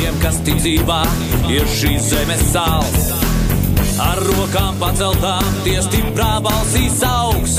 tiem, 0.00 0.16
kas 0.22 0.38
tic 0.46 0.60
dzīvā, 0.60 1.00
ir 1.52 1.66
šīs 1.68 2.08
zemes 2.12 2.44
sāls. 2.54 3.10
Ar 4.00 4.20
rokām 4.24 4.78
paceltām, 4.80 5.44
tie 5.64 5.76
stiprā 5.84 6.38
balsīs 6.44 7.02
augs. 7.04 7.58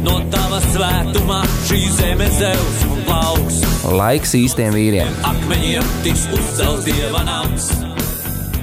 No 0.00 0.16
tava 0.32 0.62
svētumā 0.70 1.42
šī 1.68 1.80
zeme 1.98 2.28
zeus 2.38 2.84
un 2.88 3.02
plauks. 3.08 3.58
Laiks 3.98 4.32
īstiem 4.38 4.72
vīriem. 4.76 5.10
Akmeņiem 5.28 5.92
tiks 6.06 6.24
uzcelts 6.38 6.86
dieva 6.88 7.24
nams. 7.26 7.68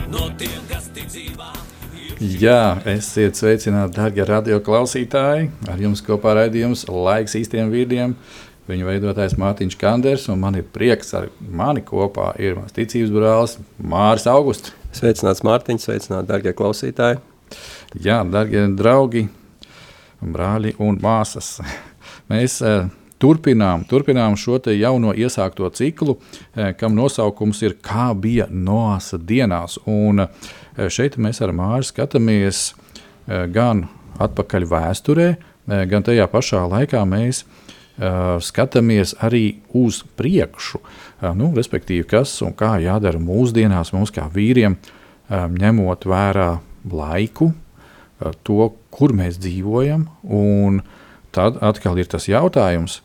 No 0.10 0.32
tiem, 0.40 0.58
kas 0.72 0.90
tic 0.96 1.12
dzīvā. 1.12 1.52
Jā, 2.42 2.80
esiet 2.90 3.38
sveicināti, 3.38 4.00
darbie 4.00 4.26
radio 4.26 4.62
klausītāji. 4.64 5.52
Ar 5.70 5.82
jums 5.84 6.02
kopā 6.06 6.34
raidījums 6.40 6.88
Laiks 6.90 7.38
īstiem 7.38 7.70
vīriem. 7.74 8.16
Viņu 8.66 8.88
veidotājs 8.88 9.36
Mārtiņš 9.38 9.76
Kanders, 9.78 10.24
un 10.34 10.40
man 10.42 10.56
ir 10.58 10.66
prieks, 10.74 11.12
ar 11.14 11.28
mani 11.38 11.84
kopā 11.86 12.32
ir 12.42 12.56
mans 12.58 12.74
ticības 12.74 13.12
brālis 13.14 13.52
Māris 13.78 14.26
Augusts. 14.32 14.72
Sveicināts 14.96 15.44
Mārtiņš, 15.46 15.84
sveicināti, 15.86 16.26
darbie 16.32 16.54
klausītāji. 16.58 17.20
Jā, 18.02 18.24
darbie 18.26 18.64
draugi, 18.74 19.28
brāļi 20.18 20.74
un 20.82 20.98
māsas. 21.04 21.60
Mēs 22.32 22.56
uh, 22.66 22.88
turpinām, 23.22 23.84
turpinām 23.86 24.34
šo 24.40 24.58
jauno 24.74 25.14
iesākto 25.14 25.70
ciklu, 25.70 26.16
uh, 26.18 26.72
kam 26.80 26.98
nosaukums 26.98 27.62
ir 27.68 27.78
Kā 27.86 28.08
bija 28.18 28.48
Noāsa 28.50 29.20
dienās. 29.22 29.78
Un, 29.86 30.26
uh, 30.26 30.90
šeit 30.90 31.20
mēs 31.22 31.44
ar 31.46 31.54
Māri 31.54 31.86
skatāmies 31.86 32.72
gan 33.26 33.86
atpakaļ 34.22 34.66
vēsturē, 34.70 35.30
gan 35.90 36.04
tajā 36.06 36.28
pašā 36.30 36.60
laikā 36.70 37.00
mēs 37.10 37.40
uh, 37.42 37.62
skatāmies 38.44 39.16
arī 39.24 39.62
uz 39.74 40.02
priekšu. 40.20 40.82
Uh, 40.82 41.32
nu, 41.38 41.52
respektīvi, 41.56 42.04
kas 42.12 42.34
un 42.44 42.56
kā 42.58 42.76
jādara 42.84 43.22
mūsdienās 43.22 43.94
mums 43.96 44.12
kā 44.16 44.28
vīriem, 44.32 44.76
uh, 44.76 45.46
ņemot 45.52 46.08
vērā 46.10 46.50
laiku, 46.92 47.54
to, 48.48 48.70
kur 48.94 49.14
mēs 49.16 49.40
dzīvojam. 49.44 50.06
Tad 51.36 51.58
atkal 51.66 52.00
ir 52.00 52.08
tas 52.08 52.30
jautājums, 52.30 53.02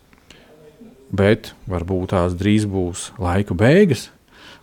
bet 1.11 1.53
varbūt 1.71 2.13
tās 2.13 2.37
drīz 2.39 2.69
būs 2.71 3.09
laika 3.19 3.57
beigas, 3.59 4.09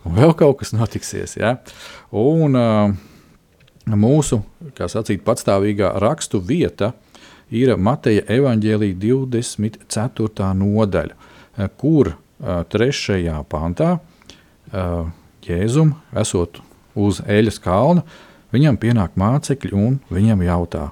un 0.08 0.16
vēl 0.16 0.32
kaut 0.40 0.62
kas 0.62 0.72
notiksies. 0.72 1.36
Ja? 1.42 1.58
Un, 2.16 2.56
mūsu 3.88 4.40
sacīt, 4.80 5.26
patstāvīgā 5.28 5.98
rakstu 6.00 6.40
vieta 6.40 6.94
ir 7.54 7.74
Mateja 7.78 8.26
evaņģēlīja 8.38 9.00
24. 9.04 10.52
nodaļa, 10.62 11.18
kur 11.80 12.14
uh, 12.14 12.62
trešajā 12.70 13.40
pantā 13.50 13.98
Jēzum, 15.48 15.94
esot 16.20 16.58
uz 17.00 17.22
Eļas 17.24 17.62
kalna, 17.64 18.04
Viņam 18.56 18.78
pienāk 18.80 19.18
mācekļi 19.20 19.74
un 19.76 19.98
viņam 20.14 20.40
jautā. 20.46 20.86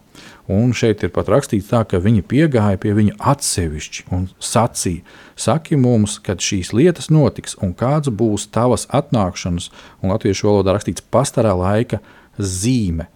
Un 0.52 0.74
šeit 0.76 1.06
ir 1.08 1.12
pat 1.16 1.30
rakstīts 1.32 1.70
tā, 1.70 1.86
ka 1.88 2.02
viņi 2.04 2.26
piegāja 2.28 2.80
pie 2.82 2.92
viņa 2.98 3.16
atsevišķi 3.32 4.04
un 4.16 4.28
sacīja: 4.44 5.06
Saki 5.40 5.80
mums, 5.80 6.18
kad 6.20 6.44
šīs 6.44 6.74
lietas 6.76 7.08
notiks 7.10 7.56
un 7.64 7.72
kāds 7.74 8.12
būs 8.12 8.50
tavas 8.52 8.86
atnākšanas, 8.92 9.70
un 10.04 10.12
latviešu 10.12 10.50
valodā 10.50 10.76
rakstīts 10.76 11.06
pastarā 11.12 11.56
laika 11.56 12.02
zīme. 12.38 13.08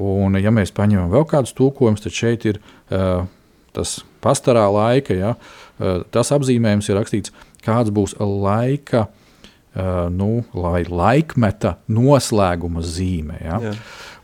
Un, 0.00 0.38
ja 0.40 0.52
mēs 0.54 0.72
paņemam 0.72 1.10
vēl 1.12 1.26
kādus 1.28 1.52
tulkojumus, 1.56 2.04
tad 2.04 2.16
šeit 2.16 2.46
ir 2.48 2.60
uh, 2.62 3.26
tas 3.76 3.98
pastarā 4.24 4.64
laika, 4.72 5.16
ja, 5.16 5.34
uh, 5.36 6.04
tas 6.14 6.32
apzīmējums 6.32 6.88
ir 6.88 6.98
rakstīts, 7.00 7.34
kāds 7.64 7.92
būs 7.92 8.16
laika 8.20 9.06
uh, 9.06 10.08
nu, 10.12 10.44
lai 10.56 10.84
laikmeta 10.88 11.76
noslēguma 11.92 12.84
zīme. 12.84 13.36
Ja? 13.44 13.58
Jā. 13.68 13.74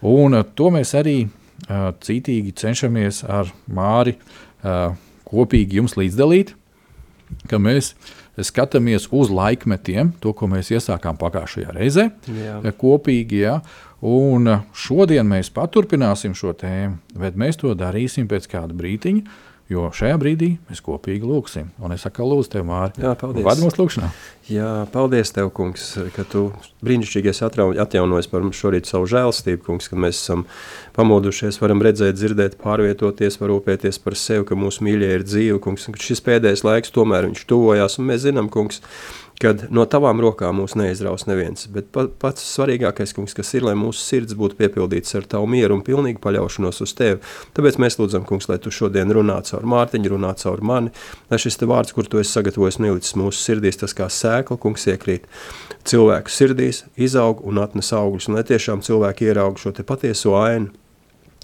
Un, 0.09 0.39
uh, 0.41 0.47
to 0.57 0.73
mēs 0.75 0.95
arī 0.97 1.19
uh, 1.27 1.91
cītīgi 2.01 2.57
cenšamies 2.57 3.25
ar 3.29 3.53
Māri 3.69 4.17
uh, 4.17 4.97
kopīgi 5.29 5.83
jums 5.83 5.99
līdzdalīt, 6.01 6.55
ka 7.51 7.61
mēs 7.61 7.93
skatāmies 8.47 9.09
uz 9.13 9.33
laikmetiem, 9.35 10.15
to, 10.23 10.33
ko 10.37 10.49
mēs 10.51 10.71
iesākām 10.73 11.19
pagājušajā 11.21 11.75
reizē, 11.75 12.07
Jā. 12.31 12.61
Kopīgi. 12.79 13.43
Ja? 13.43 13.59
Un 14.07 14.47
šodien 14.79 15.27
mēs 15.27 15.51
paturpināsim 15.51 16.37
šo 16.39 16.53
tēmu, 16.55 17.01
bet 17.19 17.39
mēs 17.39 17.59
to 17.59 17.75
darīsim 17.75 18.29
pēc 18.31 18.47
kāda 18.51 18.77
brīdiņa. 18.79 19.45
Jo 19.69 19.91
šajā 19.93 20.17
brīdī 20.17 20.47
mēs 20.71 20.81
kopīgi 20.81 21.29
lūgsim. 21.29 21.67
Un 21.85 21.93
es 21.93 22.01
saku, 22.07 22.25
lūdzu, 22.25 22.55
tev, 22.55 22.63
Mārtiņ, 22.71 23.05
paldies. 23.21 23.45
Vadi 23.45 23.65
mūsu 23.67 23.83
lūgšanā. 23.83 24.09
Jā, 24.49 24.69
paldies, 24.95 25.29
tev, 25.37 25.51
kungs, 25.53 25.91
ka 26.15 26.25
tu 26.25 26.47
brīnišķīgi 26.89 27.29
esi 27.35 27.45
atjaunojis 27.45 28.31
par 28.33 28.47
mums 28.47 28.57
šorīt 28.57 28.89
savu 28.89 29.05
žēlstību, 29.13 29.61
kungs, 29.67 29.91
ka 29.93 30.01
mēs 30.01 30.23
esam 30.23 30.47
pamodušies, 30.97 31.61
varam 31.61 31.85
redzēt, 31.85 32.17
dzirdēt, 32.17 32.57
pārvietoties, 32.63 33.37
parūpēties 33.43 34.01
par 34.07 34.17
sevi, 34.17 34.49
ka 34.49 34.57
mūsu 34.57 34.89
mīļie 34.89 35.13
ir 35.19 35.29
dzīvi, 35.29 35.61
kungs, 35.69 35.85
un 35.93 36.01
šis 36.01 36.25
pēdējais 36.25 36.65
laiks 36.65 36.97
tomēr 36.97 37.29
viņš 37.29 37.45
tuvojās, 37.53 38.01
un 38.01 38.09
mēs 38.09 38.25
zinām, 38.25 38.49
kungs, 38.49 38.81
kad 39.43 39.65
no 39.75 39.85
tavām 39.91 40.21
rokām 40.23 40.59
mūs 40.59 40.75
neizraus 40.79 41.27
neviens. 41.29 41.69
Bet 41.73 41.91
pats 41.95 42.45
svarīgākais, 42.57 43.15
kungs, 43.15 43.37
kas 43.39 43.53
ir, 43.55 43.67
lai 43.69 43.75
mūsu 43.79 44.03
sirds 44.03 44.37
būtu 44.39 44.59
piepildīts 44.59 45.15
ar 45.19 45.29
tavu 45.31 45.47
mieru 45.51 45.79
un 45.79 45.85
pilnīgu 45.87 46.21
paļaušanos 46.25 46.83
uz 46.85 46.95
tevi. 46.99 47.21
Tāpēc 47.57 47.79
mēs 47.83 47.99
lūdzam, 48.01 48.27
kungs, 48.29 48.49
lai 48.51 48.59
tu 48.63 48.73
šodien 48.75 49.15
runā 49.15 49.39
caur 49.47 49.67
Mārtiņu, 49.69 50.13
runā 50.15 50.33
caur 50.43 50.63
mani, 50.67 50.95
lai 51.31 51.39
šis 51.43 51.61
te 51.61 51.69
vārds, 51.71 51.95
kur 51.95 52.11
tu 52.11 52.23
esi 52.23 52.35
sagatavojis 52.35 52.81
un 52.81 52.91
ielicis 52.91 53.19
mūsu 53.19 53.43
sirdīs, 53.45 53.79
tas 53.79 53.95
kā 53.97 54.11
sēkla, 54.11 54.59
kungs, 54.63 54.89
iekrīt 54.91 55.29
cilvēku 55.89 56.35
sirdīs, 56.35 56.83
izaug 56.99 57.45
un 57.47 57.63
atnes 57.63 57.93
augļus, 57.95 58.31
un 58.31 58.41
lai 58.41 58.47
tiešām 58.49 58.83
cilvēki 58.87 59.31
ieraug 59.31 59.61
šo 59.63 59.75
te 59.77 59.87
patieso 59.87 60.35
ainu, 60.41 60.73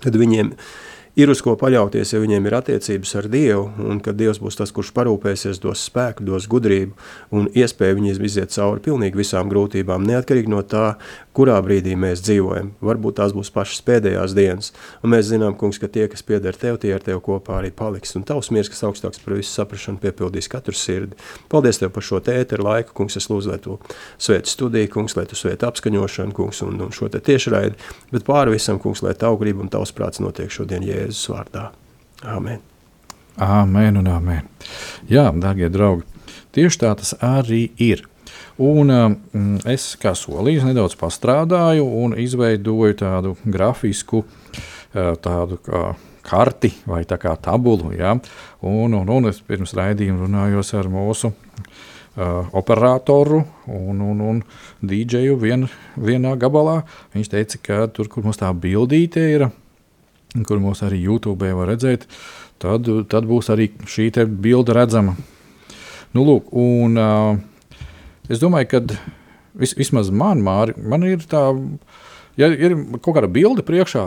kad 0.02 0.18
viņiem 0.18 0.50
ir 0.50 0.72
ir 1.14 1.30
uz 1.30 1.40
ko 1.44 1.54
paļauties, 1.58 2.10
ja 2.14 2.20
viņiem 2.22 2.48
ir 2.48 2.56
attiecības 2.58 3.12
ar 3.20 3.28
Dievu, 3.30 3.68
un 3.86 4.00
kad 4.02 4.18
Dievs 4.18 4.40
būs 4.42 4.58
tas, 4.58 4.72
kurš 4.74 4.90
parūpēsies, 4.96 5.60
dos 5.62 5.84
spēku, 5.86 6.24
dos 6.26 6.48
gudrību 6.50 6.94
un 7.34 7.46
iespēju 7.54 7.98
viņiem 8.00 8.24
iziet 8.26 8.54
cauri 8.54 8.82
pilnīgi 8.82 9.20
visām 9.20 9.50
grūtībām, 9.52 10.06
neatkarīgi 10.08 10.50
no 10.50 10.62
tā, 10.66 10.96
kurā 11.34 11.56
brīdī 11.62 11.94
mēs 11.98 12.22
dzīvojam. 12.26 12.72
Varbūt 12.84 13.18
tās 13.20 13.34
būs 13.34 13.50
pašas 13.54 13.82
pēdējās 13.86 14.34
dienas, 14.34 14.72
un 15.02 15.14
mēs 15.14 15.28
zinām, 15.30 15.54
kungs, 15.58 15.78
ka 15.82 15.90
tie, 15.90 16.06
kas 16.10 16.22
pieder 16.26 16.58
tev, 16.58 16.78
tie 16.82 16.94
ar 16.94 17.02
tev 17.02 17.22
kopā 17.26 17.60
arī 17.60 17.70
paliks, 17.74 18.14
un 18.18 18.26
tavs 18.26 18.50
miers, 18.54 18.70
kas 18.70 18.84
augstāks 18.86 19.22
par 19.22 19.36
visu 19.38 19.50
saprašanu, 19.54 20.02
piepildīs 20.02 20.50
katru 20.50 20.74
sirdi. 20.78 21.18
Paldies 21.50 21.78
tev 21.82 21.94
par 21.94 22.06
šo 22.06 22.20
tēteru 22.26 22.66
laiku, 22.66 22.94
kungs, 23.02 23.18
es 23.18 23.30
lūdzu, 23.30 23.50
lai 23.50 23.60
tu 23.62 23.78
svēti 24.18 24.50
studiju, 24.50 24.90
kungs, 24.94 25.16
lai 25.18 25.26
tu 25.30 25.38
svēti 25.38 25.66
apskaņošanu, 25.66 26.34
kungs, 26.38 26.62
un, 26.66 26.78
un 26.86 26.94
šo 26.94 27.10
te 27.10 27.22
tiešraidi, 27.22 27.78
bet 28.14 28.26
pāri 28.26 28.54
visam, 28.54 28.78
kungs, 28.82 29.02
lai 29.06 29.16
tavu 29.18 29.40
gribu 29.42 29.66
un 29.66 29.72
tavs 29.74 29.94
prāts 29.94 30.22
notiek 30.22 30.54
šodien 30.54 30.86
Jēzus 31.04 31.28
vārdā. 31.32 31.68
Āmen. 32.24 32.62
Āmen 33.36 34.00
un 34.00 34.08
āmen. 34.08 34.48
Jā, 35.10 35.28
dārgie 35.36 35.68
draugi, 35.72 36.06
tieši 36.56 36.80
tā 36.80 36.94
tas 36.96 37.12
arī 37.20 37.66
ir. 37.82 38.04
Un 38.62 38.90
um, 38.94 39.14
es, 39.66 39.92
kā 39.98 40.14
solījis, 40.14 40.64
nedaudz 40.68 40.94
pastrādāju 40.96 41.84
un 42.04 42.14
izveidoju 42.22 42.96
tādu 43.00 43.34
grafisku 43.44 44.22
uh, 44.22 45.14
tādu 45.20 45.58
kā 45.66 45.88
karti 46.24 46.70
vai 46.88 47.02
tā 47.04 47.18
kā 47.20 47.34
tabulu. 47.36 47.90
Ja? 47.98 48.14
Un, 48.64 48.94
un, 48.94 49.10
un 49.10 49.28
es 49.28 49.42
pirms 49.44 49.74
raidījuma 49.76 50.22
runājos 50.22 50.70
ar 50.78 50.88
mūsu 50.88 51.32
uh, 51.34 52.46
operatoru 52.54 53.42
un, 53.66 54.00
un, 54.06 54.22
un 54.22 54.40
dīdžeju 54.86 55.36
vien, 55.42 55.66
vienā 55.98 56.38
gabalā. 56.40 56.80
Viņš 57.12 57.34
teica, 57.34 57.60
ka 57.66 57.82
tur, 57.92 58.08
kur 58.08 58.24
mums 58.24 58.40
tā 58.40 58.54
bildīte 58.54 59.26
ir, 59.34 59.48
kur 60.42 60.58
mums 60.58 60.82
arī 60.82 60.98
YouTube 61.04 61.54
var 61.54 61.70
redzēt, 61.70 62.08
tad, 62.58 62.90
tad 63.10 63.30
būs 63.30 63.52
arī 63.54 63.70
šī 63.86 64.10
bilde 64.26 64.74
redzama. 64.74 65.14
Nu, 66.14 66.22
lūk, 66.26 66.50
un, 66.58 66.98
uh, 66.98 67.54
Es 68.24 68.40
domāju, 68.40 68.68
ka 68.70 68.80
vis, 69.60 69.74
vismaz 69.76 70.08
man, 70.08 70.40
Māri, 70.44 70.72
man 70.80 71.04
ir 71.04 71.24
tā, 71.28 71.42
ja 72.40 72.48
ir 72.48 72.76
kaut 73.04 73.18
kāda 73.18 73.28
bilde 73.28 73.64
priekšā, 73.66 74.06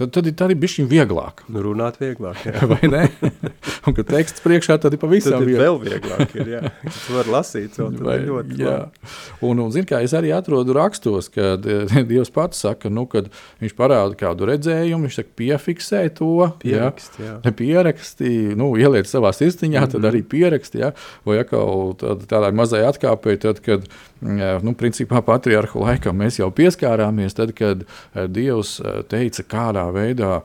tad, 0.00 0.10
tad 0.16 0.26
ir 0.30 0.34
arī 0.46 0.56
bijis 0.62 0.78
vieglāk. 0.90 1.42
Nu, 1.52 1.60
runāt 1.64 1.98
vieglāk. 2.00 2.40
Vai 2.72 2.88
ne? 2.90 3.02
un 3.86 3.94
kad 3.96 4.08
teksts 4.10 4.42
priekšā, 4.44 4.78
tad 4.82 4.96
ir 4.96 5.00
pavisam 5.02 5.36
Tad 5.38 5.42
ir 5.44 5.50
viegli. 5.52 5.62
vēl 5.62 5.78
vieglāk. 5.84 6.34
Ir, 6.40 6.50
jā. 6.56 6.62
Tu 6.88 7.14
vari 7.16 7.34
lasīt, 7.36 7.74
to 7.76 7.90
tad 7.90 8.00
Vai- 8.08 8.18
ir 8.20 8.26
ļoti 8.30 8.58
jā. 8.60 8.74
labi. 8.74 9.14
Un, 9.50 9.62
un 9.66 9.70
zin, 9.74 9.84
kā, 9.88 10.00
es 10.06 10.12
arī 10.16 10.32
atrodu 10.36 10.74
rakstos, 10.76 11.28
ka 11.34 11.54
Dievs 12.10 12.30
pats 12.34 12.60
saka, 12.66 12.88
nu, 12.92 13.06
kad 13.06 13.28
viņš 13.60 13.76
parāda 13.78 14.16
kādu 14.20 14.48
redzējumu, 14.50 15.06
viņš 15.08 15.20
saka, 15.20 15.34
piefiksē 15.36 16.02
to. 16.18 16.30
Pierakst, 16.60 17.18
jā. 17.20 17.38
Ja 17.44 17.52
pieraksti, 17.52 18.54
nu, 18.58 18.72
ieliec 18.80 19.06
savā 19.10 19.32
sirsniņā, 19.36 19.80
mm 19.80 19.84
-hmm. 19.86 19.92
tad 19.92 20.00
Mhm. 20.00 20.08
arī 20.10 20.22
pieraksti. 20.22 20.78
Ja? 20.78 20.92
Vai 21.24 21.38
atkal 21.38 21.94
tād, 21.98 22.26
tādai 22.26 22.52
mazai 22.54 22.80
atkāpēji, 22.88 23.38
tad, 23.40 23.60
kad 23.60 23.82
jā, 24.22 24.62
nu, 24.62 24.72
principā 24.74 25.22
patriarhu 25.22 25.80
laikam 25.80 26.16
mēs 26.16 26.38
jau 26.40 26.50
pieskārāmies, 26.50 27.34
tad, 27.34 27.52
kad 27.54 27.82
eh, 28.14 28.26
Dievs 28.26 28.80
eh, 28.80 29.02
teica, 29.08 29.42
kādā 29.42 29.89
veidā 29.94 30.40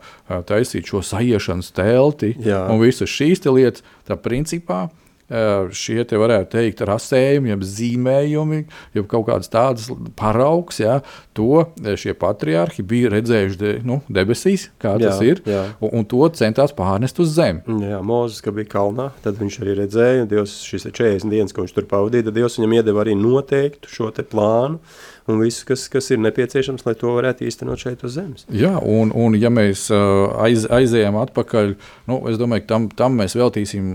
taisīt 0.49 0.91
šo 0.91 1.03
sajiešanas 1.05 1.73
telti 1.75 2.35
Jā. 2.45 2.65
un 2.71 2.83
visas 2.83 3.11
šīs 3.11 3.45
lietas, 3.47 3.85
tad 4.07 4.23
principā. 4.25 4.87
Šie 5.73 6.03
te 6.05 6.19
varētu 6.21 6.51
teikt, 6.53 6.83
rasējumi, 6.85 7.49
jeb 7.49 7.63
zīmējumi, 7.65 8.59
jeb 8.93 9.07
kaut 9.09 9.23
kādas 9.25 9.49
tādas 9.49 9.87
paraugs, 10.19 10.77
ja, 10.83 10.99
to 11.33 11.63
šie 11.97 12.13
patriarhi 12.21 12.85
bija 12.85 13.09
redzējuši 13.09 13.57
de, 13.57 13.71
nu, 13.89 13.97
debesīs, 14.05 14.67
kā 14.77 14.93
Jā, 14.99 15.07
tas 15.07 15.23
ir, 15.25 15.41
jā. 15.49 15.63
un, 15.79 15.95
un 15.97 16.05
to 16.11 16.21
centās 16.37 16.75
pārnest 16.77 17.23
uz 17.25 17.33
zemi. 17.39 17.65
Jā, 17.87 18.03
Mozus, 18.05 18.43
kad 18.45 18.53
bija 18.53 18.69
kalnā, 18.75 19.09
tad 19.25 19.41
viņš 19.41 19.57
arī 19.63 19.75
redzēja, 19.81 20.27
un 20.27 20.29
Dievs 20.29 20.59
šīs 20.67 20.85
40 20.91 21.33
dienas, 21.33 21.57
ko 21.57 21.65
viņš 21.65 21.73
tur 21.73 21.89
pavadīja, 21.89 22.29
tad 22.29 22.37
Dievs 22.37 22.59
viņam 22.61 22.77
iedeva 22.77 23.01
arī 23.01 23.17
noteiktu 23.17 23.89
šo 23.97 24.13
te 24.13 24.27
plānu 24.29 24.77
un 25.27 25.41
visu, 25.41 25.65
kas, 25.65 25.87
kas 25.91 26.11
ir 26.13 26.19
nepieciešams, 26.21 26.85
lai 26.85 26.93
to 26.99 27.13
varētu 27.15 27.47
īstenot 27.47 27.81
šeit 27.81 28.03
uz 28.05 28.15
zemes. 28.17 28.45
Jā, 28.53 28.75
un, 28.79 29.13
un 29.17 29.37
ja 29.39 29.49
mēs 29.53 29.87
uh, 29.93 30.35
aiz, 30.45 30.67
aizējām 30.69 31.17
atpakaļ, 31.23 31.73
nu, 32.11 32.19
es 32.29 32.37
domāju, 32.41 32.65
ka 32.65 32.73
tam, 32.75 32.89
tam 33.03 33.17
mēs 33.21 33.37
veltīsim 33.37 33.89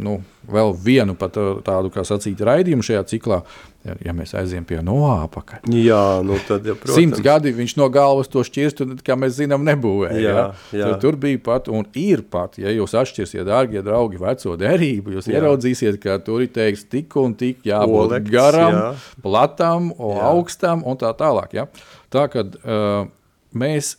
nu, 0.00 0.20
vēl 0.50 0.72
vienu 0.84 1.16
pat, 1.20 1.36
uh, 1.40 1.60
tādu, 1.66 1.92
kā 1.92 2.06
sacīt, 2.08 2.40
raidījumu 2.48 2.86
šajā 2.86 3.04
ciklā. 3.12 3.42
Ja, 3.80 3.94
ja 4.04 4.12
mēs 4.12 4.34
aizējām 4.36 4.66
pie 4.68 4.78
Noā 4.84 5.22
apakaļ. 5.24 5.70
Jā, 5.72 6.20
nu 6.26 6.36
tad, 6.44 6.66
ja, 6.68 6.74
protams. 6.76 6.98
Simts 6.98 7.22
gadi 7.24 7.52
viņš 7.56 7.72
no 7.80 7.86
galvas 7.92 8.28
to 8.28 8.42
šķirstu, 8.44 8.86
kā 9.06 9.16
mēs 9.16 9.38
zinām, 9.38 9.64
nebūvēja. 9.64 10.18
Jā, 10.20 10.42
jā. 10.76 10.90
Tur, 10.90 10.98
tur 11.00 11.16
bija 11.22 11.40
pat, 11.46 11.70
un 11.72 11.86
ir 11.96 12.20
pat, 12.28 12.58
ja 12.60 12.74
jūs 12.74 12.92
atšķirsiet, 13.00 13.40
dārgie 13.48 13.80
draugi, 13.86 14.20
veco 14.20 14.52
derību, 14.60 15.14
jūs 15.16 15.30
Jā. 15.30 15.38
ieraudzīsiet, 15.38 15.96
ka 16.02 16.18
tur 16.26 16.44
ir 16.44 16.52
teikts 16.52 16.84
tik 16.92 17.16
un 17.22 17.32
tik 17.40 17.64
jābūt 17.70 18.02
Olekts, 18.02 18.34
garam, 18.34 18.76
jā. 18.76 18.90
platam, 19.24 19.88
Jā. 19.96 20.12
augstam 20.28 20.84
un 20.84 21.00
tā 21.00 21.14
tālāk. 21.16 21.56
Ja? 21.56 21.64
Tā 22.12 22.26
kad 22.32 22.60
uh, 22.60 23.08
mēs 23.56 23.94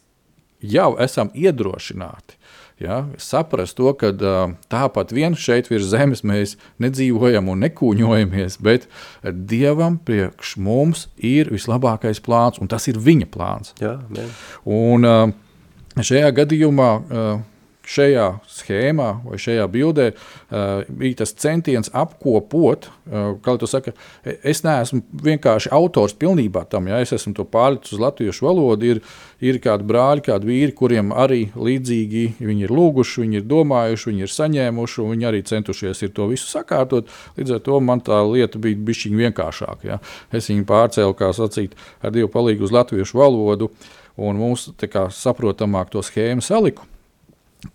jau 0.62 0.92
esam 1.02 1.34
iedrošināti. 1.34 2.38
Ja, 2.82 3.04
saprast 3.22 3.76
to, 3.78 3.92
ka 3.94 4.10
tāpat 4.72 5.12
vien 5.14 5.36
šeit 5.38 5.70
virs 5.70 5.92
zemes 5.92 6.24
mēs 6.26 6.56
nedzīvojam 6.82 7.52
un 7.54 7.62
nekūņojamies, 7.68 8.58
bet 8.66 8.88
Dievam 9.22 10.00
priekš 10.02 10.56
mums 10.58 11.06
ir 11.18 11.52
vislabākais 11.54 12.24
plāns, 12.26 12.58
un 12.58 12.72
tas 12.72 12.90
ir 12.90 12.98
Viņa 12.98 13.30
plāns. 13.30 13.76
Jā, 13.82 14.00
men. 14.10 14.34
Un 14.66 15.06
šajā 16.02 16.34
gadījumā, 16.42 16.90
šajā 17.92 18.28
schēmā 18.50 19.10
vai 19.26 19.40
šajā 19.42 19.66
bildē 19.72 20.08
uh, 20.12 20.84
bija 20.88 21.22
tas 21.22 21.34
centiens 21.38 21.92
apkopot, 21.98 22.88
uh, 22.88 23.34
kā 23.44 23.56
jau 23.58 23.70
saka, 23.70 23.94
e- 24.24 24.38
es 24.52 24.64
neesmu 24.66 25.02
vienkārši 25.26 25.72
autors 25.76 26.16
pilnībā 26.18 26.64
tam, 26.72 26.88
ja 26.92 27.02
es 27.04 27.14
esmu 27.16 27.36
to 27.38 27.46
pārlicis 27.48 27.98
uz 27.98 28.04
latviešu 28.04 28.48
valodu, 28.48 28.94
ir, 28.96 29.02
ir 29.44 29.60
kādi 29.64 29.88
brāļi, 29.88 30.26
kādi 30.30 30.50
vīri, 30.52 30.76
kuriem 30.78 31.12
arī 31.12 31.42
līdzīgi 31.56 32.26
viņi 32.40 32.68
ir 32.68 32.76
lūguši, 32.76 33.26
viņi 33.26 33.42
ir 33.42 33.48
domājuši, 33.50 34.12
viņi 34.12 34.28
ir 34.28 34.36
saņēmuši, 34.36 35.02
un 35.04 35.16
viņi 35.16 35.30
arī 35.32 35.44
centušies 35.48 36.06
to 36.16 36.28
visu 36.32 36.48
sakārtot. 36.50 37.10
Līdz 37.38 37.58
ar 37.58 37.66
to 37.66 37.80
man 37.84 38.04
tā 38.06 38.22
lieta 38.28 38.62
bija 38.62 38.80
bišķiņ 38.88 39.18
vienkāršāka. 39.26 39.88
Ja? 39.88 40.00
Es 40.34 40.50
viņu 40.52 40.68
pārcēlu, 40.70 41.18
kā 41.18 41.32
sacīt, 41.36 41.76
ar 42.02 42.14
Dievu 42.16 42.32
palīgu 42.32 42.68
uz 42.68 42.76
latviešu 42.76 43.22
valodu, 43.22 43.72
un 44.22 44.40
mums 44.40 44.70
tā 44.80 44.90
kā 44.92 45.08
saprotamāk 45.16 45.94
to 45.94 46.04
schēmu 46.06 46.44
saliku 46.46 46.91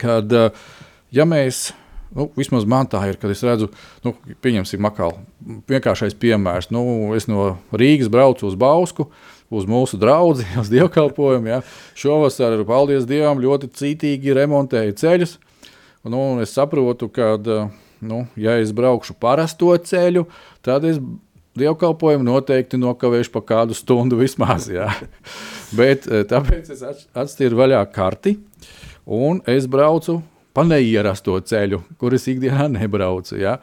kad 0.00 0.32
eh, 0.32 0.50
ja 1.14 1.26
mēs, 1.28 1.70
nu, 2.16 2.28
vismaz 2.38 2.66
man 2.68 2.88
tā 2.90 3.02
ir, 3.10 3.18
kad 3.20 3.32
es 3.32 3.44
redzu, 3.46 3.70
nu, 4.04 4.14
pieņemsim, 4.44 4.82
makālu. 4.82 5.22
Vienkāršais 5.70 6.16
piemērs, 6.20 6.70
nu, 6.74 6.82
es 7.16 7.28
no 7.30 7.54
Rīgas 7.72 8.10
braucu 8.12 8.48
uz 8.50 8.58
Bausku. 8.58 9.10
Uz 9.46 9.62
mūsu 9.70 9.94
draugu, 9.94 10.42
uz 10.62 10.66
dievkalpojumu. 10.72 11.46
Ja. 11.46 11.60
Šovasar, 11.94 12.58
paldies 12.66 13.04
Dievam, 13.06 13.38
ļoti 13.38 13.68
cītīgi 13.78 14.34
remontēja 14.34 14.96
ceļus. 14.98 15.36
Nu, 16.06 16.40
es 16.42 16.50
saprotu, 16.54 17.06
ka, 17.14 17.36
nu, 18.02 18.24
ja 18.38 18.56
es 18.58 18.72
braukšu 18.74 19.14
parasto 19.22 19.70
ceļu, 19.78 20.24
tad 20.66 20.86
es 20.90 20.98
dievkalpojumu 21.56 22.26
noteikti 22.26 22.78
nokavēšu 22.80 23.32
pa 23.34 23.42
kādu 23.46 23.76
stundu 23.78 24.18
vismaz. 24.20 24.68
Ja. 24.72 24.90
Bet 25.78 26.06
eh, 26.10 26.26
tāpēc 26.28 26.70
es 26.74 26.82
atš- 26.82 27.06
atstīru 27.16 27.62
vaļā 27.62 27.80
karti 27.94 28.36
un 29.06 29.42
es 29.46 29.68
braucu 29.70 30.20
pa 30.56 30.64
neierasto 30.64 31.34
ceļu, 31.44 31.82
kuras 32.00 32.24
ikdienā 32.32 32.68
nebraucu. 32.78 33.36
Ja? 33.36 33.58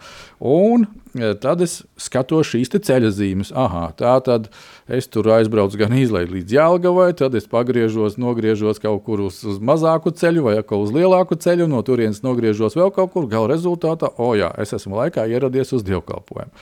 Un 0.45 0.85
eh, 1.17 1.33
tad 1.41 1.63
es 1.65 1.79
skatos 1.99 2.51
šīs 2.51 2.69
ceļa 2.73 3.09
zīmes. 3.15 3.49
Aha, 3.57 3.87
tā 3.97 4.13
tad 4.25 4.51
es 4.85 5.09
tur 5.09 5.31
aizbraucu 5.33 5.79
gan 5.81 5.95
izlaidu 5.97 6.37
līdz 6.37 6.53
Jālgavai, 6.53 7.09
tad 7.17 7.33
es 7.39 7.49
pagriežos, 7.49 8.19
nogriežos 8.21 8.81
kaut 8.83 9.01
kur 9.07 9.25
uz, 9.25 9.41
uz 9.47 9.57
mazāku 9.57 10.13
ceļu 10.13 10.45
vai 10.45 10.59
atkal 10.61 10.85
uz 10.85 10.93
lielāku 10.93 11.39
ceļu, 11.41 11.67
no 11.71 11.81
turienes 11.85 12.21
nogriežos 12.25 12.77
vēl 12.77 12.93
kaut 12.93 13.15
kur. 13.15 13.25
Gala 13.31 13.49
rezultātā, 13.55 14.11
o 14.21 14.33
jā, 14.37 14.51
es 14.61 14.75
esmu 14.77 14.99
laikā 15.01 15.25
ieradies 15.31 15.73
uz 15.73 15.85
dievkalpojumu. 15.87 16.53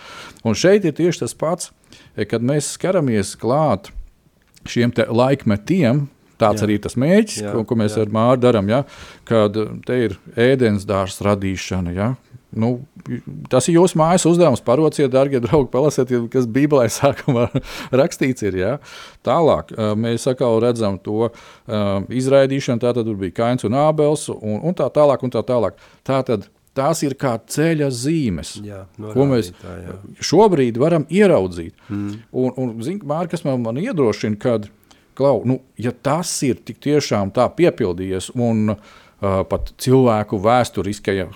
Un 0.48 0.56
šeit 0.56 0.88
ir 0.88 0.96
tieši 0.96 1.26
tas 1.26 1.36
pats, 1.36 1.74
eh, 2.16 2.24
kad 2.24 2.40
mēs 2.40 2.72
skaramies 2.78 3.36
klāt 3.42 3.92
šiem 4.70 4.96
laikmetiem. 4.96 6.06
Tāds 6.42 6.62
Jā. 6.64 6.68
arī 6.68 6.80
ir 6.80 6.84
tas 6.88 6.98
mērķis, 7.00 7.40
Jā, 7.44 7.54
ko, 7.54 7.64
ko 7.70 7.78
mēs 7.80 7.96
jā. 7.98 8.04
ar 8.06 8.14
Māru 8.18 8.42
darām. 8.42 8.70
Ja? 8.72 8.84
Kad 9.30 9.58
uh, 9.62 9.72
te 9.86 10.00
ir 10.08 10.18
ēdienas 10.36 10.88
dārza 10.90 11.30
radīšana. 11.30 11.94
Ja? 11.96 12.12
Nu, 12.52 12.72
tas 13.52 13.70
ir 13.72 13.78
jūsu 13.78 13.96
mājas 14.02 14.26
uzdevums. 14.28 14.64
Parociet, 14.66 15.12
darbie 15.14 15.40
draugi, 15.44 15.70
palasiet, 15.72 16.12
kas 16.34 16.48
Bībelē 16.52 16.90
sākumā 16.92 17.48
rakstīts. 18.02 18.44
Ir, 18.50 18.58
ja? 18.60 18.72
Tālāk 19.26 19.72
uh, 19.78 19.94
mēs 19.96 20.28
atkal 20.28 20.60
redzam 20.64 20.98
to 21.06 21.30
uh, 21.30 21.36
izraidīšanu. 22.12 22.84
Tā 22.84 22.96
tad 22.98 23.14
bija 23.22 23.38
Kains 23.44 23.68
un 23.68 23.78
Ābels 23.80 24.28
un, 24.34 24.58
un 24.60 24.76
tā 24.76 24.90
tālāk. 24.92 25.24
Un 25.24 25.32
tā 25.38 25.46
tālāk. 25.48 25.80
Tā 26.08 26.20
tad 26.28 26.50
tās 26.78 27.02
ir 27.04 27.16
kā 27.20 27.36
ceļa 27.52 27.90
zīmes. 27.92 28.54
Jā, 28.64 28.84
Ko 29.12 29.26
mēs 29.30 29.52
jā. 29.52 29.96
šobrīd 30.24 30.80
varam 30.82 31.08
ieraudzīt. 31.12 31.76
Mm. 31.92 32.14
Un, 32.32 32.54
un 32.56 32.76
zin, 32.86 33.02
Mār, 33.08 33.28
kas 33.32 33.44
man, 33.48 33.64
man 33.66 33.80
iedrošina, 33.82 34.40
kad 34.42 34.70
klau, 35.22 35.44
nu, 35.46 35.60
ja 35.78 35.94
tas 35.94 36.34
ir 36.48 36.60
tik 36.66 36.82
tiešām 36.82 37.32
tā 37.36 37.46
piepildījies, 37.54 38.32
un 38.42 38.74
uh, 38.74 38.82
pat 39.22 39.74
cilvēku 39.82 40.42
vēsturiskajā 40.42 41.30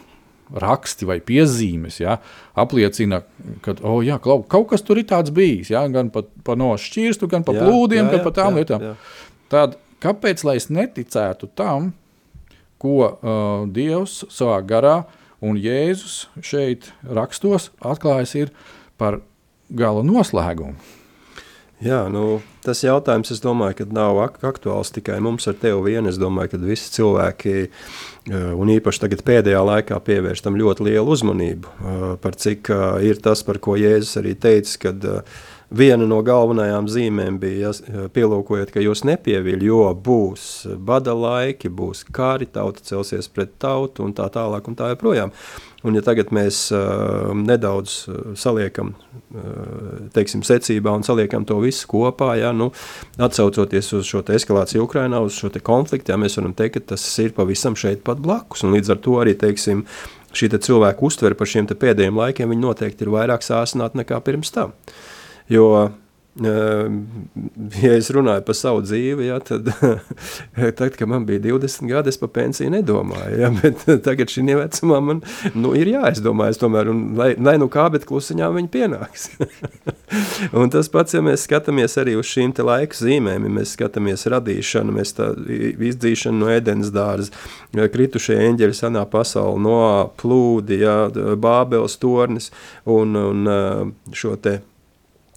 raksti 0.61 1.07
vai 1.09 1.17
piezīmes 1.25 1.99
ja, 2.03 2.19
apliecina, 2.57 3.21
ka 3.65 3.75
oh, 3.81 4.01
jā, 4.05 4.17
klau, 4.21 4.41
kaut 4.49 4.69
kas 4.73 4.85
tur 4.85 5.01
ir 5.01 5.07
tāds 5.09 5.33
bijis, 5.33 5.71
ja, 5.73 5.85
gan 5.91 6.11
pa, 6.13 6.25
pa 6.45 6.57
nošķirstu, 6.59 7.29
gan 7.31 7.45
pa 7.45 7.55
Jā, 7.55 7.65
plūdiem, 7.65 8.03
jā, 8.03 8.11
gan 8.13 8.21
jā, 8.21 8.25
pa 8.25 8.33
tām 8.35 8.51
jā, 8.53 8.61
lietām. 8.61 8.85
jā. 8.89 8.95
Tad 9.53 9.77
kāpēc 10.03 10.45
lai 10.45 10.57
es 10.61 10.69
neticētu 10.73 11.49
tam, 11.57 11.93
ko 12.81 12.97
uh, 13.01 13.65
Dievs 13.73 14.21
savā 14.33 14.59
garā 14.67 14.97
un 15.45 15.57
Jēzus 15.57 16.25
šeit 16.45 16.91
rakstos 17.05 17.71
atklājis 17.81 18.35
ir 18.45 18.53
par 19.01 19.21
gala 19.73 20.05
noslēgumu? 20.05 20.77
Jā, 21.85 21.99
nu, 22.09 22.39
tas 22.65 22.79
jautājums, 22.81 23.29
es 23.29 23.43
domāju, 23.43 23.75
ka 23.77 23.85
nav 23.93 24.17
ak 24.23 24.39
aktuāls 24.47 24.89
tikai 24.95 25.19
mums 25.21 25.45
ar 25.45 25.57
tevi 25.61 25.91
vien. 25.91 26.07
Es 26.09 26.17
domāju, 26.17 26.55
ka 26.55 26.59
visi 26.63 26.89
cilvēki, 26.95 27.53
eh, 27.61 28.47
un 28.57 28.71
īpaši 28.73 29.03
tagad 29.03 29.21
pēdējā 29.27 29.61
laikā, 29.61 29.99
pievērš 30.07 30.41
tam 30.41 30.57
ļoti 30.57 30.87
lielu 30.87 31.05
uzmanību. 31.05 31.65
eh, 31.67 32.15
Par 32.23 32.33
cik 32.41 32.71
eh, 32.73 33.09
ir 33.11 33.21
tas, 33.21 33.43
par 33.43 33.59
ko 33.61 33.77
Jēzus 33.77 34.17
arī 34.17 34.33
teica, 34.33 34.79
kad 34.87 35.05
viena 35.69 36.07
no 36.07 36.23
galvenajām 36.23 36.89
zīmēm 36.89 37.37
bija 37.39 37.69
ja, 37.69 38.07
pielūkojot, 38.09 38.71
ka 38.73 38.81
jūs 38.81 39.05
nepieviļ, 39.05 39.63
jo 39.69 39.93
būs 39.93 40.65
bada 40.77 41.13
laiki, 41.13 41.69
būs 41.69 42.05
kāri, 42.09 42.49
tauta 42.49 42.81
celsies 42.81 43.29
pret 43.29 43.59
tautu 43.59 44.05
un 44.05 44.13
tā 44.13 44.25
tālāk 44.33 44.67
un 44.67 44.75
tā 44.75 44.89
joprojām. 44.95 45.33
Un 45.85 45.93
ja 45.93 46.01
tagad 46.01 46.31
mēs 46.33 46.67
uh, 46.73 47.29
nedaudz 47.37 48.07
saliekam, 48.41 48.93
uh, 48.95 50.07
teiksim, 50.15 50.41
secībā 50.45 50.93
un 50.97 51.05
saliekam 51.05 51.45
to 51.45 51.59
visu 51.61 51.85
kopā, 51.91 52.31
ja, 52.39 52.49
nu, 52.55 52.71
atsaucoties 53.21 53.91
uz 53.99 54.09
šo 54.09 54.23
eskalāciju 54.33 54.87
Ukrainā, 54.87 55.21
uz 55.21 55.37
šo 55.37 55.51
konfliktu, 55.61 56.13
ja, 56.13 56.17
mēs 56.21 56.39
varam 56.39 56.55
teikt, 56.57 56.79
ka 56.79 56.95
tas 56.95 57.05
ir 57.21 57.35
pavisam 57.37 57.77
šeit 57.77 58.01
pat 58.07 58.23
blakus. 58.23 58.65
Un 58.65 58.73
līdz 58.73 58.95
ar 58.95 59.03
to 59.05 59.19
arī, 59.21 59.35
teiksim, 59.37 59.85
šī 60.35 60.49
te 60.55 60.61
cilvēku 60.65 61.05
uztvere 61.09 61.37
par 61.37 61.51
šiem 61.51 61.69
pēdējiem 61.69 62.17
laikiem, 62.17 62.55
noteikti 62.59 63.05
ir 63.05 63.13
vairāk 63.13 63.45
sāsināti 63.45 64.01
nekā 64.01 64.19
pirms 64.25 64.51
tam. 64.55 64.73
Jo 65.51 65.69
ja 66.35 67.91
es 67.95 68.09
runāju 68.11 68.43
par 68.43 68.55
savu 68.59 68.81
dzīvi, 68.83 69.29
ja, 69.29 69.37
tad, 69.39 69.69
tad, 70.79 70.97
kad 70.99 71.07
man 71.07 71.23
bija 71.25 71.39
20 71.45 71.87
gadi, 71.87 72.11
es 72.11 72.19
par 72.19 72.33
pensiju 72.35 72.73
nedomāju. 72.73 73.37
Ja, 73.39 73.51
bet 73.61 73.85
tagad 74.03 74.33
šī 74.33 74.43
vecumā 74.59 74.99
man 75.03 75.21
nu, 75.55 75.71
ir 75.79 75.93
jāizdomājas 75.93 76.59
tomēr, 76.59 76.91
un, 76.91 77.05
lai, 77.15 77.29
lai 77.39 77.55
nu 77.61 77.69
kā, 77.71 77.87
bet 77.93 78.07
klusiņā 78.09 78.51
viņi 78.51 78.71
pienāks. 78.73 79.29
un 80.59 80.73
tas 80.75 80.91
pats, 80.91 81.15
ja 81.15 81.23
mēs 81.23 81.47
skatāmies 81.47 81.95
arī 82.03 82.17
uz 82.19 82.27
šīm 82.33 82.51
laika 82.67 82.99
zīmēm, 82.99 83.47
ja 83.47 83.55
mēs 83.61 83.77
skatāmies 83.77 84.27
radīšanu, 84.35 84.99
mēs 84.99 85.15
tā 85.15 85.31
izdzīšanu 85.39 86.43
no 86.43 86.51
ēdienas 86.51 86.91
dārza, 86.95 87.31
kritušie 87.71 88.41
eņģeļi 88.49 88.75
sanā 88.75 89.07
pasauli, 89.07 89.63
no 89.63 89.79
plūdi, 90.19 90.83
ja, 90.83 91.05
bābeles 91.39 91.95
tornis 92.01 92.51
un, 92.83 93.15
un 93.15 93.93
šo 94.11 94.35
te 94.35 94.59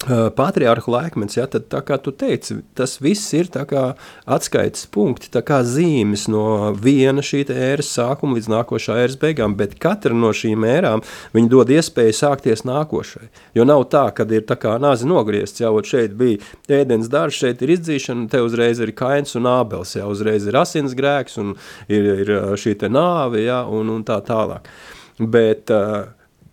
patriarhu 0.07 0.93
laikmets, 0.93 1.35
ja, 1.35 1.43
tad, 1.51 1.67
kā 1.83 1.97
tu 1.99 2.13
teici, 2.15 2.61
tas 2.77 2.95
viss 3.03 3.33
ir 3.35 3.49
atskaites 3.51 4.85
punkti, 4.87 5.27
kā 5.43 5.59
zīmes 5.67 6.27
no 6.31 6.71
viena 6.71 7.19
šī 7.25 7.41
ēras 7.51 7.89
sākuma 7.97 8.37
līdz 8.37 8.47
nākošā 8.53 8.95
ēras 9.03 9.17
beigām, 9.19 9.57
bet 9.59 9.75
katra 9.79 10.15
no 10.15 10.31
šīm 10.31 10.63
ērām 10.63 11.03
dod 11.51 11.69
iespēju 11.69 12.15
sākties 12.15 12.63
nākošai. 12.63 13.27
Jo 13.57 13.65
nav 13.67 13.83
tā, 13.91 14.05
ka 14.15 14.23
ir 14.31 14.45
tā 14.47 14.55
kā 14.55 14.77
nāzi 14.79 15.07
nogriezts, 15.09 15.59
jau 15.59 15.73
šeit 15.83 16.15
bija 16.15 16.39
ēdienas 16.79 17.11
darbs, 17.11 17.35
šeit 17.35 17.61
ir 17.65 17.75
izdzīšana, 17.75 18.29
te 18.31 18.39
uzreiz 18.45 18.79
ir 18.79 18.93
kains 18.95 19.35
un 19.35 19.49
ābels, 19.51 19.97
jau 19.99 20.07
uzreiz 20.13 20.47
ir 20.47 20.55
asins 20.59 20.95
grēks 20.95 21.35
un 21.43 21.57
ir, 21.91 22.07
ir 22.23 22.33
šī 22.55 22.77
nāve 22.87 23.43
ja, 23.43 23.65
un, 23.67 23.91
un 23.91 24.07
tā 24.07 24.21
tālāk. 24.23 24.71
Bet 25.19 25.73
uh, 25.75 26.07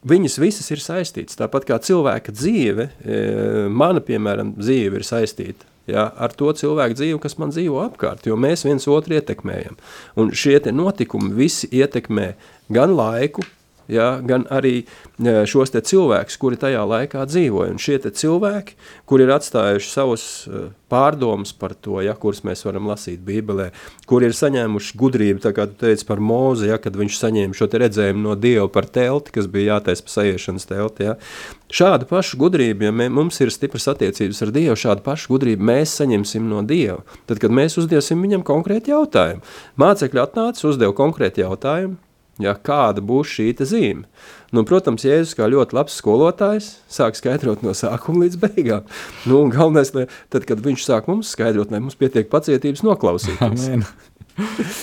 Viņas 0.06 0.36
visas 0.38 0.68
ir 0.70 0.82
saistītas. 0.82 1.38
Tāpat 1.38 1.64
kā 1.66 1.80
cilvēka 1.82 2.34
dzīve, 2.34 2.90
e, 3.02 3.22
mana, 3.72 4.02
piemēram, 4.04 4.54
dzīve 4.60 5.00
ir 5.00 5.06
saistīta 5.06 5.66
ja, 5.90 6.06
ar 6.18 6.34
to 6.36 6.50
cilvēku 6.56 6.98
dzīvi, 6.98 7.18
kas 7.22 7.36
man 7.40 7.52
dzīvo 7.54 7.80
apkārt, 7.86 8.26
jo 8.28 8.38
mēs 8.40 8.66
viens 8.66 8.86
otru 8.90 9.16
ietekmējam. 9.18 9.78
Un 10.20 10.32
šie 10.36 10.58
notikumi 10.74 11.32
visi 11.36 11.70
ietekmē 11.74 12.32
gan 12.72 12.94
laiku, 12.98 13.44
ja, 13.92 14.16
gan 14.24 14.46
arī 14.52 14.80
e, 14.82 15.34
šos 15.48 15.74
cilvēkus, 15.76 16.38
kuri 16.40 16.58
tajā 16.60 16.82
laikā 16.86 17.26
dzīvoja. 17.28 17.74
Un 17.74 17.82
šie 17.82 17.98
cilvēki, 18.06 18.76
kuri 19.08 19.26
ir 19.26 19.34
atstājuši 19.36 19.90
savus 19.90 20.26
e, 20.46 20.66
pārdomas 20.92 21.52
par 21.56 21.74
to, 21.74 21.98
ja, 22.04 22.14
kuras 22.18 22.44
mēs 22.46 22.62
varam 22.66 22.86
lasīt 22.90 23.22
Bībelē, 23.26 23.70
kuri 24.06 24.30
ir 24.30 24.36
saņēmuši 24.38 24.98
gudrību, 25.00 25.42
tā 25.42 25.52
kā 25.56 25.66
tu 25.70 25.78
teici 25.82 26.06
par 26.06 26.22
mūzi, 26.22 26.70
ja, 26.70 26.78
kad 26.82 26.96
viņš 26.98 27.18
saņēma 27.18 27.58
šo 27.58 27.68
redzējumu 27.72 28.22
no 28.28 28.36
Dieva 28.38 28.68
par 28.72 28.86
telti, 28.86 29.34
kas 29.34 29.50
bija 29.50 29.76
jātaisa 29.76 30.06
pa 30.06 30.14
sajiešanas 30.14 30.70
telti. 30.70 31.08
Ja. 31.08 31.16
Šādu 31.74 32.06
pašu 32.10 32.38
gudrību, 32.40 32.86
ja 32.86 32.94
mē, 32.94 33.08
mums 33.10 33.40
ir 33.42 33.50
stipras 33.54 33.88
attiecības 33.90 34.44
ar 34.46 34.54
Dievu, 34.54 34.78
šādu 34.78 35.02
pašu 35.06 35.34
gudrību 35.34 35.66
mēs 35.72 35.98
saņemsim 35.98 36.46
no 36.46 36.62
Dieva. 36.66 37.02
Tad, 37.26 37.42
kad 37.42 37.54
mēs 37.54 37.78
uzdiesim 37.82 38.22
viņam 38.22 38.46
konkrēti 38.46 38.94
jautājumu, 38.94 39.42
mācekļi 39.82 40.22
atnāca, 40.22 40.68
uzdeva 40.70 40.94
konkrēti 40.96 41.42
jautājumu, 41.42 41.98
Ja, 42.42 42.52
kāda 42.60 43.00
būs 43.00 43.30
šī 43.32 43.52
zīme? 43.64 44.04
Nu, 44.54 44.62
protams, 44.68 45.04
Jēzus 45.06 45.34
kā 45.38 45.48
ļoti 45.50 45.76
labs 45.76 45.96
skolotājs 46.00 46.68
sāk 46.92 47.16
skaidrot 47.18 47.64
no 47.64 47.72
sākuma 47.76 48.26
līdz 48.26 48.40
beigām. 48.44 48.90
Nu, 49.28 49.46
galvenais, 49.52 49.94
lai, 49.96 50.04
tad, 50.32 50.44
kad 50.48 50.60
viņš 50.64 50.84
sāk 50.84 51.08
mums 51.10 51.32
skaidrot, 51.32 51.72
lai 51.72 51.80
mums 51.82 51.98
pietiek 51.98 52.28
pacietības 52.32 52.84
noklausīties. 52.86 53.96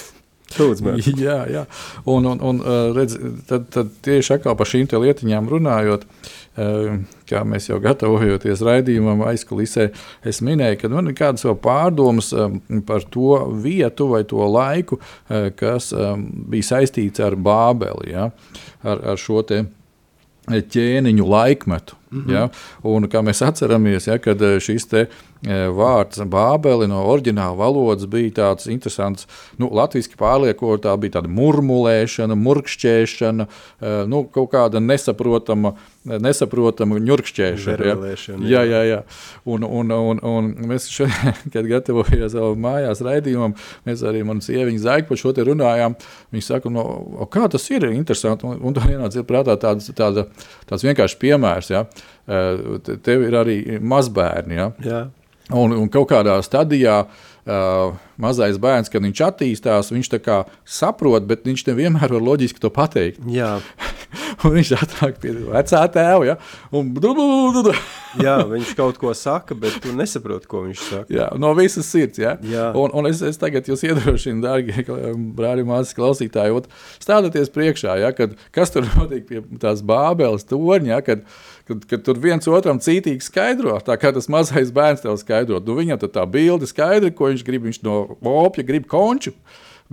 Lūdzu, 0.59 1.15
jā, 1.27 1.39
jā. 1.51 1.65
Un, 2.09 2.29
un, 2.29 2.43
un 2.43 2.63
redz, 2.95 3.17
tad, 3.49 3.67
tad 3.73 3.91
tieši 4.05 4.41
par 4.43 4.69
šīm 4.69 4.89
lietiņām 5.03 5.51
runājot, 5.51 6.07
Ehm, 6.53 6.99
kā 7.25 7.39
mēs 7.49 7.65
jau 7.65 7.79
gatavojoties 7.81 8.61
raidījumam, 8.61 9.23
aizkulisē, 9.25 9.87
es 10.21 10.37
minēju, 10.45 10.77
ka 10.83 10.91
man 10.93 11.09
ir 11.09 11.15
kādas 11.17 11.47
pārdomas 11.63 12.29
ehm, 12.29 12.59
par 12.85 13.01
to 13.09 13.39
vietu 13.63 14.11
vai 14.11 14.21
to 14.29 14.45
laiku, 14.45 14.99
eh, 15.33 15.49
kas 15.57 15.89
bija 16.53 16.69
saistīts 16.75 17.23
ar 17.25 17.33
Bābeli, 17.33 18.11
ja, 18.13 18.29
ar, 18.85 19.01
ar 19.13 19.17
šo 19.17 19.41
ķēniņu 20.53 21.25
laikmetu. 21.25 21.97
Mm 22.13 22.25
-hmm. 22.25 22.33
ja? 22.33 22.49
Un, 22.83 23.09
kā 23.09 23.21
mēs 23.25 23.41
atceramies, 23.47 24.07
ja, 24.07 24.17
kad 24.17 24.41
eh, 24.41 24.59
šis 24.59 24.85
te, 24.87 25.07
e, 25.47 25.55
vārds 25.69 26.21
Bābeli 26.29 26.87
no 26.87 27.01
oriģināla 27.09 27.57
valodas 27.57 28.05
bija 28.05 28.29
tāds 28.31 28.69
interesants, 28.71 29.27
nu, 29.57 29.69
latviešu 29.73 30.17
pārliekot, 30.17 30.83
tā 30.85 30.97
bija 30.97 31.17
tāda 31.17 31.27
murmulēšana, 31.27 32.35
murkšķēšana, 32.35 33.47
e, 33.81 34.05
nu, 34.07 34.23
kaut 34.23 34.51
kāda 34.51 34.79
nesaprotama, 34.79 35.73
nesaprotama 36.03 36.99
ņurkšķēšana. 36.99 37.85
Ja? 37.85 37.95
Jā, 38.49 38.63
jā, 38.63 38.83
jā. 38.83 39.01
Un, 39.45 39.63
un, 39.63 39.91
un, 39.91 40.19
un 40.23 40.53
mēs 40.67 40.87
šodien, 40.91 41.33
kad 41.53 41.65
gatavojāmies 41.65 42.31
savu 42.35 42.55
mājās 42.55 43.01
raidījumam, 43.01 43.55
mēs 43.85 44.03
arī 44.03 44.23
manu 44.23 44.41
sieviņu 44.41 44.79
Zaiku 44.79 45.13
par 45.13 45.17
šo 45.17 45.33
te 45.33 45.43
runājām. 45.47 45.95
Viņa 46.31 46.45
saka, 46.45 46.69
no, 46.69 46.83
kā 47.31 47.47
tas 47.51 47.69
ir 47.71 47.89
interesanti, 47.91 48.45
un, 48.45 48.59
un 48.61 48.73
tā 48.73 48.85
ienāca 48.91 49.23
prātā 49.27 49.57
tāds, 49.59 49.89
tāda, 49.95 50.27
tāds 50.69 50.83
vienkāršs 50.83 51.19
piemērs. 51.19 51.71
Ja? 51.73 51.85
Tev 53.03 53.27
ir 53.27 53.37
arī 53.39 53.59
mazbērni. 53.81 54.59
Ja? 54.59 54.71
Jā. 54.83 55.03
Un, 55.51 55.75
un 55.75 55.89
kaut 55.91 56.07
kādā 56.13 56.37
stadijā 56.45 57.01
uh, 57.03 57.95
mazais 58.21 58.59
bērns, 58.61 58.91
kad 58.91 59.03
viņš 59.03 59.23
attīstās, 59.27 59.91
viņš 59.91 60.13
saprot, 60.63 61.27
bet 61.27 61.43
viņš 61.47 61.65
nevienmēr 61.67 62.15
var 62.15 62.23
loģiski 62.23 62.63
to 62.63 62.71
pateikt. 62.73 63.19
un 64.43 64.55
viņš 64.55 64.71
atnāk 64.77 65.19
pie 65.21 65.33
vecā 65.35 65.81
tēva. 65.93 66.27
Ja? 66.27 66.35
Un, 66.71 66.93
du, 66.95 67.11
du, 67.17 67.27
du, 67.55 67.63
du. 67.67 67.75
Jā, 68.23 68.37
viņš 68.47 68.73
kaut 68.77 68.99
ko 69.01 69.13
saka, 69.17 69.57
bet 69.57 69.79
tu 69.83 69.93
nesaproti, 69.97 70.49
ko 70.49 70.63
viņš 70.67 70.83
saka. 70.87 71.13
Jā, 71.13 71.29
no 71.39 71.53
visas 71.57 71.89
sirds. 71.89 72.21
Ja? 72.21 72.35
Jā. 72.47 72.69
Un, 72.79 72.93
un 72.95 73.09
es, 73.09 73.23
es 73.25 73.39
tagad 73.41 73.67
jūs 73.69 73.85
iedrošinu, 73.87 74.43
dārgie 74.45 74.85
brāļi, 75.37 75.65
māsas 75.67 75.95
klausītāji, 75.97 76.63
stādieties 77.03 77.51
priekšā, 77.53 77.97
ja? 78.03 78.13
kad, 78.15 78.37
kas 78.55 78.73
tur 78.73 78.87
notiek 78.99 79.27
pie 79.29 79.43
tās 79.61 79.83
bābeles 79.85 80.47
torņa. 80.49 80.95
Ja? 80.95 81.01
Kad, 81.05 81.27
kad, 81.67 81.85
kad 81.89 82.03
tur 82.05 82.19
viens 82.21 82.47
otram 82.49 82.79
cītīgi 82.83 83.23
skaidro, 83.23 83.75
tā 83.85 83.95
kā 83.99 84.11
tas 84.15 84.29
mazais 84.31 84.71
bērns 84.75 85.03
tev 85.03 85.17
skaidro. 85.21 85.61
Nu, 85.63 85.77
viņam 85.79 86.01
tā 86.03 86.25
bilde 86.29 86.67
skaidra, 86.69 87.11
ko 87.15 87.31
viņš 87.31 87.45
grib. 87.47 87.67
Viņš 87.69 87.83
no 87.85 87.97
opja 88.19 88.65
grib 88.67 88.87
konču. 88.91 89.35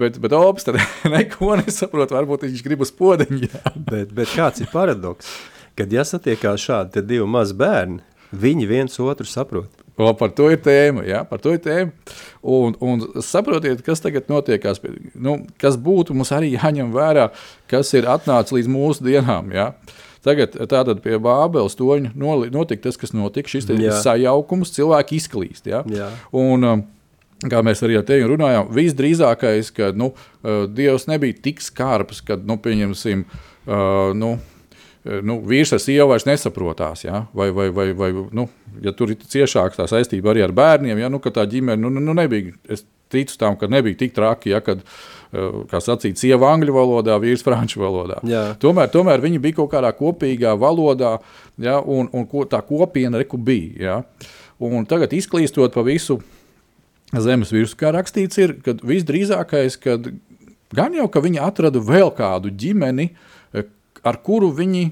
Bet, 0.00 0.16
bet 0.22 0.32
Ops 0.32 0.66
tad 0.66 0.80
neko 1.14 1.56
nesaprot. 1.60 2.14
Varbūt 2.14 2.48
viņš 2.48 2.64
grib 2.66 2.86
uz 2.86 2.92
podziņa. 2.94 3.64
bet, 3.90 4.14
bet 4.16 4.32
kāds 4.34 4.62
ir 4.62 4.70
paradoks? 4.72 5.30
Kad 5.78 5.92
jāsatiekās 5.94 6.62
šādi 6.66 7.04
divi 7.06 7.28
mazi 7.30 7.54
bērni, 7.56 8.00
viņi 8.34 8.66
viens 8.68 8.98
otru 9.02 9.28
saprot. 9.28 9.70
O, 10.00 10.08
par 10.16 10.30
to 10.32 10.46
ir 10.48 10.60
tēma. 10.64 11.04
Ja? 11.04 11.22
Par 11.28 11.42
to 11.44 11.52
ir 11.52 11.60
tēma. 11.60 12.14
Un, 12.40 12.74
un 12.80 13.02
saprotiet, 13.24 13.82
kas 13.84 14.00
tagad 14.00 14.30
notiekās. 14.32 14.80
Nu, 15.12 15.42
kas 15.60 15.76
būtu 15.76 16.16
mums 16.16 16.32
arī 16.32 16.54
jāņem 16.54 16.94
vērā, 16.94 17.28
kas 17.68 17.92
ir 17.98 18.08
atnācis 18.08 18.56
līdz 18.56 18.70
mūsu 18.72 19.04
dienām. 19.04 19.52
Ja? 19.52 19.74
Uh, 19.74 19.98
Tagad 20.24 20.56
tātad 20.68 21.00
pie 21.04 21.16
Bābeles 21.22 21.76
toņa 21.78 22.12
notika 22.52 22.88
tas, 22.88 22.98
kas 23.00 23.14
notika. 23.16 23.48
Šis 23.48 23.68
sajaukums, 24.04 24.74
cilvēki 24.76 25.16
izklīst. 25.16 25.70
Ja? 25.70 25.84
Jā. 25.88 26.10
Un, 26.36 26.66
um, 26.66 26.88
Kā 27.40 27.62
mēs 27.64 27.80
arī 27.80 27.94
ar 27.96 28.02
tevi 28.04 28.26
runājām, 28.28 28.66
visdrīzākais, 28.76 29.70
ka 29.72 29.86
nu, 29.96 30.10
uh, 30.12 30.66
Dievs 30.68 31.06
nebija 31.08 31.38
tik 31.46 31.62
skarbs, 31.64 32.18
ka, 32.20 32.36
nu, 32.36 32.58
pieņemsim, 32.60 33.22
uh, 33.24 34.10
nu, 34.12 34.34
nu, 35.24 35.38
vīrs 35.48 35.72
ar 35.72 35.80
sievu 35.80 36.10
vairs 36.10 36.28
nesaprotās. 36.28 37.06
Ja? 37.06 37.22
Vai, 37.32 37.48
vai, 37.56 37.70
vai, 37.72 37.86
vai 37.96 38.10
nu, 38.36 38.44
ja 38.84 38.92
tur 38.92 39.14
ir 39.14 39.24
ciešāka 39.24 39.80
tā 39.80 39.88
saistība 39.88 40.34
arī 40.34 40.44
ar 40.44 40.52
bērniem, 40.52 41.00
ja? 41.00 41.08
nu, 41.08 41.22
tā 41.24 41.46
ģimene 41.48 41.80
nu, 41.80 41.88
nu, 41.96 42.04
nu 42.10 42.18
nebija. 42.20 42.52
Es 42.68 42.84
ticu 43.08 43.40
tam, 43.40 43.56
ka 43.56 43.72
nebija 43.72 44.02
tik 44.04 44.12
traki. 44.20 44.52
Ja? 44.52 44.60
Kad, 44.60 44.84
uh, 44.84 45.19
Eh, 45.19 45.19
kā 45.30 45.78
sacīt, 45.82 46.18
sieva 46.18 46.50
angļu 46.54 46.74
valodā, 46.74 47.14
vīrs 47.22 47.44
franču 47.46 47.82
valodā. 47.82 48.18
Jā. 48.26 48.42
Tomēr, 48.60 48.90
tomēr 48.90 49.22
viņi 49.22 49.38
bija 49.42 49.60
kaut 49.60 49.70
kādā 49.74 49.92
kopīgā 49.94 50.56
valodā, 50.58 51.16
ja, 51.62 51.78
un, 51.80 52.10
un 52.16 52.26
ko, 52.30 52.44
tā 52.50 52.62
kopiena 52.66 53.20
reku 53.22 53.38
bija. 53.38 53.76
Ja. 53.78 53.98
Un 54.60 54.84
tagad 54.90 55.14
izklīstot 55.16 55.76
pa 55.76 55.84
visu 55.86 56.18
zemes 57.14 57.54
virsmu, 57.54 57.78
kā 57.78 57.92
rakstīts, 57.94 58.40
ir, 58.42 58.56
kad 58.64 58.82
visdrīzākais, 58.86 59.78
kad 59.82 60.10
gan 60.74 60.98
jau, 60.98 61.06
ka 61.10 61.22
viņi 61.22 61.42
atrada 61.42 61.82
vēl 61.82 62.10
kādu 62.18 62.50
ģimeni, 62.50 63.10
eh, 63.54 63.70
ar 64.02 64.20
kuru 64.26 64.50
viņi 64.54 64.90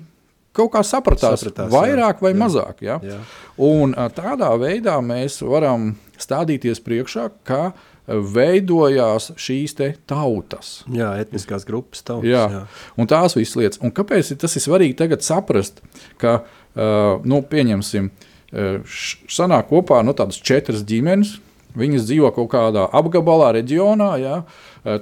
kaut 0.54 0.72
kā 0.74 0.82
sapratās, 0.86 1.42
sapratās 1.42 1.70
vairāk 1.74 2.18
jā, 2.18 2.22
vai 2.24 2.32
jā, 2.32 2.38
mazāk. 2.38 2.82
Ja? 2.86 3.02
Jā. 3.02 3.20
Un 3.58 3.94
eh, 3.94 4.08
tādā 4.14 4.54
veidā 4.58 4.96
mēs 5.02 5.42
varam 5.42 5.92
stādīties 6.18 6.82
priekšā, 6.82 7.28
ka 7.46 7.62
uh, 7.70 7.86
veidojās 8.08 9.32
šīs 9.38 9.76
tautas. 10.08 10.70
Jā, 10.92 11.12
etniskās 11.22 11.66
grupas 11.68 12.02
tautas. 12.02 12.28
Jā, 12.30 12.44
jā. 12.52 12.62
un 12.96 13.10
tās 13.10 13.36
visas 13.36 13.58
lietas. 13.60 13.82
Un 13.84 13.92
kāpēc 13.94 14.32
tas 14.40 14.56
ir 14.56 14.64
svarīgi 14.64 14.96
tagad 14.98 15.24
saprast, 15.26 15.82
ka, 16.20 16.40
uh, 16.42 17.20
nu, 17.28 17.42
pieņemsim, 17.44 18.08
uh, 18.08 18.96
sanāk 19.28 19.68
kopā 19.72 20.00
nu, 20.06 20.16
tādas 20.16 20.40
četras 20.40 20.86
ģimenes, 20.88 21.36
viņas 21.78 22.08
dzīvo 22.08 22.32
kaut 22.36 22.50
kādā 22.54 22.88
apgabalā, 22.96 23.52
reģionā, 23.58 24.10
jā, 24.22 24.40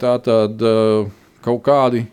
tā 0.03 0.17
tad 0.25 0.63
uh, 0.67 1.07
kaut 1.47 1.63
kādi 1.67 2.07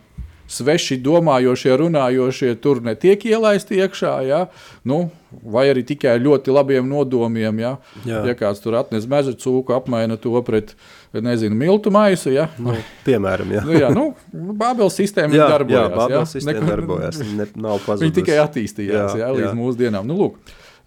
sveši 0.54 0.98
domājošie, 1.04 1.72
runājošie 1.82 2.54
tur 2.62 2.80
netiek 2.86 3.24
ielaisti 3.26 3.80
iekšā, 3.82 4.14
ja? 4.28 4.40
nu, 4.88 5.00
vai 5.44 5.64
arī 5.72 5.82
tikai 5.90 6.16
ļoti 6.22 6.54
labiem 6.54 6.86
nodomiem. 6.90 7.60
Ja, 7.64 7.72
Jā. 8.06 8.20
ja 8.30 8.36
kāds 8.38 8.62
tur 8.64 8.78
atnes 8.78 9.08
meža 9.10 9.34
cūku, 9.34 9.74
apmaina 9.76 10.18
to 10.22 10.34
pret 10.46 10.76
nezinu, 11.14 11.58
miltu 11.58 11.92
maisu. 11.94 12.32
Ja? 12.36 12.48
Nu, 12.62 12.76
piemēram, 13.08 13.52
jā. 13.58 13.64
Nu, 13.66 13.74
jā, 13.78 13.90
nu, 13.94 14.06
Bābeles 14.34 14.96
sistēma 15.02 15.34
Jā, 15.38 15.50
darbojās. 15.56 15.90
jā, 15.90 15.98
Bābeles 15.98 16.36
sistēma 16.38 16.68
darbojās, 16.70 17.22
ne- 17.38 17.50
nav 17.56 17.80
pazudusi. 17.86 18.08
Viņa 18.10 18.18
tikai 18.22 18.38
attīstījās 18.46 19.18
jā, 19.18 19.26
Jā, 19.26 19.32
līdz 19.36 19.50
jā. 19.50 19.56
mūsdienām. 19.58 20.06
Nu, 20.10 20.18
lūk, 20.22 20.38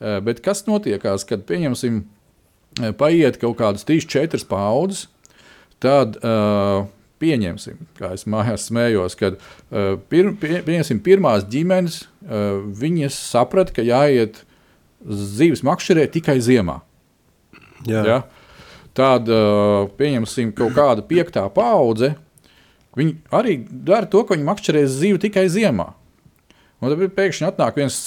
eh, 0.00 0.20
bet 0.22 0.40
kas 0.46 0.64
notiekās, 0.70 1.26
kad 1.26 1.42
pieņemsim, 1.50 2.02
eh, 2.82 2.92
paiet 2.92 3.38
kaut 3.42 3.58
kādas 3.58 3.84
3, 3.88 4.06
4 4.06 4.46
paudzes, 4.50 5.06
tad 5.82 6.16
uh, 6.24 6.86
pieņemsim, 7.22 7.78
kā 7.98 8.12
es 8.16 8.26
mājās 8.28 8.68
smējos, 8.70 9.16
kad 9.18 9.38
uh, 9.38 9.96
pir, 10.10 10.32
pie, 10.40 10.60
pieņemsim 10.66 11.00
pirmās 11.04 11.46
ģimenes, 11.52 12.02
uh, 12.26 12.60
viņas 12.80 13.18
saprata, 13.30 13.74
ka 13.76 13.84
jāiet 13.86 14.42
zīves 15.06 15.64
makšķerē 15.66 16.06
tikai 16.12 16.38
ziemā. 16.44 16.80
Jā. 17.86 18.02
Ja? 18.06 18.18
Tad 18.96 19.28
uh, 19.28 19.86
pieņemsim 19.98 20.54
kaut 20.56 20.74
kāda 20.76 21.04
piektā 21.06 21.44
paudze. 21.52 22.14
Viņi 22.96 23.18
arī 23.36 23.58
dara 23.68 24.08
to, 24.08 24.22
ka 24.24 24.34
viņi 24.34 24.48
makšķerēs 24.48 24.98
zīvi 25.02 25.20
tikai 25.26 25.44
ziemā. 25.52 25.90
Un 26.80 26.92
tad 26.92 27.16
pēkšņi 27.16 27.48
atnāk 27.48 27.76
viens 27.80 27.98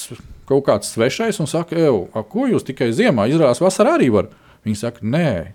kaut 0.50 0.66
kāds 0.66 0.90
svešais 0.94 1.38
un 1.42 1.50
saka, 1.50 1.78
a, 1.78 2.24
ko 2.26 2.48
jūs 2.50 2.66
tikai 2.66 2.90
ziemā 2.96 3.28
izrādāt, 3.30 3.62
vasarā 3.62 3.96
arī 4.00 4.10
var. 4.14 4.32
Viņi 4.66 4.80
saka, 4.82 5.06
nē, 5.06 5.54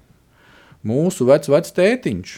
mūsu 0.86 1.26
vecs, 1.28 1.50
vecs 1.50 1.74
tētiņš. 1.74 2.34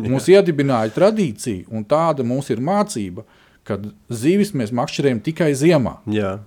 Mums 0.10 0.28
iedibināja 0.30 0.92
tradīcija, 0.96 1.68
un 1.74 1.84
tāda 1.88 2.26
mums 2.26 2.50
ir 2.52 2.62
mācība, 2.64 3.26
ka 3.66 3.78
zīvis 4.08 4.54
mēs 4.56 4.72
makšķerējam 4.74 5.20
tikai 5.26 5.50
ziemā. 5.58 5.98
Jā. 6.10 6.38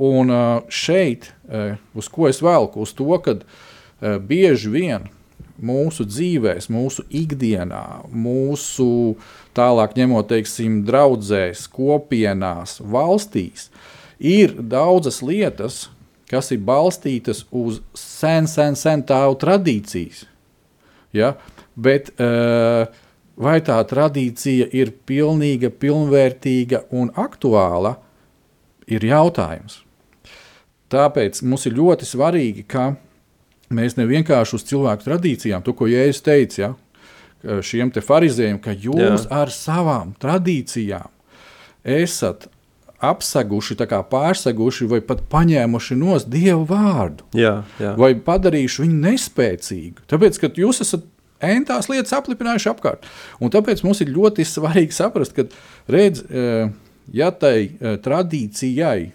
Un 0.00 0.30
šeit, 0.70 1.32
uz 1.98 2.08
ko 2.12 2.28
es 2.30 2.38
velku, 2.44 2.84
uz 2.84 2.92
to, 2.94 3.10
ka 3.24 3.38
bieži 4.00 4.70
vien 4.70 5.08
mūsu 5.60 6.06
dzīvēm, 6.08 6.60
mūsu 6.72 7.04
ikdienā, 7.12 7.84
mūsu 8.08 9.16
tālāk 9.56 9.96
ņemot, 9.98 10.30
teiksim, 10.30 10.80
draudzēs, 10.88 11.66
kopienās, 11.74 12.78
valstīs, 12.80 13.68
ir 14.18 14.54
daudzas 14.56 15.20
lietas, 15.24 15.88
kas 16.30 16.52
ir 16.54 16.62
balstītas 16.64 17.44
uz 17.50 17.80
sen, 17.98 18.46
sen, 18.48 18.76
sen 18.78 19.02
tālu 19.06 19.36
tradīcijas. 19.40 20.24
Ja? 21.12 21.34
Bet 21.76 22.10
uh, 22.18 22.90
vai 23.40 23.58
tā 23.64 23.78
tradīcija 23.88 24.68
ir 24.76 24.92
pilnīga, 25.08 25.70
pilnvērtīga 25.70 26.84
un 26.96 27.12
aktuāla, 27.16 27.96
ir 28.90 29.06
jautājums. 29.06 29.80
Tāpēc 30.90 31.44
mums 31.46 31.68
ir 31.70 31.76
ļoti 31.78 32.08
svarīgi, 32.08 32.66
ka 32.66 32.90
mēs 33.70 33.96
ne 33.96 34.06
vienkārši 34.10 34.56
uz 34.58 34.66
cilvēku 34.66 35.06
tradīcijām, 35.06 35.62
to, 35.62 35.74
ko 35.78 35.86
Jēzus 35.86 36.24
teica, 36.26 36.72
ja, 37.44 37.60
šiem 37.64 37.92
te 37.94 38.02
farizējiem, 38.04 38.58
ka 38.62 38.74
jūs 38.74 39.28
Jā. 39.28 39.42
ar 39.42 39.52
savām 39.54 40.16
tradīcijām 40.20 41.08
esat 41.86 42.50
apseguši, 43.00 43.78
pārseguši 44.10 44.88
vai 44.90 45.00
pat 45.00 45.22
paņēmuši 45.32 45.96
no 45.96 46.18
Dieva 46.20 46.66
vārdu 46.68 47.24
Jā, 47.38 47.62
jā. 47.80 47.94
vai 47.96 48.12
padarījuši 48.14 48.84
viņu 48.84 48.98
nespēcīgu. 49.06 50.04
Tāpēc, 50.10 50.40
ka 50.42 50.50
jūs 50.60 50.82
esat 50.84 51.06
entās 51.44 51.88
lietas 51.90 52.14
aplipinājuši 52.16 52.70
apkārt. 52.72 53.08
Un 53.40 53.52
tāpēc 53.52 53.82
mums 53.86 54.02
ir 54.04 54.12
ļoti 54.14 54.46
svarīgi 54.48 54.96
saprast, 54.96 55.36
ka, 55.36 55.46
redz, 55.90 56.22
eh, 56.28 56.70
ja 57.16 57.30
tai 57.32 57.56
eh, 57.64 57.98
tradīcijai 58.02 59.10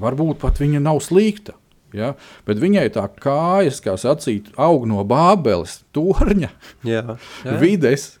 varbūt 0.00 0.40
pat 0.42 0.58
viņa 0.62 0.82
nav 0.82 1.00
slikta, 1.04 1.54
ja, 1.94 2.12
bet 2.48 2.60
viņai 2.62 2.88
tā 2.96 3.06
kājas, 3.20 3.80
kā 3.84 3.96
sacīt, 4.00 4.50
aug 4.58 4.86
no 4.90 5.04
bābeles, 5.06 5.80
torņa, 5.94 6.50
jā. 6.94 7.16
jā. 7.44 7.56
vides, 7.62 8.14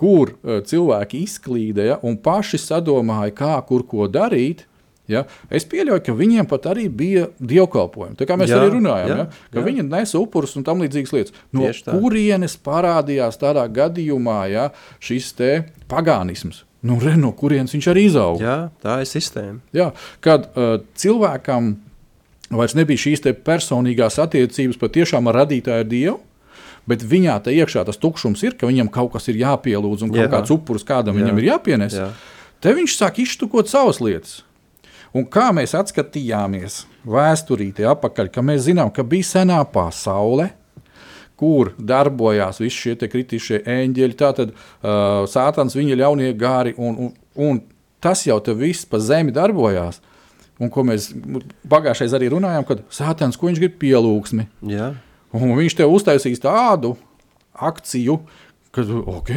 kur 0.00 0.34
uh, 0.34 0.58
cilvēki 0.66 1.22
izklīdēja 1.22 2.00
un 2.06 2.18
paši 2.20 2.58
sadomāja, 2.58 3.34
kā 3.38 3.54
kur 3.68 3.86
ko 3.86 4.08
darīt. 4.10 4.64
Ja? 5.10 5.24
Es 5.52 5.66
pieļauju, 5.68 6.00
ka 6.06 6.14
viņiem 6.16 6.46
pat 6.48 6.68
arī 6.70 6.86
bija 6.88 7.26
dievkalpojumi. 7.36 8.16
Tā 8.16 8.28
kā 8.28 8.38
mēs 8.40 8.52
jā, 8.52 8.60
arī 8.60 8.72
runājam, 8.78 9.10
jā, 9.10 9.16
ja? 9.20 9.48
ka 9.52 9.60
jā. 9.60 9.64
viņi 9.68 9.86
nesa 9.88 10.20
upurus 10.20 10.56
un 10.56 10.64
tam 10.64 10.84
līdzīgas 10.84 11.12
lietas. 11.16 11.40
No 11.52 11.68
kurienes 11.92 12.56
parādījās 12.64 13.40
tādā 13.40 13.66
gadījumā 13.68 14.38
ja, 14.52 14.68
šis 15.04 15.34
pagānisms? 15.90 16.64
Nu, 16.84 16.98
re, 17.00 17.14
no 17.16 17.30
kurienes 17.32 17.72
viņš 17.72 17.86
arī 17.92 18.04
izauga? 18.10 18.44
jā, 18.44 18.56
tā 18.84 18.98
ir 19.00 19.08
sistēma. 19.08 19.62
Jā, 19.72 19.88
kad 20.24 20.50
uh, 20.52 20.76
cilvēkam 21.00 21.74
vairs 22.52 22.76
nebija 22.76 23.00
šīs 23.00 23.24
personīgās 23.44 24.20
attiecības 24.20 24.80
patiešām 24.80 25.30
ar 25.30 25.40
radītāju 25.42 25.88
dievu, 25.88 26.18
bet 26.88 27.04
viņā 27.08 27.38
tā 27.46 27.54
iekšā 27.56 27.86
tas 27.88 28.00
tukšums 28.00 28.44
ir, 28.44 28.58
ka 28.60 28.68
viņam 28.68 28.92
kaut 28.92 29.14
kas 29.14 29.30
ir 29.32 29.40
jāpielūdz 29.40 30.04
un 30.04 30.12
kaut 30.12 30.26
Jā. 30.26 30.30
kāds 30.32 30.52
upuris 30.52 30.84
kādam 30.84 31.16
Jā. 31.16 31.24
viņam 31.24 31.40
ir 31.40 31.48
jāpienes. 31.54 31.96
Jā. 31.96 32.10
Te 32.60 32.74
viņš 32.76 32.98
sāk 33.00 33.22
iztukot 33.24 33.72
savas 33.72 34.00
lietas. 34.04 34.42
Un 35.14 35.26
kā 35.30 35.50
mēs 35.54 35.76
atskatījāmies 35.78 36.80
vēsturītē 37.06 37.86
apakaļ, 37.92 38.30
ka 38.34 38.42
mēs 38.42 38.64
zinām, 38.66 38.90
ka 38.90 39.04
bija 39.06 39.28
senā 39.28 39.60
pasaule, 39.70 40.48
kur 41.38 41.70
darbojās 41.78 42.58
visi 42.62 42.80
šie 42.80 42.94
te 42.98 43.08
kritiskie 43.10 43.60
eņģeļi, 43.62 44.16
tātad 44.18 44.50
uh, 44.54 45.22
sātans, 45.30 45.76
viņa 45.78 46.00
ļaunie 46.02 46.32
gāri, 46.38 46.74
un, 46.78 46.98
un, 47.06 47.14
un 47.38 47.62
tas 48.02 48.24
jau 48.26 48.40
te 48.42 48.54
viss 48.58 48.86
pa 48.90 48.98
zemi 49.02 49.34
darbojās. 49.34 50.00
Un 50.62 50.70
ko 50.70 50.84
mēs 50.86 51.08
pagājušajā 51.70 52.14
arī 52.18 52.30
runājām, 52.34 52.66
kad 52.66 52.82
sātans, 52.94 53.38
ko 53.38 53.48
viņš 53.48 53.62
grib 53.62 53.78
pielūgsmi. 53.82 54.46
Jā. 54.70 54.92
Un 55.34 55.54
viņš 55.58 55.78
tev 55.80 55.94
uztaisīs 55.94 56.42
tādu 56.42 56.94
akciju, 57.54 58.20
ka, 58.74 58.84
ok, 58.86 59.32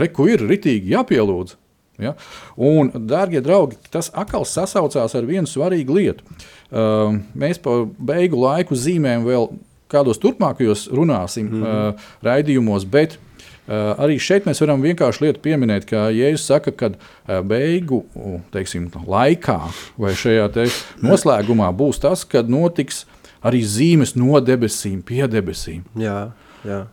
reku 0.00 0.28
ir 0.32 0.44
ritīgi 0.48 0.94
jāpielūdz. 0.94 1.58
Ja? 2.02 2.14
Un, 2.56 2.92
darbie 3.08 3.42
draugi, 3.44 3.78
tas 3.92 4.10
atkal 4.14 4.46
sasaucās 4.48 5.14
ar 5.18 5.28
vienu 5.28 5.48
svarīgu 5.48 5.98
lietu. 5.98 6.24
Uh, 6.72 7.18
mēs 7.38 7.60
pa 7.62 7.82
beigu 7.98 8.40
laiku 8.42 8.78
zīmēm 8.78 9.26
vēl 9.28 9.50
kādos 9.92 10.20
turpmākajos 10.22 10.88
runāsim 10.94 11.48
mm 11.48 11.62
-hmm. 11.62 11.88
uh, 11.92 12.10
raidījumos, 12.24 12.86
bet 12.88 13.18
uh, 13.18 13.92
arī 14.00 14.18
šeit 14.18 14.46
mēs 14.48 14.60
varam 14.64 14.82
vienkārši 14.82 15.26
lietu 15.26 15.42
pieminēt, 15.44 15.86
ka 15.88 16.08
Jēzus 16.10 16.46
saka, 16.48 16.72
ka 16.72 16.92
uh, 16.92 17.40
beigu 17.44 18.04
teiksim, 18.52 18.90
laikā 19.06 19.60
vai 19.98 20.14
šajā 20.14 20.48
te 20.52 20.68
noslēgumā 21.02 21.72
būs 21.76 22.00
tas, 22.00 22.24
kad 22.24 22.48
notiks 22.48 23.04
arī 23.42 23.62
zīmes 23.66 24.16
no 24.16 24.40
debesīm 24.40 25.02
pie 25.02 25.26
debesīm. 25.28 25.82
Jā, 25.98 26.32
jā. 26.64 26.86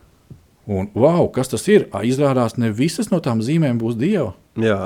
Un, 0.70 0.86
wow, 0.94 1.26
kas 1.34 1.50
tas 1.50 1.64
ir? 1.68 1.88
Izrādās, 2.06 2.54
ne 2.62 2.70
visas 2.70 3.10
no 3.10 3.18
tām 3.20 3.42
zīmēm 3.42 3.80
būs 3.82 3.96
dieva. 3.98 4.36
Jā. 4.64 4.82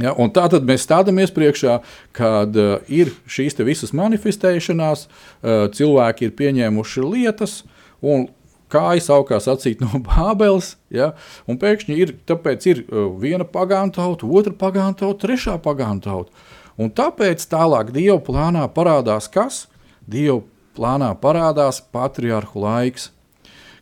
Ja, 0.00 0.14
tā 0.32 0.46
tad 0.48 0.64
mēs 0.68 0.86
stāvamies 0.86 1.32
priekšā, 1.34 1.80
kad 2.16 2.56
uh, 2.56 2.76
ir 2.88 3.10
šīs 3.28 3.58
visas 3.66 3.92
manifestēšanās, 3.96 5.06
uh, 5.06 5.66
cilvēki 5.74 6.28
ir 6.28 6.36
pieņēmuši 6.38 7.04
lietas, 7.04 7.56
un 8.00 8.28
kājas 8.72 9.10
augās 9.12 9.48
acīt 9.50 9.82
no 9.84 10.00
Bābeles. 10.08 10.76
Ja, 10.94 11.12
un 11.50 11.60
pēkšņi 11.60 11.98
ir, 12.00 12.14
ir 12.16 12.82
uh, 12.86 13.10
viena 13.20 13.44
pagānu 13.44 13.92
tauta, 13.98 14.30
otra 14.30 14.54
pagānu 14.56 14.96
tauta, 15.02 15.26
trešā 15.26 15.58
pagānu 15.60 16.04
tauta. 16.06 16.48
Un 16.80 16.88
tāpēc 16.96 17.44
tālāk 17.50 17.92
Dieva 17.92 18.20
plānā 18.24 18.64
parādās 18.72 19.28
kas? 19.28 19.66
Dieva 20.08 20.40
plānā 20.78 21.12
parādās 21.20 21.82
patriarhu 21.92 22.64
laiks, 22.64 23.10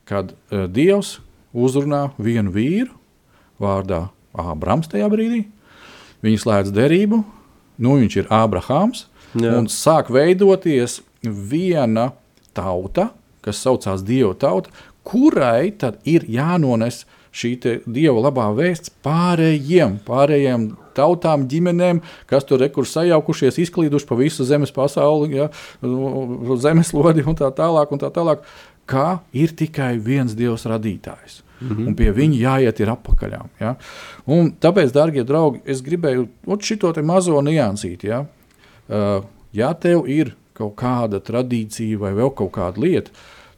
kad 0.08 0.34
uh, 0.34 0.66
Dievs 0.66 1.18
uzrunā 1.54 2.08
vienu 2.18 2.50
vīru 2.54 2.96
vārdā 3.62 4.08
Ābrams 4.36 4.90
tajā 4.90 5.08
brīdī. 5.12 5.44
Viņi 6.24 6.40
slēdz 6.42 6.72
derību, 6.74 7.22
nu 7.78 7.98
viņš 8.00 8.16
ir 8.22 8.32
Ābrahāms, 8.34 9.06
un 9.38 9.68
sāk 9.70 10.10
veidoties 10.12 11.00
viena 11.22 12.10
tauta, 12.56 13.12
kas 13.44 13.62
saucās 13.62 14.02
Dieva 14.06 14.34
tauta, 14.38 14.72
kurai 15.06 15.70
tad 15.78 16.02
ir 16.08 16.26
jānones 16.28 17.04
šī 17.32 17.54
Dieva 17.86 18.18
labā 18.26 18.48
vēsts 18.56 18.92
pārējiem, 19.04 19.98
pārējiem 20.06 20.70
tautām, 20.98 21.46
ģimenēm, 21.50 22.02
kas 22.30 22.46
tur 22.48 22.64
ir 22.64 22.72
sajaukušies, 22.74 23.60
izklīduši 23.62 24.08
pa 24.08 24.18
visu 24.18 24.46
zemes 24.48 24.74
pasauli, 24.74 25.38
ja, 25.38 25.50
zemeslodi 26.58 27.26
un 27.26 27.38
tā 27.38 27.52
tālāk. 27.54 27.92
Un 27.94 28.02
tā 28.02 28.10
tālāk 28.14 28.42
kā 28.88 29.20
ir 29.32 29.54
tikai 29.54 29.96
viens 30.02 30.34
Dievs 30.34 30.66
radītājs. 30.68 31.42
Mm 31.60 31.68
-hmm. 31.68 31.86
Un 31.86 31.94
pie 31.94 32.12
viņa 32.12 32.38
jāiet 32.38 32.80
ir 32.80 32.88
apakaļ. 32.88 33.38
Ja? 33.60 33.76
Un 34.26 34.52
tāpēc, 34.60 34.92
darbie 34.92 35.24
draugi, 35.24 35.60
es 35.64 35.82
gribēju 35.82 36.28
šo 36.60 37.02
mazo 37.02 37.40
niansīt. 37.42 38.04
Ja? 38.04 38.26
Uh, 38.88 39.24
ja 39.52 39.74
tev 39.74 40.08
ir 40.08 40.34
kaut 40.54 40.76
kāda 40.76 41.20
tradīcija 41.20 41.98
vai 41.98 42.12
vēl 42.12 42.34
kaut 42.34 42.52
kāda 42.52 42.80
lieta, 42.80 43.10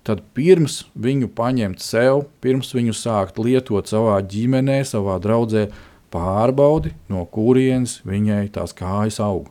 tad 0.02 0.22
pirms 0.34 0.84
viņu 0.94 1.28
paņemt 1.36 1.80
sev, 1.80 2.24
pirms 2.40 2.74
viņu 2.74 2.92
sākt 2.96 3.38
lietot 3.38 3.86
savā 3.86 4.20
ģimenē, 4.22 4.82
savā 4.84 5.18
draudzē, 5.22 5.68
pārbaudi, 6.10 6.94
no 7.08 7.24
kurienes 7.30 8.00
viņai 8.06 8.48
tās 8.56 8.74
kājas 8.76 9.20
aug. 9.22 9.48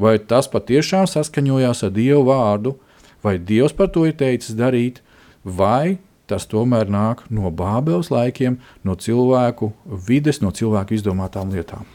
Vai 0.00 0.16
tas 0.18 0.48
patiešām 0.50 1.06
saskaņojās 1.10 1.84
ar 1.86 1.92
Dievu 1.94 2.24
vārdu, 2.30 2.74
vai 3.22 3.36
Dievs 3.38 3.76
par 3.76 3.90
to 3.92 4.06
ir 4.08 4.16
teicis 4.18 4.56
darīt, 4.56 5.02
vai 5.44 5.98
tas 6.30 6.46
tomēr 6.50 6.90
nāk 6.92 7.24
no 7.34 7.50
Bābeles 7.54 8.10
laikiem, 8.12 8.60
no 8.86 8.96
cilvēku 8.96 9.72
vides, 10.08 10.40
no 10.44 10.54
cilvēku 10.54 10.96
izdomātām 10.96 11.52
lietām. 11.54 11.88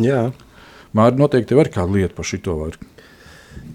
Jā. 0.00 0.30
Mārķis 0.96 1.20
noteikti 1.20 1.58
var 1.58 1.70
kāda 1.72 1.92
lieta 1.92 2.16
par 2.16 2.28
šito 2.28 2.56
var. 2.58 2.78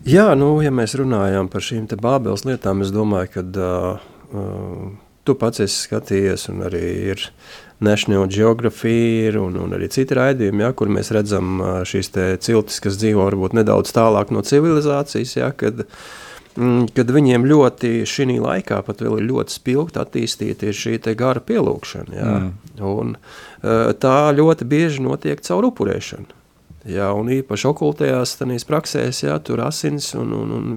Jā, 0.08 0.32
nu, 0.38 0.56
ja 0.66 0.72
mēs 0.74 0.96
runājam 0.98 1.50
par 1.52 1.66
šīm 1.66 1.88
Bābeles 2.02 2.46
lietām, 2.48 2.82
es 2.86 2.94
domāju, 2.94 3.34
ka 3.36 3.44
uh, 3.46 4.06
uh, 4.34 4.86
tu 5.26 5.36
pats 5.38 5.62
esi 5.62 5.86
skatījies, 5.86 6.48
un 6.54 6.66
arī 6.66 6.86
ir 7.14 7.28
National 7.82 8.28
Geography 8.30 9.30
un, 9.38 9.58
un 9.62 9.78
arī 9.78 9.90
citi 9.94 10.18
raidījumi, 10.18 10.66
ja, 10.66 10.74
kur 10.78 10.90
mēs 10.94 11.10
redzam 11.14 11.62
šīs 11.90 12.12
ciltis, 12.46 12.82
kas 12.82 12.98
dzīvo 13.02 13.26
varbūt 13.26 13.58
nedaudz 13.58 13.94
tālāk 13.94 14.34
no 14.34 14.44
civilizācijas, 14.46 15.38
ja, 15.38 15.50
kad, 15.58 15.86
mm, 15.86 16.31
kad 16.56 17.14
viņiem 17.16 17.46
ļoti 17.48 18.02
šī 18.10 18.38
laikā 18.42 18.82
pat 18.88 19.04
vēl 19.04 19.20
ir 19.22 19.30
ļoti 19.30 19.56
spilgti 19.56 20.02
attīstīta 20.02 20.74
šī 20.76 21.00
gara 21.18 21.40
pielūgšana. 21.40 22.16
Ja, 22.16 22.36
mm. 22.42 22.84
un, 22.88 23.16
tā 24.02 24.16
ļoti 24.36 24.68
bieži 24.68 25.04
notiek 25.06 25.42
caur 25.46 25.70
upurēšanu. 25.72 26.40
Jā, 26.90 27.12
un 27.14 27.30
īpaši 27.30 27.68
okultajās 27.70 28.40
praksēs, 28.66 29.22
jā, 29.22 29.36
tur 29.46 29.62
asins 29.62 30.16
un, 30.18 30.32
un, 30.34 30.54
un 30.58 30.72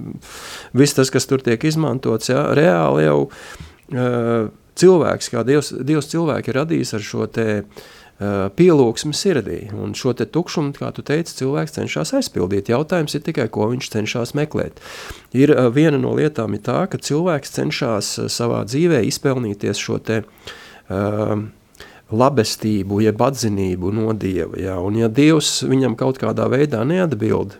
viss 0.77 0.93
tas, 0.93 1.09
kas 1.09 1.25
tur 1.25 1.41
tiek 1.41 1.63
izmantots, 1.65 2.29
jā, 2.29 2.43
reāli 2.53 3.07
jau 3.07 3.17
uh, 3.25 4.51
cilvēks, 4.77 5.31
kā 5.33 5.41
Dievs, 5.47 5.73
Dievs 5.81 6.11
cilvēku 6.11 6.53
ir 6.53 6.59
radījis 6.61 6.93
ar 6.99 7.07
šo 7.09 7.25
te 7.25 7.47
uh, 7.63 7.85
pielūgsmu 8.15 9.11
sirdī, 9.11 9.65
un 9.75 9.91
šo 9.97 10.13
te 10.15 10.23
tukšumu, 10.23 10.71
kā 10.77 10.91
tu 10.95 11.03
teici, 11.03 11.35
cilvēks 11.41 11.75
cenšas 11.75 12.13
aizpildīt. 12.15 12.71
Jautājums 12.71 13.17
ir 13.17 13.25
tikai, 13.25 13.49
ko 13.51 13.67
viņš 13.73 13.89
cenšas 13.91 14.31
meklēt. 14.39 14.79
Ir 15.35 15.51
uh, 15.51 15.67
viena 15.75 15.99
no 15.99 16.13
lietām 16.15 16.55
ir 16.55 16.63
tā, 16.63 16.85
ka 16.87 17.01
cilvēks 17.01 17.51
cenšas 17.57 18.13
uh, 18.21 18.31
savā 18.31 18.63
dzīvē 18.69 19.03
izpelnīties 19.09 19.81
šo 19.83 19.99
te 19.99 20.21
uh, 20.23 21.35
labestību, 22.15 23.01
jeb 23.03 23.21
atzinību 23.27 23.91
no 23.99 24.15
Dieva. 24.15 24.55
Ja? 24.63 24.79
Un 24.79 25.01
ja 25.01 25.11
Dievs 25.11 25.59
viņam 25.67 25.97
kaut 25.99 26.21
kādā 26.21 26.47
veidā 26.51 26.85
neatbild, 26.87 27.57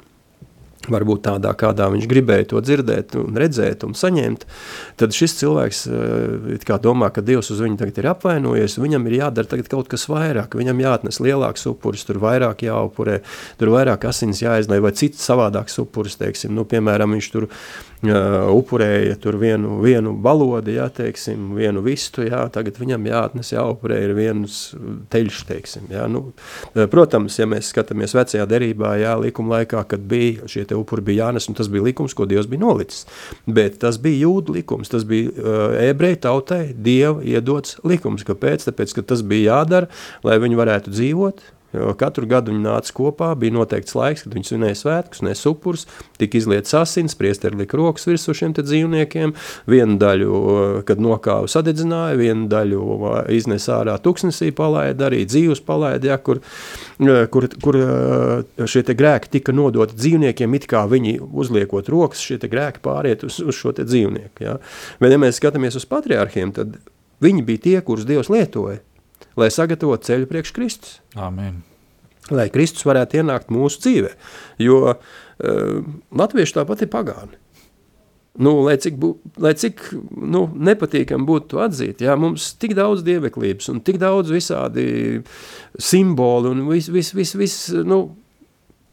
varbūt 0.91 1.23
tādā, 1.25 1.51
kādā 1.57 1.87
viņš 1.93 2.07
gribēja 2.09 2.49
to 2.51 2.61
dzirdēt, 2.61 3.15
un 3.17 3.37
redzēt 3.39 3.85
un 3.87 3.95
saņemt, 3.97 4.45
tad 4.99 5.15
šis 5.15 5.37
cilvēks 5.39 5.81
uh, 5.89 6.77
domā, 6.83 7.09
ka 7.13 7.23
Dievs 7.25 7.49
uz 7.53 7.63
viņu 7.63 7.79
tagad 7.79 8.01
ir 8.01 8.09
apvainojies, 8.11 8.77
viņam 8.81 9.07
ir 9.09 9.17
jādara 9.21 9.63
kaut 9.71 9.89
kas 9.91 10.05
vairāk, 10.11 10.57
viņam 10.59 10.83
jāatnes 10.83 11.21
lielāks 11.23 11.65
upuris, 11.71 12.05
tur 12.05 12.21
vairāk 12.23 12.65
jāupurē, 12.67 13.21
tur 13.59 13.73
vairāk 13.73 14.05
asins 14.09 14.43
jāizlai, 14.43 14.81
vai 14.83 14.93
cits 14.97 15.25
savādāks 15.25 15.79
upuris, 15.81 16.19
teiksim, 16.21 16.53
nu, 16.55 16.67
piemēram, 16.69 17.17
viņš 17.17 17.31
tur 17.33 17.49
uh, 18.09 18.49
upurēja 18.55 19.17
tur 19.21 19.37
vienu, 19.41 19.79
vienu 19.83 20.13
balodi, 20.17 20.77
jā, 20.79 20.87
teiksim, 20.93 21.53
vienu 21.57 21.83
vistu, 21.85 22.25
jā, 22.27 22.43
tagad 22.53 22.79
viņam 22.81 23.09
jāatnes 23.09 23.51
jāupurē 23.53 24.01
ir 24.05 24.15
viens 24.17 24.59
teļš, 25.13 25.41
teiksim, 25.49 25.89
jā, 25.93 26.05
nu, 26.11 26.27
protams, 26.91 27.39
ja 27.39 27.47
mēs 27.49 27.71
skatāmies 27.73 28.15
vecajā 28.17 28.45
derībā, 28.49 28.95
jā, 29.01 29.15
likuma 29.21 29.59
laikā, 29.59 29.83
kad 29.89 30.05
bija 30.09 30.49
šie 30.51 30.65
te 30.69 30.77
upuri 30.77 31.03
bija 31.05 31.25
jānes, 31.25 31.49
un 31.49 31.57
tas 31.57 31.69
bija 31.71 31.85
likums, 31.85 32.15
ko 32.17 32.27
Dievs 32.29 32.49
bija 32.51 32.63
nolicis. 32.63 33.05
Bet 33.45 33.79
tas 33.83 33.99
bija 34.01 34.25
jūdu 34.25 34.55
likums, 34.57 34.91
tas 34.91 35.05
bija 35.07 35.31
uh, 35.31 35.75
ebreju 35.85 36.21
tautai 36.25 36.63
Dieva 36.73 37.23
iedots 37.25 37.79
likums. 37.87 38.25
Kāpēc? 38.27 38.67
Tāpēc, 38.69 38.95
ka 38.97 39.05
tas 39.13 39.23
bija 39.25 39.59
jādara, 39.59 39.91
lai 40.25 40.39
viņi 40.41 40.59
varētu 40.59 40.93
dzīvot, 40.95 41.43
Katru 41.99 42.27
gadu 42.29 42.53
viņi 42.53 42.63
nāca 42.63 42.93
kopā, 42.95 43.31
bija 43.39 43.55
noteikts 43.55 43.95
laiks, 43.97 44.23
kad 44.25 44.35
viņi 44.35 44.49
svinēja 44.49 44.77
svētkus, 44.79 45.23
nes 45.25 45.41
upurus, 45.49 45.85
tika 46.19 46.39
izlietas 46.39 46.75
asins, 46.79 47.17
priesteri 47.17 47.59
lika 47.61 47.77
rokas 47.79 48.07
virsū 48.09 48.35
šiem 48.37 48.55
dzīvniekiem, 48.55 49.33
vienu 49.69 49.97
daļu, 50.01 50.39
kad 50.87 51.01
nokāva 51.03 51.49
sadedzināja, 51.51 52.17
vienu 52.19 52.47
daļu 52.51 52.81
iznes 53.35 53.67
ārā 53.73 53.97
tuksnesī 54.03 54.51
palaida, 54.55 55.09
arī 55.09 55.23
dzīvus 55.27 55.63
palaida, 55.65 56.13
ja, 56.13 56.17
kur, 56.21 56.41
kur, 57.33 57.49
kur 57.63 57.79
šie 58.71 58.85
grēki 58.95 59.35
tika 59.37 59.55
nodoti 59.55 59.97
dzīvniekiem, 59.99 60.57
it 60.59 60.69
kā 60.71 60.85
viņi 60.89 61.17
uzliekot 61.25 61.91
rokas, 61.91 62.23
šie 62.23 62.39
grēki 62.45 62.83
pāriet 62.85 63.25
uz, 63.27 63.41
uz 63.43 63.57
šo 63.57 63.75
dzīvnieku. 63.75 64.45
Ja. 64.45 64.59
Bet, 65.01 65.13
ja 65.13 65.21
mēs 65.21 65.41
skatāmies 65.41 65.77
uz 65.79 65.87
patriārhiem, 65.89 66.53
tad 66.55 66.77
viņi 67.23 67.47
bija 67.47 67.65
tie, 67.69 67.79
kurus 67.85 68.07
Dievs 68.07 68.31
lietoja 68.31 68.81
lai 69.39 69.51
sagatavotu 69.53 70.09
ceļu 70.09 70.29
priekš 70.31 70.53
Kristus. 70.55 70.99
Amen. 71.15 71.63
Lai 72.33 72.47
Kristus 72.53 72.85
varētu 72.87 73.19
ienākt 73.21 73.51
mūsu 73.53 73.83
dzīvē, 73.83 74.13
jo 74.65 74.79
uh, 74.89 74.95
latvieši 76.17 76.57
tāpat 76.57 76.85
ir 76.85 76.93
pagāni. 76.93 77.37
Nu, 78.35 78.57
lai 78.65 78.75
cik, 78.81 78.97
bū, 78.99 79.13
lai 79.39 79.53
cik 79.55 79.85
nu, 80.19 80.41
nepatīkami 80.67 81.27
būtu 81.27 81.53
to 81.53 81.61
atzīt, 81.63 82.01
jā, 82.03 82.17
mums 82.19 82.49
tik 82.59 82.73
daudz 82.75 83.05
dieveklības 83.07 83.69
un 83.71 83.79
tik 83.85 83.99
daudz 84.01 84.33
visādi 84.33 85.21
simboli 85.79 86.51
un 86.51 86.65
viss, 86.67 86.91
vis, 86.91 87.13
vis, 87.15 87.31
vis, 87.39 87.55
nu, 87.87 88.01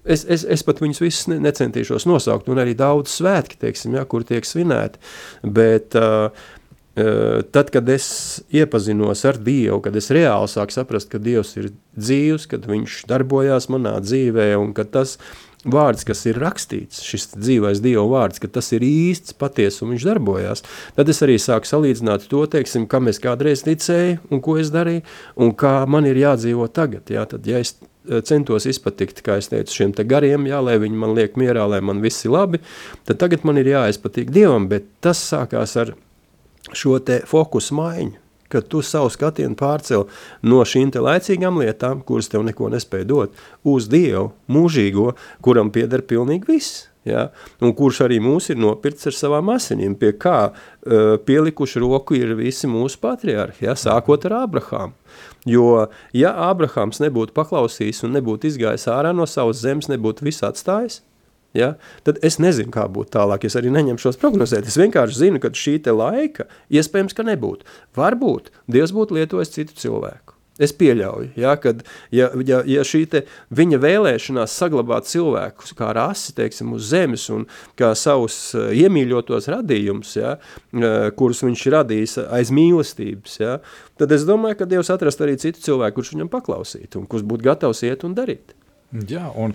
es, 0.06 0.22
es, 0.30 0.44
es 0.46 0.62
pat 0.66 0.78
viņus 0.84 1.02
visus 1.02 1.26
ne, 1.32 1.40
necentīšos 1.42 2.06
nosaukt, 2.06 2.52
un 2.54 2.62
arī 2.62 2.76
daudz 2.78 3.16
svētki, 3.16 3.58
teiksim, 3.64 3.98
jā, 3.98 4.06
kur 4.06 4.22
tiek 4.28 4.46
svinēti, 4.46 5.02
bet 5.58 5.98
uh, 5.98 6.30
tad, 6.94 7.70
kad 7.72 7.88
es 7.88 8.42
iepazinos 8.52 9.24
ar 9.28 9.38
Dievu, 9.40 9.78
kad 9.84 9.96
es 9.96 10.10
reāli 10.12 10.50
sāku 10.50 10.74
saprast, 10.74 11.08
ka 11.12 11.20
Dievs 11.22 11.54
ir 11.56 11.70
dzīvs, 11.96 12.48
kad 12.50 12.68
viņš 12.68 13.04
darbojās 13.08 13.70
manā 13.72 13.96
dzīvē 14.04 14.52
un 14.60 14.74
ka 14.76 14.84
tas 14.84 15.16
vārds, 15.64 16.04
kas 16.06 16.24
ir 16.26 16.40
rakstīts, 16.42 17.02
šis 17.06 17.30
dzīvais 17.36 17.80
Dieva 17.82 18.04
vārds, 18.10 18.42
ka 18.42 18.50
tas 18.50 18.72
ir 18.74 18.84
īsts, 18.84 19.36
patiesa 19.38 19.84
un 19.84 19.94
viņš 19.94 20.08
darbojās, 20.10 20.64
tad 20.96 21.12
es 21.12 21.22
arī 21.24 21.38
sāku 21.40 21.70
salīdzināt 21.70 22.26
to, 22.30 22.44
teiksim, 22.50 22.88
kam 22.90 23.08
es 23.12 23.22
kādreiz 23.22 23.64
ticēju 23.66 24.18
un 24.30 24.42
ko 24.44 24.58
es 24.60 24.72
darīju 24.74 25.06
un 25.40 25.54
kā 25.56 25.82
man 25.86 26.08
ir 26.10 26.18
jādzīvo 26.18 26.68
tagad. 26.74 27.08
Jā, 27.14 27.24
tad, 27.30 27.46
ja 27.46 27.62
es 27.62 27.76
centos 28.26 28.66
izpatikt, 28.66 29.22
kā 29.22 29.38
es 29.38 29.48
teicu, 29.52 29.76
šiem 29.78 29.92
te 29.94 30.04
gariem, 30.08 30.48
jā, 30.50 30.58
lai 30.64 30.78
viņi 30.82 30.98
man 30.98 31.14
liek 31.16 31.38
mierā, 31.38 31.68
lai 31.70 31.80
man 31.84 32.02
viss 32.02 32.26
ir 32.26 32.34
labi, 32.34 32.62
tad 33.06 33.22
tagad 33.22 33.46
man 33.46 33.60
ir 33.62 33.70
jāizpatīk 33.70 34.32
Dievam, 34.34 34.66
bet 34.70 34.88
tas 35.04 35.22
sākās 35.30 35.76
ar 35.78 35.94
šo 36.70 36.98
fokusu 37.26 37.74
maiņu, 37.78 38.18
kad 38.52 38.68
tu 38.68 38.82
savu 38.84 39.10
skatienu 39.10 39.56
pārcel 39.58 40.06
no 40.44 40.60
šīm 40.68 40.92
laicīgām 40.92 41.58
lietām, 41.62 42.04
kuras 42.06 42.28
tev 42.28 42.44
neko 42.46 42.68
nespēja 42.72 43.08
dot, 43.08 43.36
uz 43.64 43.88
Dievu, 43.88 44.30
mūžīgo, 44.52 45.12
kuram 45.42 45.72
pieder 45.72 46.04
pilnīgi 46.04 46.50
viss. 46.52 46.88
Ja? 47.08 47.30
Un 47.62 47.72
kurš 47.74 48.04
arī 48.06 48.20
mūs 48.22 48.50
ir 48.52 48.60
nopircis 48.62 49.10
ar 49.10 49.16
savām 49.16 49.50
asinīm, 49.54 49.96
pie 49.98 50.12
kā 50.14 50.52
uh, 50.52 51.14
pielikuši 51.26 51.82
roku 51.82 52.14
ir 52.18 52.36
visi 52.38 52.70
mūsu 52.70 53.00
patriarhi, 53.02 53.66
ja? 53.66 53.74
sākot 53.78 54.28
ar 54.28 54.42
Abrahāmu. 54.44 54.94
Jo, 55.48 55.88
ja 56.14 56.30
Abrahams 56.46 57.02
nebūtu 57.02 57.34
paklausījis 57.34 58.04
un 58.06 58.14
nebūtu 58.14 58.46
izgājis 58.52 58.86
ārā 58.92 59.10
no 59.16 59.26
savas 59.26 59.64
zemes, 59.64 59.90
nebūtu 59.90 60.28
visu 60.28 60.46
atstājis, 60.46 61.00
ja, 61.56 61.74
tad 62.06 62.20
es 62.24 62.38
nezinu, 62.42 62.72
kā 62.74 62.88
būtu 62.90 63.14
tālāk. 63.18 63.46
Es 63.48 63.56
arī 63.58 63.72
neņemšos 63.74 64.20
prognozēt. 64.22 64.68
Es 64.68 64.78
vienkārši 64.80 65.24
zinu, 65.26 65.42
ka 65.42 65.52
šī 65.54 65.78
laika 65.92 66.48
iespējams, 66.72 67.16
ka 67.16 67.26
nebūtu. 67.28 67.68
Varbūt 67.98 68.52
Dievs 68.70 68.94
būtu 68.94 69.20
lietojis 69.20 69.54
citu 69.54 69.78
cilvēku. 69.78 70.32
Es 70.60 70.74
pieļauju, 70.76 71.30
ja, 71.40 71.54
kad 71.56 71.80
ja, 72.12 72.26
ja, 72.44 72.58
ja 72.68 72.82
šī 72.84 73.06
viņa 73.56 73.78
vēlēšanās 73.80 74.52
saglabāt 74.60 75.08
cilvēkus 75.08 75.72
kā 75.78 75.88
rasi 75.96 76.34
teiksim, 76.36 76.74
uz 76.76 76.90
zemes 76.92 77.24
un 77.32 77.46
kā 77.78 77.94
savus 77.96 78.36
uh, 78.52 78.68
iemīļotos 78.76 79.48
radījumus, 79.48 80.12
ja, 80.20 80.34
uh, 80.36 81.08
kurus 81.16 81.40
viņš 81.46 81.66
ir 81.66 81.76
radījis 81.78 82.18
aiz 82.28 82.52
mīlestības, 82.52 83.38
ja, 83.40 83.56
tad 83.96 84.12
es 84.12 84.28
domāju, 84.28 84.60
ka 84.60 84.68
Dievs 84.68 84.92
atrast 84.92 85.24
arī 85.24 85.38
citu 85.40 85.64
cilvēku, 85.64 86.02
kurš 86.02 86.12
viņam 86.18 86.30
paklausītu 86.36 87.00
un 87.00 87.08
kurš 87.08 87.24
būtu 87.32 87.48
gatavs 87.48 87.82
iet 87.88 88.04
un 88.04 88.12
darīt. 88.18 88.52
Jā, 88.92 89.24
un 89.40 89.54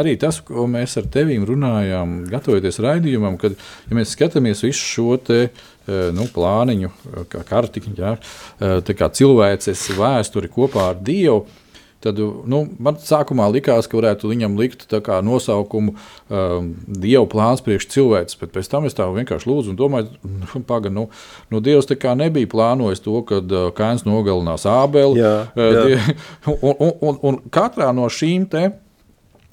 arī 0.00 0.14
tas, 0.16 0.38
ko 0.40 0.64
mēs 0.70 0.96
ar 0.96 1.08
tevi 1.12 1.36
runājām, 1.44 2.22
gatavoties 2.30 2.80
raidījumam, 2.80 3.36
kad 3.40 3.52
ja 3.84 3.96
mēs 3.98 4.14
skatāmies 4.16 4.64
visu 4.64 4.80
šo 4.80 5.18
te, 5.20 5.40
e, 5.44 5.98
nu, 6.16 6.24
plāniņu, 6.32 6.88
kā 7.28 7.42
kartiņu, 7.50 7.92
jā, 8.00 8.14
e, 8.16 8.78
cilvēces 9.20 9.90
vēsturi 9.98 10.48
kopā 10.54 10.88
ar 10.94 11.02
Dievu. 11.04 11.44
Tad 12.04 12.18
nu, 12.46 12.60
man 12.78 12.94
sākumā 13.02 13.48
likās, 13.50 13.88
ka 13.90 13.98
varētu 13.98 14.28
viņam 14.30 14.54
likt 14.60 14.84
nosaukumu 15.26 15.96
um, 15.96 16.68
Dieva 16.86 17.24
plāns 17.26 17.62
priekš 17.66 17.88
cilvēks, 17.90 18.36
bet 18.38 18.52
pēc 18.54 18.70
tam 18.70 18.86
es 18.86 18.94
tā 18.94 19.08
vienkārši 19.10 19.50
lūdzu 19.50 19.72
un 19.72 19.78
domāju, 19.80 20.12
nu, 20.22 20.62
paga, 20.68 20.92
nu, 20.94 21.08
nu 21.50 21.62
Dievs 21.64 21.90
nebija 21.90 22.50
plānojis 22.54 23.02
to, 23.02 23.16
ka 23.26 23.40
uh, 23.42 23.70
Kains 23.74 24.06
nogalinās 24.06 24.68
Ābeli. 24.70 25.18
Jā, 25.18 25.34
jā. 25.58 25.98
Uh, 26.46 26.54
un, 26.54 26.76
un, 26.78 26.94
un, 27.10 27.20
un 27.32 27.40
katrā 27.50 27.90
no 27.96 28.06
šīm 28.06 28.46
te, 28.52 28.68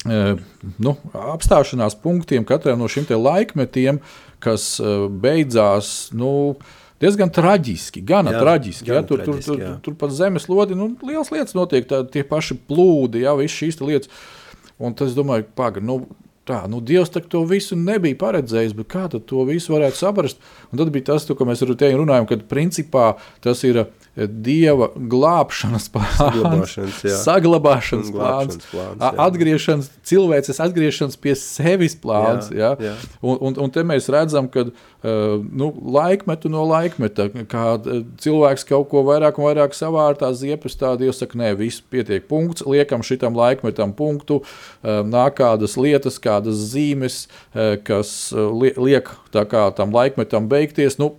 uh, 0.06 0.38
nu, 0.78 0.96
apstāšanās 1.34 1.98
punktiem, 1.98 2.46
katrā 2.46 2.78
no 2.78 2.86
šiem 2.86 3.10
laikmetiem, 3.26 3.98
kas 4.38 4.76
uh, 4.78 5.08
beidzās, 5.10 6.12
nu, 6.14 6.54
diezgan 7.02 7.32
traģiski. 7.32 8.02
Gana 8.06 8.34
Jā, 8.34 8.42
traģiski. 8.44 8.92
Ja, 8.92 9.02
tur, 9.06 9.22
traģiski, 9.22 9.48
tur, 9.50 9.62
tur, 9.62 9.80
tur, 9.84 9.96
pat 10.00 10.14
zemes 10.16 10.48
lodi, 10.52 10.78
nu, 10.78 10.92
liels 11.06 11.32
lietas 11.34 11.56
notiek, 11.56 11.88
tā, 11.88 12.02
tie 12.12 12.24
paši 12.26 12.58
plūdi, 12.68 13.24
jā, 13.26 13.34
visas 13.40 13.58
šīs 13.60 13.82
lietas. 13.82 14.12
Un 14.76 14.96
tas, 14.96 15.14
domāju, 15.16 15.46
pagaidi, 15.56 15.86
nu, 15.88 16.00
tā, 16.48 16.62
nu, 16.70 16.82
Dievs 16.84 17.12
to 17.32 17.42
visu 17.48 17.78
nebija 17.78 18.18
paredzējis, 18.20 18.74
bet 18.76 18.90
kā 18.92 19.06
to 19.12 19.44
visu 19.48 19.74
varētu 19.74 20.00
saprast? 20.00 20.42
Un 20.70 20.80
tad 20.80 20.92
bija 20.94 21.12
tas, 21.12 21.26
to, 21.28 21.36
ko 21.38 21.48
mēs 21.48 21.64
ar 21.64 21.72
tevi 21.78 21.98
runājam, 21.98 22.28
kad 22.30 22.44
principā 22.50 23.14
tas 23.44 23.64
ir 23.66 23.82
eh, 23.82 24.05
Dieva 24.16 24.86
glābšanas 24.96 25.90
plāns, 25.92 26.16
Saglabāšanas, 26.16 27.00
saglabāšanas 27.20 28.10
plāns, 28.14 28.56
plāns, 28.70 29.02
jā. 29.02 29.10
atgriešanas, 29.26 29.90
cilvēces 30.08 30.60
atgriešanas 30.64 31.18
pie 31.20 31.34
sevis 31.36 31.96
plāns. 32.00 32.48
Jā, 32.48 32.70
Jā, 32.80 32.88
jā. 32.88 32.94
Un, 33.20 33.36
un, 33.50 33.58
un 33.66 33.70
te 33.74 33.84
mēs 33.84 34.08
redzam, 34.12 34.48
ka 34.48 34.64
uh, 34.64 34.72
nu, 35.44 35.68
laikmetu 35.98 36.48
no 36.52 36.64
laikmeta, 36.70 37.28
kā 37.52 37.66
uh, 37.76 38.00
cilvēks 38.24 38.64
kaut 38.70 38.88
ko 38.94 39.04
vairāk 39.06 39.36
un 39.36 39.50
vairāk 39.50 39.76
savārtā 39.76 40.32
ziepes, 40.32 40.78
tā 40.80 40.94
Dievs 40.96 41.20
saka, 41.20 41.36
nē, 41.42 41.52
viss 41.60 41.82
pietiek, 41.84 42.24
punkts, 42.30 42.64
liekam 42.64 43.04
šitam 43.04 43.36
laikmetam 43.36 43.92
punktu, 43.98 44.40
uh, 44.40 45.02
nāk 45.04 45.36
kādas 45.42 45.76
lietas, 45.76 46.16
kādas 46.24 46.56
zīmes, 46.72 47.26
kas 47.84 48.32
lie- 48.32 48.72
liek 48.80 49.08
tā 49.34 49.44
kā 49.48 49.66
tam 49.76 49.92
laikmetam 49.92 50.48
beigties. 50.48 50.96
Nu, 50.98 51.12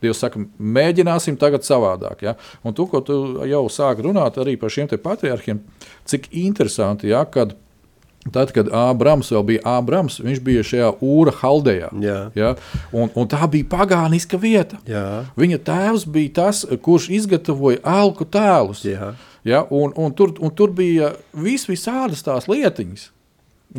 Dievs 0.00 0.20
saka, 0.22 0.42
mēģināsim 0.58 1.38
tagad 1.40 1.66
savādāk. 1.66 2.24
Ja? 2.24 2.36
Un 2.64 2.76
tu, 2.76 2.86
ko 2.90 3.02
tu 3.04 3.16
jau 3.48 3.64
sāki 3.72 4.06
runāt 4.06 4.38
arī 4.40 4.56
par 4.60 4.72
šiem 4.72 4.88
patriarchiem, 4.90 5.60
cik 6.08 6.30
interesanti, 6.42 7.10
ja, 7.12 7.24
kad 7.28 7.56
Tad, 8.28 8.50
kad 8.52 8.68
Ābrams 8.68 9.30
vēl 9.32 9.44
bija 9.48 9.60
Ābrams, 9.78 10.18
viņš 10.20 10.40
bija 10.44 10.64
šajā 10.66 10.88
Ūra 11.00 11.32
Haldejā. 11.38 11.88
Jā. 12.04 12.18
Ja? 12.36 12.50
Un, 12.92 13.08
un 13.16 13.28
tā 13.32 13.46
bija 13.48 13.64
pagāniska 13.72 14.36
vieta. 14.40 14.76
Jā. 14.84 15.22
Viņa 15.40 15.58
tēvs 15.64 16.04
bija 16.04 16.34
tas, 16.42 16.60
kurš 16.84 17.08
izgatavoja 17.16 17.80
elku 17.80 18.28
tēlus. 18.28 18.84
Jā. 18.84 19.14
Ja? 19.48 19.62
Un, 19.72 19.96
un, 19.96 20.12
tur, 20.12 20.34
un 20.36 20.52
tur 20.52 20.74
bija 20.76 21.14
vis, 21.32 21.64
visādas 21.70 22.20
tās 22.26 22.44
lietiņas. 22.50 23.08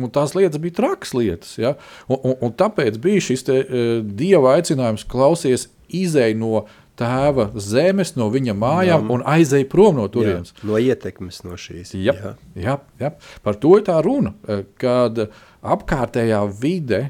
Un 0.00 0.08
tās 0.08 0.32
lietas 0.32 0.60
bija 0.62 0.78
trakas 0.78 1.12
lietas. 1.12 1.56
Ja? 1.60 1.74
Un, 2.08 2.16
un, 2.22 2.36
un 2.48 2.52
tāpēc 2.56 2.96
bija 3.02 3.24
šis 3.28 3.44
te, 3.44 3.58
uh, 3.60 3.90
dieva 4.00 4.56
aicinājums 4.56 5.04
klausīties, 5.08 5.68
izēj 5.92 6.32
no 6.40 6.62
tēva 6.98 7.48
zemes, 7.60 8.14
no 8.18 8.28
viņa 8.32 8.54
mājām 8.58 9.10
un 9.12 9.24
aizēj 9.28 9.64
prom 9.72 9.96
no 9.98 10.06
turienes. 10.12 10.52
Jā, 10.58 10.68
no 10.68 10.80
ietekmes 10.80 11.40
no 11.46 11.56
šīs. 11.58 11.94
Jā, 11.96 12.34
jā, 12.58 12.76
jā. 13.00 13.12
Par 13.44 13.58
to 13.60 13.76
ir 13.78 13.86
tā 13.86 13.98
runa, 14.04 14.34
eh, 14.48 14.64
kad 14.80 15.24
apkārtējā 15.62 16.42
vide, 16.60 17.02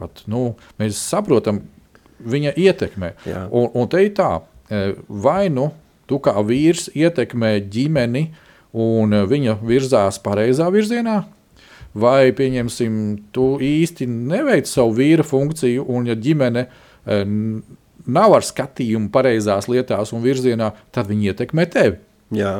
pat, 0.00 0.24
nu, 0.30 0.54
mēs 0.80 1.00
saprotam, 1.00 1.62
viņa 2.22 2.54
ietekmē. 2.56 3.12
Jā. 3.28 3.44
Un, 3.50 3.68
un 3.74 3.90
te 3.90 4.02
ir 4.06 4.14
tā, 4.16 4.32
eh, 4.70 4.94
vai 5.08 5.48
nu 5.52 5.70
tu 6.08 6.18
kā 6.22 6.34
vīrs 6.46 6.88
ietekmē 6.96 7.56
ģimeni 7.72 8.30
un 8.72 9.12
viņa 9.28 9.58
virzās 9.60 10.18
pareizā 10.22 10.70
virzienā, 10.72 11.22
vai 11.94 12.32
pieņemsim, 12.36 12.98
tu 13.34 13.54
īsti 13.62 14.08
neveic 14.08 14.70
savu 14.70 14.96
vīra 15.00 15.26
funkciju, 15.26 15.86
un 15.92 16.08
ja 16.08 16.16
ģimene 16.18 16.66
eh, 16.66 17.24
nav 18.06 18.36
ar 18.36 18.46
skatījumu 18.46 19.12
pareizās 19.14 19.68
lietās 19.70 20.14
un 20.16 20.24
virzienā, 20.24 20.72
tad 20.94 21.10
viņi 21.10 21.32
ietekmē 21.32 21.66
tevi. 21.70 22.00
Jā. 22.34 22.54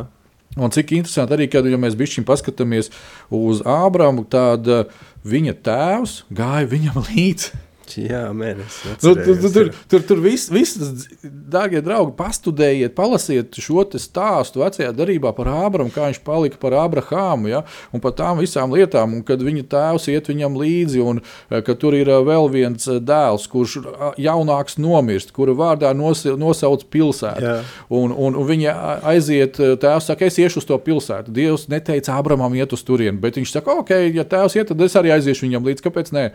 Un 0.60 0.72
cik 0.72 0.92
interesanti 0.92 1.32
arī, 1.32 1.48
kad 1.48 1.64
ja 1.64 1.78
mēs 1.80 1.96
bijām 1.96 2.26
paskatāmies 2.28 2.90
uz 3.32 3.62
Ābrāmu, 3.64 4.26
tad 4.28 4.68
uh, 4.68 4.82
viņa 5.24 5.54
tēvs 5.64 6.16
gāja 6.28 6.68
viņam 6.68 6.98
līdzi. 7.08 7.62
Jā, 8.00 8.24
mēnesis. 8.36 8.98
Nu, 9.04 9.14
tur, 9.18 9.38
tur, 9.42 9.70
tur, 9.90 10.04
tur, 10.08 10.20
viss, 10.24 10.50
vis, 10.52 10.74
dārgie 11.22 11.82
draugi, 11.84 12.14
pastudējiet, 12.18 12.94
palasiet 12.96 13.58
šo 13.60 13.84
stāstu 14.00 14.62
vecajā 14.62 14.92
darbā 14.96 15.32
par 15.36 15.50
Ābramu, 15.52 15.92
kā 15.92 16.08
viņš 16.08 16.20
palika 16.24 16.60
par 16.62 16.76
Abrahāmu, 16.80 17.50
ja, 17.50 17.62
un 17.92 18.02
par 18.04 18.14
tām 18.18 18.40
visām 18.40 18.72
lietām, 18.74 19.18
un 19.18 19.24
kad 19.26 19.42
viņa 19.42 19.64
tēvs 19.72 20.08
iet 20.12 20.30
viņam 20.30 20.56
līdzi, 20.60 21.02
un 21.04 21.20
eh, 21.22 21.60
ka 21.64 21.76
tur 21.78 21.96
ir 21.98 22.10
eh, 22.10 22.20
vēl 22.26 22.48
viens 22.52 22.88
eh, 22.88 23.00
dēls, 23.02 23.48
kurš 23.52 23.78
jaunāks 24.22 24.78
nomirst, 24.82 25.34
kura 25.36 25.56
vārdā 25.58 25.92
nos, 25.96 26.24
nosauc 26.24 26.86
pilsētu. 26.92 27.56
Un, 27.92 28.12
un, 28.12 28.36
un 28.38 28.48
viņa 28.48 28.76
aiziet, 29.12 29.58
tēvs 29.82 30.10
saka, 30.10 30.28
es 30.28 30.38
iešu 30.40 30.62
uz 30.62 30.68
to 30.68 30.78
pilsētu. 30.82 31.34
Dievs 31.34 31.68
neteica 31.72 32.16
Ābramam 32.18 32.54
iet 32.56 32.74
uz 32.74 32.84
turieni, 32.86 33.20
bet 33.22 33.40
viņš 33.40 33.56
saka, 33.56 33.78
ok, 33.82 33.94
ja 34.12 34.26
tēvs 34.28 34.58
iet, 34.58 34.70
tad 34.72 34.84
es 34.84 34.98
arī 34.98 35.14
aiziešu 35.16 35.48
viņam 35.48 35.68
līdzi. 35.68 35.86
Kāpēc 35.86 36.12
ne? 36.16 36.30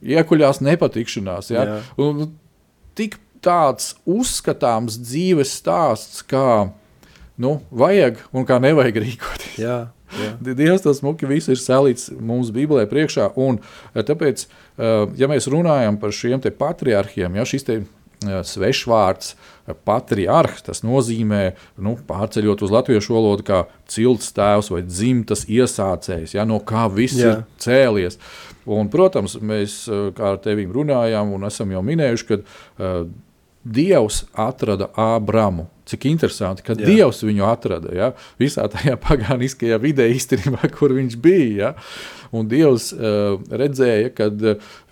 Iekuļās 0.00 0.62
nepatikšanās. 0.64 1.50
Ja? 1.52 1.64
Jā. 1.66 1.80
Un, 2.00 2.30
tik 2.98 3.18
tāds 3.44 3.94
uzskatāms 4.08 4.98
dzīves 5.00 5.52
stāsts, 5.60 6.22
kā 6.28 6.70
nu, 7.40 7.56
vajag 7.72 8.20
un 8.36 8.46
kā 8.48 8.60
nevajag 8.62 9.00
rīkoties. 9.04 9.60
Jā, 9.60 9.78
jā. 10.16 10.32
Dievs 10.44 10.84
tas 10.84 11.00
smuki 11.00 11.28
viss 11.28 11.48
ir 11.52 11.60
salīdzināts 11.60 12.20
mums 12.20 12.52
Bībelē 12.54 12.86
priekšā. 12.90 13.30
Un, 13.40 13.60
eh, 13.94 14.04
tāpēc, 14.04 14.44
eh, 14.46 15.06
ja 15.20 15.30
mēs 15.30 15.48
runājam 15.48 16.00
par 16.00 16.12
šiem 16.12 16.42
te 16.42 16.50
patriarchiem, 16.50 17.36
ja 17.36 17.44
šis 17.48 17.64
te 17.64 17.80
eh, 17.80 18.42
svešvārds 18.44 19.32
eh, 19.32 19.49
patriarchs, 19.86 20.64
tas 20.66 20.82
nozīmē, 20.86 21.42
nu, 21.82 21.96
pārceļot 22.08 22.64
uz 22.66 22.74
latviešu 22.74 23.16
valodu, 23.16 23.46
kā 23.46 23.62
cilts 23.90 24.32
tēvs 24.36 24.70
vai 24.74 24.82
dzimtas 24.86 25.46
iesācējs, 25.50 26.36
ja, 26.38 26.46
no 26.48 26.60
kā 26.64 26.86
viss 26.92 27.18
Jā. 27.20 27.32
ir 27.32 27.42
cēlies. 27.62 28.20
Un, 28.70 28.90
protams, 28.92 29.38
mēs 29.42 29.82
eh, 29.88 30.22
ar 30.22 30.38
tevi 30.42 30.68
runājām 30.70 31.34
un 31.36 31.48
esam 31.48 31.72
jau 31.74 31.82
minējuši, 31.86 32.28
ka 32.28 32.40
uh, 32.40 33.10
Dievs 33.60 34.22
atrada 34.40 34.88
Ābramu. 34.96 35.66
Cik 35.90 36.06
interesanti, 36.08 36.64
ka 36.64 36.72
Jā. 36.78 36.86
Dievs 36.86 37.20
viņu 37.26 37.44
atrada 37.44 37.92
ja? 37.92 38.12
visā 38.40 38.64
tajā 38.72 38.96
pagāniskajā 39.08 39.76
vidē, 39.82 40.06
īstenībā, 40.14 40.70
kur 40.76 40.94
viņš 40.96 41.16
bija. 41.20 41.50
Ja? 41.58 41.72
Un 42.36 42.48
Dievs 42.48 42.88
uh, 42.94 43.36
redzēja, 43.50 44.12
ka 44.16 44.30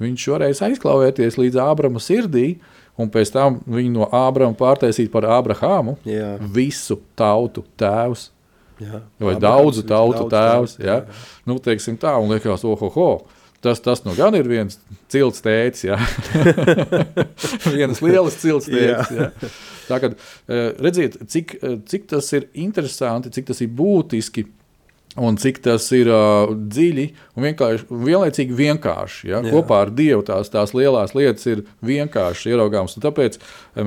viņš 0.03 0.27
varēs 0.35 0.65
aizklāvēties 0.69 1.39
līdz 1.41 1.61
Ābrama 1.65 2.03
sirdī, 2.03 2.59
un 2.99 3.09
pēc 3.15 3.31
tam 3.35 3.61
viņu 3.71 3.93
no 3.95 4.09
Ābrama 4.15 4.57
pārtaisīt 4.59 5.11
par 5.15 5.25
Abrahāmu, 5.39 5.97
Jā. 6.09 6.35
visu 6.55 6.99
tautu 7.19 7.63
tēvs. 7.79 8.29
jā. 8.83 9.01
Vai 9.19 9.35
Abrahams 9.35 9.43
daudzu 9.47 9.83
tautu 9.89 10.29
daudz 10.29 10.77
tēvs. 10.77 10.77
tautu, 10.79 10.87
Ja? 10.87 11.43
Nu, 11.47 11.59
teiksim 11.63 11.97
tā, 11.99 12.17
un 12.21 12.31
liekas, 12.35 12.65
ohoho. 12.67 13.27
Tas, 13.61 13.81
tas 13.83 14.05
nu 14.07 14.13
gan 14.15 14.35
ir 14.39 14.47
viens 14.47 14.77
cilts 15.11 15.41
tēvs, 15.43 15.81
ja 15.89 15.97
viens 17.75 17.99
liels 18.05 18.37
cilts 18.39 18.69
tēvs. 18.71 19.11
Ja? 19.17 19.31
Tā 19.89 19.99
kā 20.03 20.11
redziet, 20.85 21.17
cik, 21.33 21.57
eh, 21.63 21.77
cik 21.89 22.07
tas 22.13 22.29
ir 22.37 22.47
interesanti, 22.55 23.33
cik 23.35 23.49
tas 23.51 23.63
ir 23.65 23.71
būtiski. 23.75 24.47
Un 25.17 25.39
cik 25.41 25.57
tas 25.65 25.87
ir 25.97 26.07
uh, 26.13 26.51
dziļi 26.53 27.05
un 27.35 27.47
vienkārši, 27.47 27.87
vienlaicīgi 27.91 28.55
vienkārši. 28.55 29.31
Ja? 29.31 29.41
Jā. 29.41 29.51
Kopā 29.55 29.81
ar 29.87 29.91
Dievu 29.95 30.23
tās, 30.27 30.51
tās 30.53 30.75
lielās 30.77 31.15
lietas 31.17 31.49
ir 31.49 31.65
vienkārši 31.87 32.53
ieraugāmas. 32.53 32.95
Tāpēc 33.03 33.39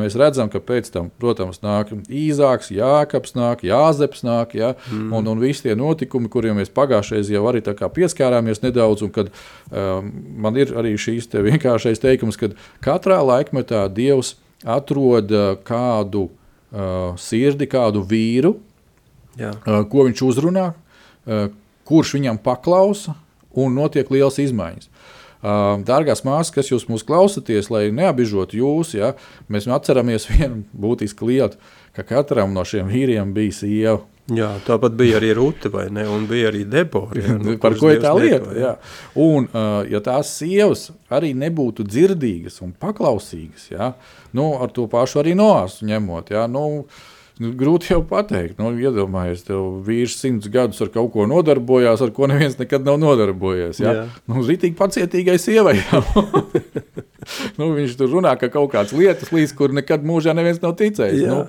mēs 0.01 0.17
redzam, 0.19 0.49
ka 0.51 0.60
pēc 0.65 0.89
tam, 0.91 1.12
protams, 1.21 1.62
nāk 1.63 1.93
Īzāks, 2.10 2.71
Jākaps, 2.73 3.36
nāk, 3.38 3.63
Jāzeps, 3.67 4.25
nāk, 4.27 4.57
ja? 4.60 4.73
mm. 4.89 5.13
un, 5.15 5.31
un 5.31 5.43
visi 5.43 5.67
tie 5.69 5.77
notikumi, 5.77 6.31
kuriem 6.31 6.60
mēs 6.60 6.73
pagājušajā 6.73 7.38
jau 7.38 7.45
arī 7.51 7.63
pieskārāmies 7.69 8.63
nedaudz. 8.65 9.05
Un 9.05 9.15
kad, 9.15 9.31
um, 9.69 10.12
man 10.41 10.60
ir 10.60 10.75
arī 10.75 10.97
šīs 10.99 11.31
te 11.31 11.45
vienkāršais 11.45 12.01
teikums, 12.01 12.39
ka 12.41 12.51
katrā 12.84 13.21
laikmetā 13.23 13.86
Dievs 13.93 14.36
atrod 14.67 15.31
uh, 15.31 15.53
kādu 15.63 16.27
uh, 16.27 17.13
sirdi, 17.21 17.69
kādu 17.71 18.03
vīru, 18.03 18.57
Jā. 19.39 19.55
uh, 19.55 19.84
ko 19.88 20.10
viņš 20.10 20.27
uzrunā, 20.27 20.71
kurš 21.88 22.15
viņam 22.17 22.39
paklausa, 22.43 23.15
un 23.57 23.75
notiek 23.75 24.10
liels 24.13 24.39
izmaiņas. 24.41 24.88
Uh, 24.88 25.10
Dārgās 25.41 26.21
māsas, 26.21 26.51
kas 26.53 26.67
jūs 26.69 26.84
mūs 26.86 27.01
klausāties, 27.01 27.71
lai 27.73 27.88
neapbižotu 27.97 28.60
jūs, 28.60 28.93
ja, 28.93 29.15
mēs 29.49 29.65
atceramies 29.65 30.27
vienu 30.31 30.62
būtisku 30.77 31.25
lietu, 31.31 31.57
ka 31.97 32.05
katram 32.05 32.53
no 32.53 32.62
šiem 32.67 32.91
vīriem 32.91 33.34
bija 33.34 33.55
sieva. 33.63 33.99
jā, 34.29 34.51
tāpat 34.67 34.93
bija 34.95 35.17
arī 35.17 35.31
Rūta, 35.34 35.71
vai 35.73 35.88
ne? 35.89 36.05
Un 36.07 36.27
bija 36.29 36.51
arī 36.51 36.62
Debora. 36.69 37.17
jā, 37.17 37.39
no 37.41 37.57
Par 37.63 37.73
ko 37.79 37.89
ir 37.89 38.03
tā 38.03 38.13
lieta? 38.13 38.53
Jā. 38.53 38.75
Un, 39.17 39.49
uh, 39.49 39.81
ja 39.89 39.99
tās 40.05 40.29
sievas 40.38 40.91
arī 41.10 41.34
nebūtu 41.34 41.88
dzirdīgas 41.89 42.62
un 42.62 42.75
paklausīgas, 42.77 43.71
ja, 43.73 43.95
nu, 44.38 44.53
ar 44.62 44.69
to 44.69 44.86
pašu 44.91 45.23
arī 45.23 45.34
noāsu 45.36 45.89
ņemot. 45.89 46.29
Ja, 46.38 46.45
nu, 46.45 46.86
Nu, 47.41 47.49
grūti 47.58 47.89
jau 47.89 48.01
pateikt. 48.06 48.60
Nu, 48.62 48.69
iedomājieties, 48.77 49.45
tev 49.47 49.80
vīrs 49.88 50.19
simts 50.21 50.49
gadus 50.51 50.82
ar 50.84 50.91
kaut 50.93 51.10
ko 51.15 51.25
nodarbojās, 51.30 52.04
ar 52.06 52.12
ko 52.13 52.27
neviens 52.30 52.60
nekad 52.60 52.86
nav 52.86 52.99
nodarbojies. 53.01 53.80
Ja? 53.82 53.93
Jā. 53.95 54.04
Nu, 54.30 54.43
Zitīgi 54.45 54.77
pacietīgai 54.77 55.39
sievai. 55.41 55.80
nu, 57.60 57.71
viņš 57.77 57.95
tur 57.97 58.12
runā, 58.13 58.36
ka 58.38 58.51
kaut 58.54 58.69
kādas 58.75 58.93
lietas, 58.93 59.32
līdz 59.34 59.56
kur 59.58 59.73
nekad 59.73 60.06
mūžā 60.06 60.36
neviens 60.38 60.62
nav 60.62 60.75
ticējis. 60.82 61.23
Jā, 61.23 61.32
Nu, 61.32 61.39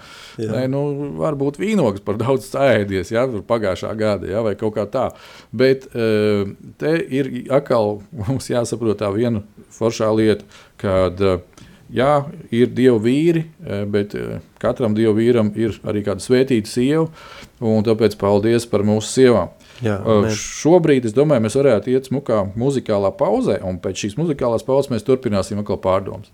jā. 0.41 0.49
Nē, 0.55 0.65
nu, 0.73 0.83
varbūt 1.21 1.61
vīnogs 1.61 2.05
par 2.07 2.17
daudz 2.21 2.49
sēdies, 2.49 3.13
ja, 3.13 3.27
pagājušā 3.29 3.93
gada, 3.99 4.31
ja, 4.33 4.41
vai 4.47 4.55
kaut 4.57 4.77
kā 4.79 4.87
tā. 4.89 5.11
Bet 5.53 5.91
eh, 5.93 6.49
te 6.81 6.97
ir 7.13 7.33
atkal 7.53 7.99
mums 8.17 8.49
jāsaprot 8.49 9.03
tā 9.03 9.13
viena 9.13 9.45
foršā 9.77 10.09
lieta, 10.17 10.49
kad 10.81 11.21
eh, 11.21 11.43
jā, 11.95 12.13
ir 12.55 12.71
dievu 12.75 13.01
vīri, 13.05 13.45
bet 13.93 14.17
katram 14.63 14.97
dievu 14.97 15.17
vīram 15.21 15.53
ir 15.59 15.77
arī 15.89 16.05
kāda 16.07 16.25
svētīta 16.25 16.71
sieva, 16.71 17.09
un 17.61 17.85
tāpēc 17.87 18.17
paldies 18.21 18.69
par 18.71 18.87
mūsu 18.87 19.11
sievām. 19.11 19.53
Jā, 19.83 19.97
Uh, 19.99 20.29
šobrīd 20.31 21.09
es 21.09 21.15
domāju, 21.17 21.43
mēs 21.43 21.57
varētu 21.59 21.91
iet 21.91 22.07
smukā 22.07 22.45
muzikālā 22.59 23.11
pauzē, 23.19 23.59
un 23.67 23.81
pēc 23.83 24.05
šīs 24.05 24.19
muzikālās 24.21 24.63
pauzes 24.67 24.93
mēs 24.93 25.07
turpināsim 25.07 25.59
atkal 25.63 25.81
pārdomas. 25.83 26.31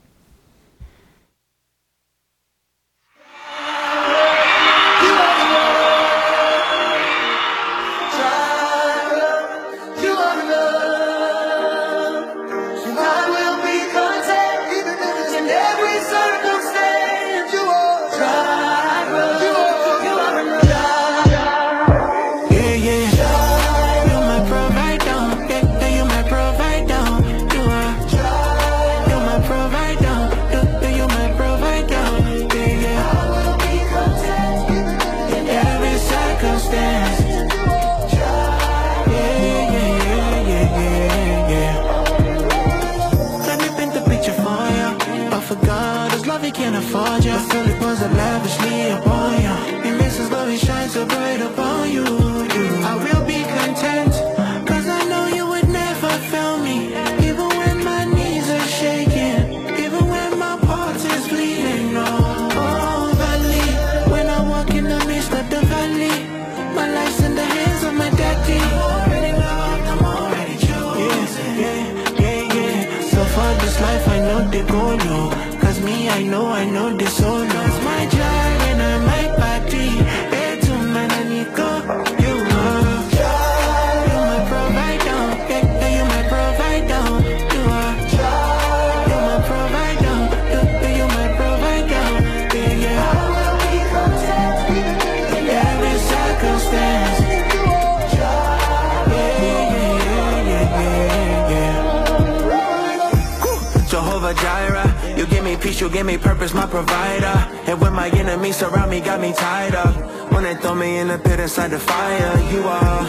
Peace, 105.78 105.80
you 105.80 105.90
give 105.90 106.06
me 106.06 106.18
purpose, 106.18 106.54
my 106.54 106.66
provider. 106.66 107.36
And 107.70 107.80
when 107.80 107.92
my 107.92 108.08
enemies 108.10 108.56
surround 108.56 108.90
me, 108.90 109.00
got 109.00 109.20
me 109.20 109.32
tied 109.32 109.74
up. 109.74 109.94
When 110.32 110.44
they 110.44 110.54
throw 110.56 110.74
me 110.74 110.98
in 110.98 111.08
the 111.08 111.18
pit 111.18 111.40
inside 111.40 111.70
the 111.70 111.78
fire, 111.78 112.38
you 112.52 112.60
are 112.60 113.02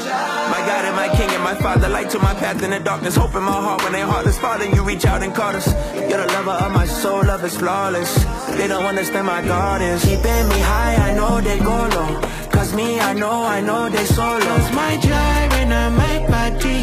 my 0.50 0.62
God 0.66 0.86
and 0.86 0.96
my 0.96 1.10
King 1.16 1.30
and 1.30 1.44
my 1.44 1.54
Father, 1.56 1.90
light 1.90 2.10
to 2.12 2.20
my 2.20 2.34
path 2.34 2.64
in 2.64 2.72
the 2.72 2.80
darkness, 2.80 3.16
hope 3.16 3.36
in 3.36 3.44
my 3.44 3.52
heart 3.52 3.84
when 3.84 3.94
they 3.94 4.02
heartless. 4.02 4.38
Father, 4.40 4.66
you 4.66 4.84
reach 4.84 5.06
out 5.06 5.22
and 5.22 5.34
caught 5.34 5.56
us. 5.56 5.68
You're 5.96 6.26
the 6.26 6.28
lover 6.34 6.58
of 6.66 6.72
my 6.72 6.86
soul, 6.86 7.24
love 7.24 7.44
is 7.44 7.58
flawless. 7.58 8.12
They 8.58 8.68
don't 8.68 8.86
understand 8.86 9.28
my 9.28 9.42
God 9.42 9.82
is 9.82 10.04
keeping 10.04 10.48
me 10.52 10.60
high. 10.74 10.96
I 11.10 11.14
know 11.14 11.42
they 11.42 11.60
go 11.60 11.78
low. 11.96 12.22
Cause 12.50 12.74
me, 12.74 13.00
I 13.00 13.14
know, 13.14 13.44
I 13.44 13.62
know 13.62 13.90
they 13.90 14.06
solo. 14.06 14.40
Cause 14.40 14.72
my 14.74 14.98
gyre 14.98 15.50
and 15.62 15.74
I 15.74 15.90
make 15.90 16.28
body. 16.28 16.80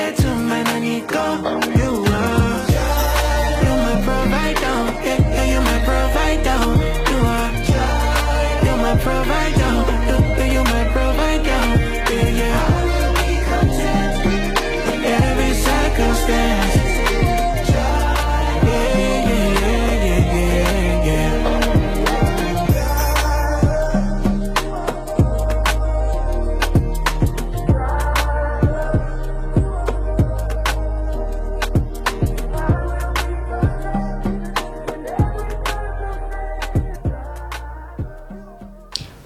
It's 0.00 0.24
a 0.24 0.36
man 0.36 0.66
I 0.66 1.00
go. 1.00 1.73
provide 9.04 9.53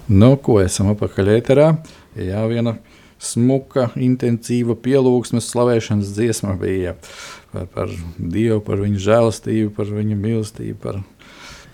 Nu, 0.09 0.31
ko 0.41 0.57
esam 0.57 0.89
apakaļ 0.89 1.27
ēterā? 1.35 1.67
Jā, 2.17 2.41
viena 2.49 2.79
smuka, 3.21 3.91
intensīva 3.99 4.73
pielūgsmes 4.79 5.51
slavēšanas 5.51 6.13
dziesma 6.15 6.55
bija 6.57 6.95
par, 7.53 7.67
par 7.75 7.91
Dievu, 8.17 8.57
par 8.65 8.81
viņa 8.81 9.03
žēlastību, 9.05 9.73
par 9.75 9.91
viņa 9.93 10.17
mīlestību, 10.17 10.77
par, 10.81 10.97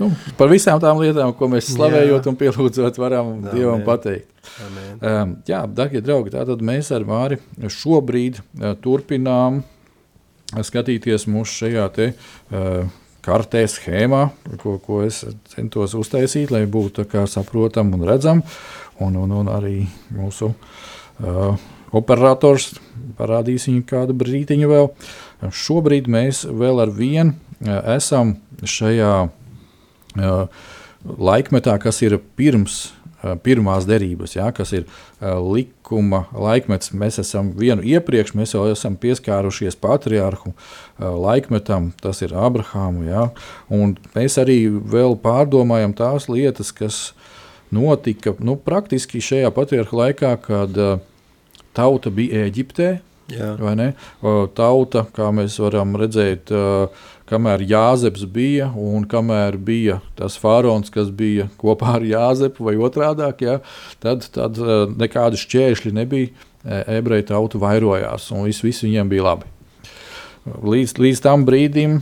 nu, 0.02 0.10
par 0.40 0.52
visām 0.52 0.82
tām 0.84 1.00
lietām, 1.00 1.32
ko 1.38 1.48
mēs 1.54 1.72
slavējot 1.78 2.28
un 2.32 2.40
pielūdzot 2.42 3.00
varam 3.00 3.32
Amen. 3.38 3.48
Dievam 3.54 3.86
pateikt. 3.88 4.28
Amen. 4.66 4.92
Um, 5.00 5.38
jā, 5.48 5.62
darbie 5.78 6.04
draugi, 6.04 6.36
tātad 6.36 6.60
mēs 6.66 6.92
ar 6.96 7.08
Māri 7.08 7.40
šobrīd 7.72 8.42
uh, 8.42 8.74
turpinām 8.84 9.64
uh, 9.64 10.60
skatīties 10.60 11.30
mūsu 11.32 11.62
šajā 11.64 11.88
te, 11.96 12.12
uh, 12.52 12.84
kartē, 13.26 13.64
schēmā, 13.70 14.28
ko, 14.62 14.78
ko 14.84 15.02
es 15.06 15.24
centos 15.52 15.96
uztaisīt, 15.98 16.54
lai 16.54 16.66
būtu 16.70 17.08
saprotama 17.32 17.98
un 17.98 18.06
redzama. 18.08 18.58
Un, 19.04 19.18
un, 19.20 19.32
un 19.42 19.50
arī 19.52 19.82
mūsu 20.16 20.54
uh, 20.54 21.64
operators 21.96 22.70
parādīs 23.18 23.68
viņu 23.68 23.84
kādu 23.90 24.16
brīdiņu 24.16 24.70
vēl. 24.72 24.88
Šobrīd 25.52 26.08
mēs 26.12 26.46
vēl 26.48 26.80
ar 26.86 26.94
vienu 26.96 27.34
uh, 27.34 27.82
esam 27.98 28.38
šajā 28.64 29.14
uh, 29.28 30.70
laikmetā, 31.04 31.76
kas 31.84 32.00
ir 32.06 32.18
pirms 32.40 32.86
uh, 32.86 33.36
pirmās 33.44 33.88
derības, 33.90 34.38
ja, 34.38 34.48
kas 34.56 34.72
ir 34.78 34.86
uh, 34.88 35.36
likuma 35.86 36.26
laikmets. 36.34 36.92
Mēs 36.94 37.20
esam 37.20 37.54
vienu 37.58 37.84
iepriekš, 37.84 38.34
mēs 38.36 38.54
jau 38.56 38.66
esam 38.72 38.96
pieskārušies 38.98 39.76
patriarhu 39.76 40.54
uh, 40.54 41.16
laikmetam, 41.16 41.94
tas 42.02 42.22
ir 42.22 42.34
Abrahāmu. 42.34 43.06
Ja, 43.06 43.30
mēs 44.16 44.38
arī 44.38 44.68
vēl 44.70 45.18
pārdomājam 45.22 45.94
tās 45.94 46.28
lietas, 46.28 46.72
kas 46.72 47.14
notika 47.72 48.34
nu, 48.40 48.56
praktiski 48.56 49.22
šajā 49.22 49.52
patriarhu 49.54 49.98
laikā, 49.98 50.38
kad 50.42 50.78
uh, 50.78 51.00
tauta 51.74 52.10
bija 52.10 52.48
Eģiptē. 52.48 53.00
Jā. 53.34 53.56
Tauta, 54.54 55.02
kā 55.16 55.32
mēs 55.34 55.58
varam 55.58 55.96
redzēt, 55.98 56.52
uh, 56.54 56.90
kamēr 57.30 57.64
Jāzeps 57.66 58.26
bija 58.30 58.70
un 58.78 59.06
kamēr 59.10 59.58
bija 59.58 60.00
tas 60.18 60.38
faraons, 60.42 60.92
kas 60.94 61.10
bija 61.10 61.48
kopā 61.62 61.98
ar 62.00 62.06
Jāzepu 62.06 62.68
vai 62.68 62.76
otrādi, 62.78 63.26
ja, 63.46 63.60
tad, 64.04 64.28
tad 64.36 64.60
uh, 64.62 64.86
nekādu 64.94 65.40
šķēršļu 65.42 65.96
nebija. 65.96 66.34
E, 66.66 66.80
Ebreju 66.98 67.28
tauta 67.30 67.60
vairojās 67.62 68.32
un 68.34 68.48
viss, 68.48 68.64
viss 68.66 68.82
viņiem 68.82 69.10
bija 69.12 69.28
labi. 69.28 69.52
Līdz, 70.46 70.96
līdz 70.98 71.22
tam 71.22 71.46
brīdim, 71.46 72.00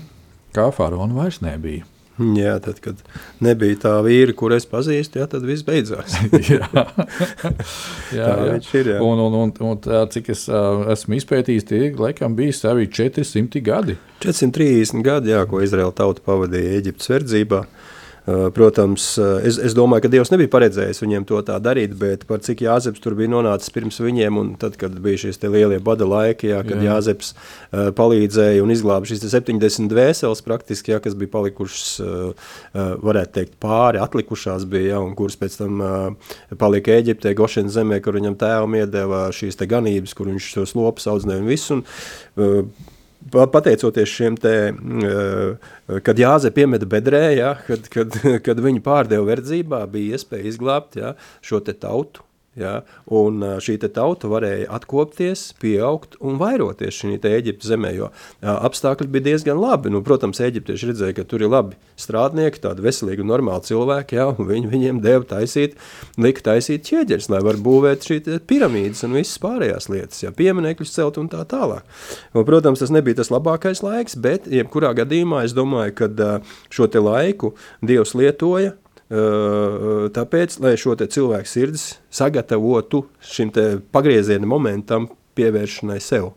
kā 0.56 0.70
faraona 0.76 1.18
vairs 1.18 1.42
nebija. 1.44 1.84
Jā, 2.44 2.58
tad, 2.64 2.80
kad 2.84 3.00
nebija 3.44 3.80
tā 3.86 3.94
vīra, 4.06 4.36
kur 4.38 4.54
es 4.56 4.68
pazīstu, 4.70 5.22
jā, 5.22 5.28
tad 5.30 5.46
viss 5.48 5.66
beidzās. 5.66 6.18
jā, 6.52 6.62
jā, 8.18 8.28
Tā 8.28 8.36
viņš 8.52 8.70
ir, 8.82 8.92
jā. 8.96 9.00
Un, 9.06 9.24
un, 9.24 9.40
un, 9.46 9.56
un 9.70 9.82
tā, 9.82 10.04
cik 10.14 10.34
es 10.36 10.46
uh, 10.52 10.86
esmu 10.94 11.18
izpētījis, 11.18 11.70
tie 11.70 11.82
laikam 11.98 12.38
bija 12.38 12.54
savi 12.58 12.90
400 12.92 13.64
gadi. 13.66 13.98
430 14.26 15.02
gadi, 15.06 15.34
jā, 15.34 15.42
ko 15.50 15.64
Izraēla 15.66 15.96
tauta 15.98 16.24
pavadīja 16.26 16.78
Eģiptes 16.84 17.12
verdzībā. 17.16 17.64
Uh, 17.66 17.93
Protams, 18.26 19.18
uh, 19.20 19.42
es, 19.44 19.58
es 19.60 19.74
domāju, 19.76 20.06
ka 20.06 20.12
Dievs 20.14 20.30
nebija 20.32 20.52
paredzējis 20.54 21.02
viņiem 21.04 21.26
to 21.28 21.42
tā 21.44 21.58
darīt, 21.60 21.92
bet 22.00 22.22
par 22.30 22.40
cik 22.46 22.62
Jāzeps 22.64 23.04
tur 23.04 23.18
bija 23.20 23.34
nonācis 23.34 23.74
pirms 23.76 24.00
viņiem, 24.00 24.38
un 24.40 24.54
tad, 24.60 24.78
kad 24.80 24.96
bija 25.04 25.26
šīs 25.26 25.42
lielie 25.44 25.82
bada 25.84 26.08
laiki, 26.08 26.54
jā, 26.54 26.62
kad 26.64 26.80
jā. 26.80 26.94
Jāzeps 26.94 27.34
uh, 27.34 27.90
palīdzēja 27.98 28.64
un 28.64 28.72
izglāba 28.72 29.10
šīs 29.10 29.26
te 29.26 29.32
70 29.34 29.92
dvēseles 29.92 30.44
praktiski, 30.46 30.94
jā, 30.96 31.02
kas 31.04 31.18
bija 31.20 31.34
palikušas, 31.36 31.84
uh, 32.00 32.56
varētu 33.04 33.36
teikt, 33.42 33.60
pāri, 33.64 34.00
atlikušās 34.00 34.64
bija, 34.72 34.94
jā, 34.94 35.04
un 35.04 35.12
kuras 35.20 35.36
pēc 35.44 35.60
tam 35.60 35.84
uh, 35.84 36.34
palika 36.64 36.96
Eģiptē, 36.96 37.36
Gošena 37.36 37.76
zemē, 37.76 38.00
kur 38.06 38.16
viņam 38.22 38.40
tēvam 38.40 38.80
iedeva 38.80 39.26
šīs 39.36 39.60
te 39.60 39.68
ganības, 39.68 40.16
kur 40.16 40.32
viņš 40.32 40.52
tos 40.62 40.78
lopus 40.80 41.12
audzināja 41.12 41.44
un 41.44 41.52
visu, 41.52 41.82
un 41.82 41.84
uh, 41.84 42.92
pateicoties 43.32 44.12
šiem 44.12 44.38
te, 44.42 44.56
uh, 44.74 45.72
kad 46.06 46.20
Jāze 46.20 46.52
piemeta 46.56 46.88
bedrē, 46.90 47.24
ja, 47.38 47.56
kad, 47.68 47.88
kad, 47.94 48.20
kad 48.46 48.62
viņu 48.64 48.84
pārdeva 48.86 49.28
verdzībā, 49.32 49.86
bija 49.92 50.18
iespēja 50.18 50.50
izglābt 50.52 51.00
ja, 51.00 51.16
šo 51.46 51.64
te 51.64 51.76
tautu. 51.78 52.26
Ja, 52.54 52.84
un 53.10 53.42
šī 53.66 53.80
tauta 53.82 54.30
varēja 54.30 54.68
atkopties, 54.76 55.48
pieaugt 55.58 56.20
un 56.22 56.36
vairoties 56.38 57.00
šī 57.00 57.16
Eģiptes 57.18 57.72
zemē, 57.72 57.90
jo 57.98 58.10
apstākļi 58.46 59.10
bija 59.10 59.26
diezgan 59.32 59.58
labi. 59.58 59.90
Nu, 59.90 60.04
protams, 60.06 60.38
eģiptieši 60.44 60.92
redzēja, 60.92 61.16
ka 61.18 61.26
tur 61.26 61.42
ir 61.42 61.50
labi 61.50 61.80
strādnieki, 61.98 62.62
tādi 62.62 62.86
veselīgi 62.86 63.26
un 63.26 63.32
normāli 63.32 63.66
cilvēki, 63.72 64.20
ja, 64.20 64.28
un 64.30 64.50
viņi 64.52 64.70
viņiem 64.70 65.02
deva 65.02 65.26
taisīt, 65.34 65.80
lika 66.22 66.46
taisīt 66.52 66.86
ķieģeris, 66.92 67.32
lai 67.34 67.42
var 67.46 67.58
būvēt 67.58 68.06
šī 68.06 68.20
te 68.28 68.38
piramīdas 68.38 69.02
un 69.08 69.18
visas 69.18 69.42
pārējās 69.42 69.90
lietas, 69.90 70.22
ja, 70.22 70.34
pieminekļus 70.38 70.94
celt 70.94 71.18
un 71.22 71.32
tā 71.34 71.42
tālāk. 71.50 71.90
Un, 72.36 72.46
protams, 72.46 72.86
tas 72.86 72.94
nebija 72.94 73.24
tas 73.24 73.34
labākais 73.34 73.82
laiks, 73.82 74.14
bet 74.14 74.46
jebkurā 74.46 74.94
gadījumā 75.02 75.42
es 75.48 75.58
domāju, 75.58 75.98
ka 76.04 76.32
šo 76.70 76.92
laiku 77.02 77.56
Dievs 77.82 78.14
lietoja, 78.14 78.76
tāpēc, 79.14 80.60
lai 80.64 80.78
šo 80.80 80.96
cilvēku 80.98 81.50
sirds 81.50 81.90
sagatavotu 82.14 83.04
šim 83.22 83.52
pagrieziena 83.94 84.50
momentam, 84.50 85.10
pievēršanai 85.38 86.00
sev. 86.02 86.32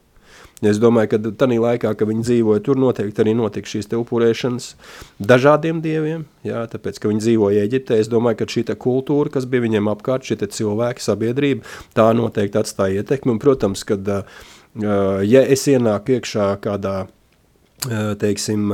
Es 0.65 0.79
domāju, 0.81 1.11
ka 1.13 1.19
tajā 1.37 1.61
laikā, 1.61 1.91
kad 2.01 2.09
viņi 2.09 2.23
dzīvoja 2.25 2.63
tur, 2.65 2.79
noteikti 2.81 3.21
arī 3.21 3.35
notika 3.37 3.69
šīs 3.69 3.91
upurēšanas 3.93 4.71
dažādiem 5.21 5.83
dieviem. 5.85 6.23
Jā, 6.49 6.63
tāpēc, 6.73 6.97
ka 6.97 7.11
viņi 7.11 7.21
dzīvoja 7.27 7.67
Eģiptē, 7.69 7.99
es 8.01 8.09
domāju, 8.09 8.41
ka 8.41 8.49
šī 8.55 8.65
kultūra, 8.81 9.35
kas 9.35 9.45
bija 9.45 9.67
viņiem 9.67 9.91
apkārt, 9.93 10.25
šie 10.25 10.39
cilvēki, 10.41 11.05
sabiedrība, 11.05 11.77
tā 11.93 12.09
noteikti 12.17 12.63
atstāja 12.63 13.05
ietekmi. 13.05 13.35
Un, 13.35 13.43
protams, 13.43 13.85
kad 13.85 14.09
uh, 14.09 14.41
ja 15.29 15.45
es 15.45 15.67
ienāku 15.69 16.17
iekšā 16.17 16.49
kādā, 16.65 16.97
teiksim, 18.21 18.73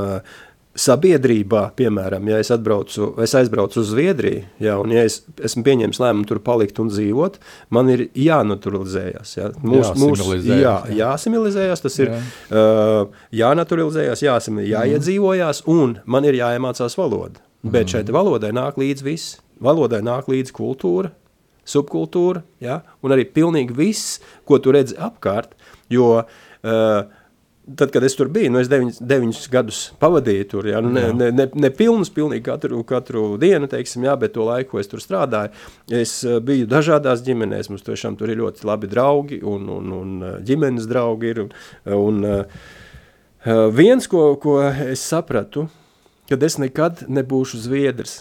sabiedrībā, 0.79 1.67
piemēram, 1.77 2.29
ja 2.33 2.39
es, 2.41 2.49
atbraucu, 2.55 3.11
es 3.23 3.35
aizbraucu 3.37 3.83
uz 3.83 3.91
Zviedriju, 3.91 4.45
ja, 4.63 4.79
un 4.81 4.95
ja 4.95 5.05
es 5.05 5.19
esmu 5.45 5.65
pieņēmis 5.67 6.01
lēmumu 6.01 6.29
tur 6.29 6.41
palikt 6.45 6.81
un 6.81 6.89
dzīvot, 6.89 7.37
man 7.77 7.91
ir 7.93 8.07
jānaturalizējas. 8.17 9.35
Ja. 9.37 9.51
Mūs, 9.61 9.93
mūs, 10.01 10.23
Jāsimilizējas, 10.23 10.65
jā, 10.65 10.75
jā. 10.89 10.99
jāsimilizējas, 11.03 11.85
tas 11.85 12.01
ir 12.01 12.13
Jā. 12.15 12.21
uh, 12.49 13.23
jānaturalizējas, 13.43 14.25
jāsim, 14.25 14.63
jāiedzīvojās, 14.65 15.65
un 15.73 15.99
man 16.09 16.29
ir 16.29 16.41
jāiemācās 16.41 16.97
valoda. 16.99 17.45
Bet 17.63 17.93
šai 17.93 18.07
te 18.09 18.15
valodai 18.15 18.51
nāk 18.57 18.81
līdz 18.81 19.05
viss. 19.07 19.37
Valodai 19.63 20.01
nāk 20.03 20.27
līdz 20.27 20.51
kultūra, 20.57 21.13
subkultūra, 21.69 22.41
ja, 22.65 22.81
un 23.05 23.15
arī 23.15 23.29
pilnīgi 23.31 23.77
viss, 23.77 24.17
ko 24.49 24.59
tu 24.59 24.73
redzi 24.75 24.97
apkārt, 24.99 25.53
jo 25.93 26.09
uh, 26.17 27.21
Tad, 27.63 27.93
kad 27.95 28.03
es 28.03 28.17
tur 28.19 28.27
biju, 28.27 28.51
nu, 28.51 28.59
es 28.59 28.67
deviņus, 28.67 28.97
deviņus 29.07 29.45
gadus 29.53 29.81
pavadīju 30.03 30.47
tur, 30.51 30.67
ja, 30.67 30.81
nu, 30.83 30.91
ne, 30.91 31.05
ne, 31.15 31.29
ne, 31.31 31.45
ne 31.55 31.69
pilnus, 31.71 32.09
pilnīgi 32.11 32.43
katru, 32.49 32.81
katru 32.83 33.37
dienu, 33.39 33.69
teiksim, 33.71 34.03
jā, 34.09 34.17
bet 34.19 34.35
to 34.35 34.49
laiku, 34.49 34.73
ko 34.73 34.81
es 34.83 34.91
tur 34.91 34.99
strādāju, 34.99 35.55
es 35.95 36.17
eh, 36.27 36.41
biju 36.43 36.67
dažādās 36.67 37.23
ģimenēs, 37.23 37.71
mums 37.71 37.87
tiešām 37.87 38.17
tur 38.19 38.33
ir 38.35 38.41
ļoti 38.41 38.67
labi 38.67 38.91
draugi 38.91 39.39
un, 39.47 39.71
un, 39.77 39.95
un 39.95 40.17
eh, 40.27 40.35
ģimenes 40.49 40.91
draugi 40.91 41.31
ir, 41.31 41.45
un, 41.45 41.55
un 42.01 42.19
uh, 42.33 42.67
viens, 43.79 44.11
ko, 44.11 44.25
ko 44.43 44.59
es 44.67 45.07
sapratu, 45.07 45.69
kad 46.31 46.43
es 46.47 46.57
nekad 46.61 47.03
nebūšu 47.11 47.61
zviedrs. 47.65 48.21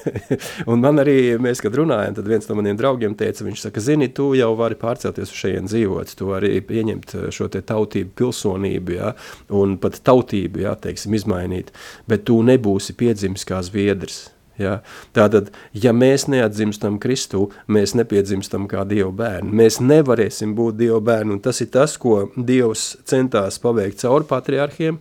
un 0.70 0.82
man 0.82 1.02
arī, 1.02 1.36
mēs, 1.42 1.62
kad 1.64 1.76
runājam, 1.78 2.16
tad 2.18 2.30
viens 2.30 2.48
no 2.50 2.56
maniem 2.58 2.78
draugiem 2.78 3.14
teica, 3.18 3.46
viņš 3.46 3.66
saka, 3.68 3.82
zini, 3.84 4.10
tu 4.14 4.32
jau 4.38 4.50
vari 4.58 4.78
pārcelties 4.78 5.30
uz 5.30 5.42
šeit 5.42 5.68
dzīvot, 5.68 6.16
tu 6.18 6.30
vari 6.32 6.58
pieņemt 6.64 7.14
šo 7.34 7.50
te 7.52 7.62
tautību, 7.64 8.14
pilsonību, 8.18 8.96
ja, 8.98 9.12
un 9.54 9.78
pat 9.82 10.00
tautību, 10.04 10.64
ja, 10.66 10.74
teiksim, 10.78 11.14
izmainīt, 11.18 11.70
bet 12.10 12.26
tu 12.28 12.40
nebūsi 12.46 12.96
piedzimis 12.98 13.46
kā 13.48 13.62
zviedrs. 13.66 14.26
Ja? 14.58 14.80
Tātad, 15.16 15.52
ja 15.72 15.94
mēs 15.94 16.26
neatdzimstam 16.30 16.98
Kristu, 17.02 17.48
mēs 17.70 17.94
nepiedzimstam 17.98 18.66
kā 18.70 18.82
Dieva 18.88 19.10
bērni. 19.14 19.54
Mēs 19.62 19.78
nevarēsim 19.80 20.56
būt 20.58 20.80
Dieva 20.82 21.00
bērni, 21.04 21.36
un 21.36 21.42
tas 21.44 21.62
ir 21.62 21.70
tas, 21.74 21.94
ko 22.00 22.26
Dievs 22.34 22.90
centās 23.08 23.60
paveikt 23.62 24.02
caur 24.02 24.26
patriarhiem, 24.28 24.98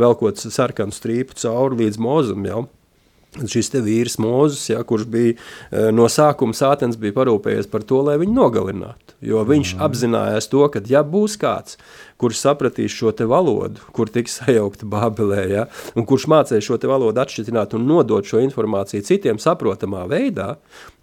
velkot 0.00 0.40
sarkanu 0.42 0.94
strīpu 0.94 1.36
cauri 1.40 1.84
līdz 1.84 2.00
mūzum 2.02 2.46
jau. 2.48 2.62
Šis 3.32 3.70
te 3.72 3.80
vīrs 3.80 4.18
Mozus, 4.20 4.66
ja, 4.68 4.82
kurš 4.84 5.06
bija 5.08 5.32
eh, 5.32 5.86
no 5.94 6.04
sākuma 6.12 6.52
sātens, 6.52 6.98
bija 7.00 7.16
parūpējies 7.16 7.70
par 7.72 7.84
to, 7.88 8.02
lai 8.04 8.18
viņu 8.20 8.34
nogalinātu. 8.36 9.16
Jo 9.24 9.40
viņš 9.48 9.72
mm. 9.78 9.84
apzinājās 9.86 10.50
to, 10.52 10.60
ka 10.68 10.82
ja 10.90 11.00
būs 11.00 11.38
kāds, 11.40 11.78
kurš 12.22 12.38
sapratīs 12.44 12.94
šo 12.94 13.10
te 13.16 13.26
valodu, 13.28 13.82
kur 13.96 14.10
tiks 14.12 14.38
sajaukta 14.40 14.86
Bābelē, 14.88 15.42
ja, 15.50 15.66
un 15.98 16.06
kurš 16.08 16.28
mācēs 16.30 16.64
šo 16.68 16.78
te 16.78 16.90
valodu 16.90 17.22
atšķitināt 17.22 17.74
un 17.78 17.88
nodot 17.88 18.26
šo 18.26 18.42
informāciju 18.44 19.04
citiem 19.08 19.42
saprotamā 19.42 20.04
veidā, 20.10 20.54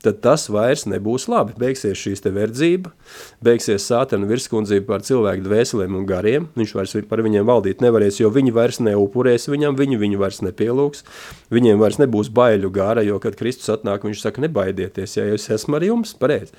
tad 0.04 0.22
tas 0.24 0.46
vairs 0.52 0.86
nebūs 0.88 1.28
labi. 1.32 1.56
Beigsies 1.60 2.00
šīs 2.00 2.24
te 2.24 2.32
verdzība, 2.32 2.94
beigsies 3.44 3.84
sātana 3.90 4.30
virskundzība 4.30 4.88
par 4.94 5.04
cilvēku 5.04 5.44
dvēselēm 5.44 5.98
un 6.00 6.08
gariem, 6.08 6.48
viņš 6.60 6.76
vairs 6.78 6.96
par 7.10 7.24
viņiem 7.26 7.48
valdīt 7.50 7.84
nevarēs, 7.84 8.22
jo 8.22 8.32
viņi 8.34 8.56
vairs 8.56 8.80
neupurēs 8.86 9.50
viņam, 9.52 9.76
viņi 9.80 10.00
viņu 10.00 10.24
vairs 10.24 10.42
nepielūks, 10.46 11.04
viņiem 11.52 11.84
vairs 11.84 12.00
nebūs 12.00 12.32
baiļu 12.36 12.72
gara, 12.80 13.04
jo, 13.04 13.20
kad 13.24 13.36
Kristus 13.40 13.72
atnāk, 13.76 14.08
viņš 14.08 14.24
saka, 14.24 14.46
nebaidieties, 14.48 15.20
ja 15.20 15.28
es 15.36 15.50
esmu 15.52 15.80
ar 15.80 15.90
jums, 15.92 16.16
pareizi. 16.20 16.56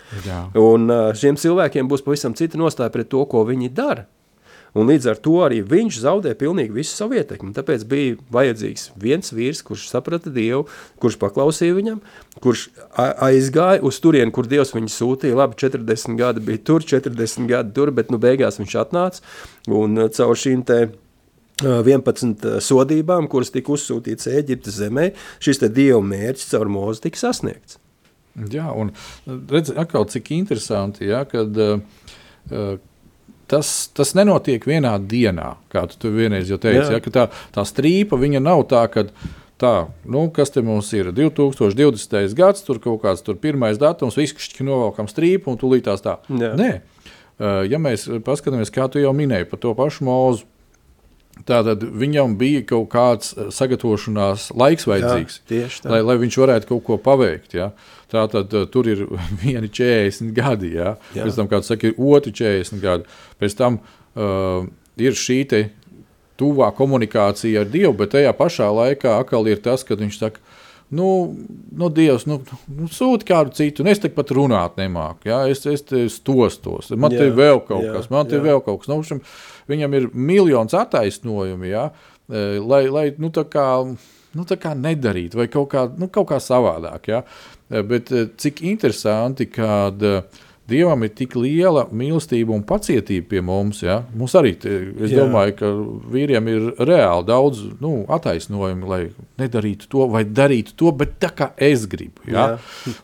Un 0.61 0.91
šiem 1.17 1.41
cilvēkiem 1.41 1.89
būs 1.91 2.05
pavisam 2.05 2.37
cita 2.37 2.61
nostāja 2.61 2.93
pret 2.93 3.09
to, 3.09 3.25
ko 3.31 3.47
viņi 3.49 3.73
dara. 3.73 4.11
Un 4.79 4.91
līdz 4.91 5.09
ar 5.11 5.19
to 5.23 5.37
arī 5.43 5.61
viņš 5.67 5.99
zaudē 6.05 6.33
pilnīgi 6.39 6.75
visu 6.77 6.95
savu 6.95 7.19
ietekmi. 7.19 7.53
Tāpēc 7.57 7.85
bija 7.91 8.17
vajadzīgs 8.35 8.91
viens 9.01 9.33
vīrs, 9.35 9.65
kurš 9.67 9.89
saprata 9.91 10.31
Dievu, 10.35 10.67
kurš 11.03 11.19
paklausīja 11.21 11.77
viņam, 11.79 12.01
kurš 12.45 12.69
aizgāja 12.97 13.83
uz 13.87 13.99
turieni, 14.03 14.33
kur 14.35 14.49
Dievs 14.51 14.75
viņu 14.77 14.93
sūtīja. 14.95 15.39
Labi, 15.41 15.59
40 15.61 16.19
gadi 16.21 16.45
bija 16.47 16.63
tur, 16.71 16.87
40 16.87 17.51
gadi 17.51 17.75
tur, 17.77 17.95
bet 17.95 18.15
nu 18.15 18.21
beigās 18.23 18.61
viņš 18.63 18.79
atnāca 18.85 19.25
un 19.71 19.99
uh, 19.99 20.11
caur 20.15 20.39
šīm 20.39 20.63
te 20.67 20.81
uh, 20.87 21.83
11 21.83 22.63
sodībām, 22.65 23.29
kuras 23.31 23.51
tika 23.55 23.75
uzsūtītas 23.75 24.31
Eģiptes 24.39 24.79
zemē, 24.81 25.11
šis 25.43 25.65
te 25.65 25.71
Dieva 25.73 26.03
mērķis 26.05 26.53
caur 26.55 26.71
mūzu 26.71 27.09
tika 27.09 27.27
sasniegts. 27.27 27.81
Jā, 28.51 28.69
un 28.79 28.93
redziet, 29.27 29.75
atkal 29.81 30.07
cik 30.09 30.31
interesanti, 30.37 31.09
ja, 31.11 31.25
kad 31.29 31.57
uh, 31.59 31.83
uh, 32.55 32.79
tas, 33.51 33.91
tas 33.97 34.15
nenotiek 34.19 34.65
vienā 34.67 34.95
dienā, 35.03 35.55
kā 35.73 35.85
tu, 35.91 35.99
tu 36.01 36.13
vienreiz 36.15 36.51
jau 36.51 36.59
teici. 36.61 36.93
Ja, 36.95 37.01
tā, 37.03 37.27
tā 37.55 37.67
strīpa 37.67 38.19
nav 38.39 38.65
tā, 38.71 38.85
ka 38.93 39.07
tā, 39.61 39.75
nu, 40.09 40.29
kas 40.35 40.55
te 40.55 40.63
mums 40.65 40.93
ir 40.97 41.11
2020. 41.17 42.37
gads, 42.39 42.65
tur 42.67 42.81
kaut 42.83 43.03
kāds 43.05 43.25
tur 43.27 43.37
pirmais 43.41 43.81
datums, 43.81 44.19
viskšķi 44.21 44.67
novelkam 44.67 45.11
strīpu 45.11 45.53
un 45.53 45.61
tūlīt 45.61 45.89
tās 45.89 46.05
tā. 46.05 46.19
Jā. 46.31 46.55
Nē, 46.59 46.71
ja 47.71 47.83
mēs 47.83 48.07
paskatāmies, 48.25 48.73
kā 48.75 48.89
tu 48.93 49.03
jau 49.03 49.13
minēji 49.17 49.51
par 49.51 49.63
to 49.63 49.75
pašu 49.77 50.07
mūzu. 50.09 50.47
Tātad 51.47 51.85
viņam 51.85 52.35
bija 52.41 52.63
kaut 52.69 52.89
kāds 52.93 53.33
eh, 53.37 53.49
sagatavošanās 53.55 54.51
laiks 54.59 54.87
vajadzīgs, 54.89 55.41
Jā, 55.49 55.69
lai, 55.89 56.03
lai 56.05 56.17
viņš 56.21 56.39
varētu 56.43 56.71
kaut 56.73 56.85
ko 56.89 56.99
paveikt. 57.01 57.55
Ja? 57.57 57.71
Tātad 58.13 58.53
eh, 58.57 58.67
tur 58.73 58.91
ir 58.91 59.07
vieni 59.43 59.71
40 59.71 60.35
gadi, 60.37 60.75
ja? 60.77 60.95
Jā. 61.15 61.25
pēc 61.27 61.39
tam, 61.41 61.51
kā 61.51 61.63
tu 61.63 61.71
saki, 61.71 61.93
ir 61.93 62.03
otri 62.17 62.35
40 62.37 62.85
gadi. 62.85 63.21
Pēc 63.41 63.57
tam 63.57 63.81
uh, 63.81 64.67
ir 65.01 65.17
šī 65.17 65.41
tuvā 66.41 66.71
komunikācija 66.77 67.65
ar 67.65 67.69
Dievu, 67.69 67.93
bet 68.01 68.15
tajā 68.15 68.33
pašā 68.37 68.71
laikā 68.73 69.19
atkal 69.21 69.49
ir 69.51 69.61
tas, 69.65 69.85
kad 69.85 70.01
viņš 70.01 70.21
saka, 70.23 70.41
nu, 70.97 71.09
nu 71.77 71.89
Dievs, 71.95 72.27
nu, 72.31 72.41
nu 72.77 72.89
sūti 72.91 73.29
kādu 73.29 73.55
citu, 73.57 73.85
un 73.85 73.91
es 73.93 74.03
te 74.03 74.11
pat 74.15 74.33
runāt 74.35 74.79
nemāku, 74.81 75.31
ja? 75.31 75.43
es, 75.51 75.63
es 75.71 75.85
te 75.87 76.05
stostos, 76.13 76.91
man 76.97 77.15
te 77.15 77.23
Jā, 77.23 77.29
ir 77.31 77.37
vēl 77.39 77.63
kaut 77.67 77.87
jā, 77.87 77.95
kas, 77.97 78.11
man 78.13 78.31
te 78.31 78.39
ir 78.39 78.43
jā. 78.43 78.49
vēl 78.51 78.65
kaut 78.67 78.83
kas. 78.83 78.91
Nu, 78.91 79.01
šim, 79.07 79.23
viņam 79.71 79.99
ir 79.99 80.09
miljons 80.15 80.75
attaisnojumu, 80.79 81.69
ja? 81.71 81.89
eh, 82.33 82.59
lai, 82.59 82.85
lai 82.91 83.07
nu, 83.23 83.31
tā 83.35 83.47
kā, 83.51 83.67
nu, 83.87 84.47
tā 84.49 84.59
kā 84.61 84.75
nedarītu, 84.79 85.41
vai 85.41 85.49
kaut 85.53 85.71
kā, 85.75 85.87
nu, 86.01 86.11
kaut 86.13 86.31
kā 86.33 86.43
savādāk. 86.43 87.11
Ja? 87.13 87.25
Eh, 87.71 87.83
Bet 87.87 88.13
eh, 88.13 88.29
cik 88.37 88.63
interesanti, 88.67 89.47
kad 89.51 90.03
eh, 90.03 90.47
Dievam 90.71 91.03
ir 91.07 91.13
tik 91.19 91.35
liela 91.39 91.87
mīlestība 91.91 92.55
un 92.55 92.63
pacietība 92.67 93.27
pie 93.33 93.43
mums. 93.45 93.83
Ja? 93.83 94.01
Mums 94.15 94.37
arī, 94.39 94.55
es 94.61 95.11
Jā. 95.11 95.25
domāju, 95.25 95.57
ka 95.59 95.71
vīriem 96.15 96.51
ir 96.53 96.71
reāli 96.79 97.27
daudz 97.29 97.65
nu, 97.83 98.05
attaisnojumu, 98.13 98.91
lai 98.91 99.03
nedarītu 99.41 99.91
to 99.91 100.07
vai 100.13 100.25
darītu 100.29 100.77
to, 100.79 100.95
bet 100.97 101.19
tā 101.23 101.33
kā 101.35 101.51
es 101.71 101.89
gribu. 101.91 102.25
Ja? 102.31 102.53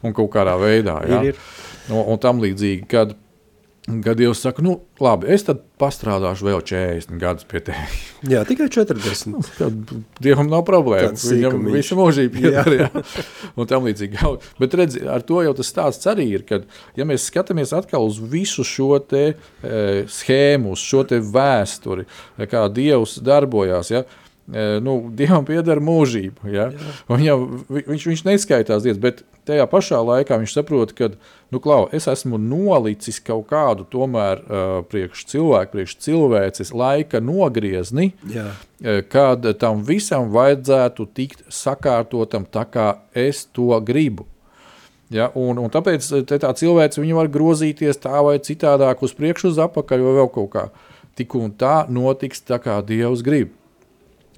Un 0.07 0.15
kaut 0.17 0.31
kādā 0.35 0.57
veidā. 0.61 1.01
Ja? 1.09 1.23
Ir, 1.27 1.35
ir. 1.35 1.65
Un, 1.91 2.03
un 2.15 2.23
tam 2.23 2.43
līdzīgi, 2.43 2.87
kad, 2.91 3.15
kad 3.87 4.17
Dievs 4.19 4.41
saka, 4.43 4.63
nu, 4.67 4.73
labi, 5.01 5.29
es 5.31 5.45
tad 5.47 5.61
pastrādāšu 5.81 6.47
vēl 6.49 6.63
40 6.67 7.21
gadus 7.23 7.47
pie 7.49 7.61
tevis. 7.69 7.97
Jā, 8.33 8.43
tikai 8.49 8.67
40. 8.73 9.51
Tad 9.59 9.93
Dievam 10.23 10.51
nav 10.51 10.65
problēma. 10.67 11.13
Tāds 11.13 11.27
Viņam 11.31 11.69
visu 11.71 11.99
mūžību 11.99 12.35
pieder. 12.35 12.73
Jā. 12.81 12.89
Un 13.59 13.71
tam 13.71 13.87
līdzīgi. 13.87 14.19
Jau- 14.23 14.35
Bet 14.59 14.75
redz, 14.81 14.99
ar 15.07 15.23
to 15.27 15.41
jau 15.47 15.55
tas 15.59 15.71
stāsts 15.71 16.11
arī 16.11 16.29
ir, 16.39 16.47
kad, 16.49 16.67
ja 16.99 17.07
mēs 17.09 17.29
skatāmies 17.31 17.75
atkal 17.77 18.09
uz 18.09 18.19
visu 18.19 18.65
šo 18.67 18.97
te, 19.07 19.25
e, 19.63 19.81
schēmu, 20.11 20.75
uz 20.75 20.83
šo 20.83 21.05
te 21.07 21.21
vēsturi, 21.23 22.09
kā 22.51 22.67
Dievs 22.73 23.19
darbojās, 23.25 23.93
ja, 23.95 24.03
nu, 24.81 25.11
Dievam 25.11 25.45
pieder 25.45 25.81
mūžība. 25.83 26.47
Ja? 26.53 26.69
Vi- 27.69 27.83
viņš, 27.89 28.05
viņš 28.13 28.23
neskaitās 28.29 28.85
dienas, 28.85 29.01
bet 29.03 29.25
tajā 29.47 29.67
pašā 29.71 29.99
laikā 30.07 30.39
viņš 30.39 30.53
saprot, 30.55 30.93
ka 30.95 31.09
nu, 31.51 31.59
klau, 31.63 31.89
es 31.95 32.07
esmu 32.11 32.39
nolicis 32.39 33.19
kaut 33.27 33.49
kādu 33.51 33.87
tomēr 33.91 34.43
uh, 34.45 34.85
priekš 34.91 35.25
cilvēku, 35.33 35.73
priekš 35.75 35.97
cilvēces 36.07 36.73
laika 36.75 37.21
nogriezni, 37.23 38.13
Jā. 38.31 38.47
eh, 38.83 39.03
kad 39.03 39.47
tam 39.59 39.83
visam 39.87 40.31
vajadzētu 40.35 41.09
tikt 41.15 41.45
sakārtotam 41.51 42.47
tā, 42.47 42.67
kā 42.71 42.89
es 43.15 43.45
to 43.47 43.75
gribu. 43.81 44.27
Ja, 45.11 45.29
un, 45.39 45.59
un 45.63 45.71
tāpēc 45.71 46.03
tā 46.27 46.51
cilvēks 46.51 46.99
var 47.15 47.29
grozīties 47.31 47.99
tā 48.03 48.19
vai 48.27 48.39
citādāk, 48.43 49.03
uz 49.07 49.13
priekšu, 49.15 49.53
uz 49.55 49.59
apakaļ 49.63 50.03
vai 50.03 50.15
vēl 50.19 50.31
kaut 50.35 50.51
kā. 50.51 50.65
Tik 51.17 51.35
un 51.39 51.53
tā 51.55 51.87
notiks 51.89 52.43
tā, 52.43 52.59
kā 52.59 52.81
Dievs 52.83 53.23
grib. 53.23 53.53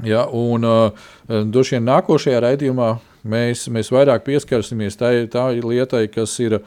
Ja, 0.05 0.29
un 0.31 0.63
uh, 0.65 0.93
droši 1.27 1.77
vien 1.77 1.89
nākošajā 1.89 2.39
raidījumā 2.45 2.93
mēs, 3.27 3.67
mēs 3.73 3.91
vairāk 3.91 4.23
pieskarsimies 4.29 4.99
tai, 4.99 5.27
tā 5.31 5.49
lietai, 5.57 6.07
kas 6.13 6.37
ir 6.43 6.61
uh, 6.61 6.63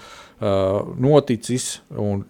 noticis 1.00 1.78
un 1.96 2.26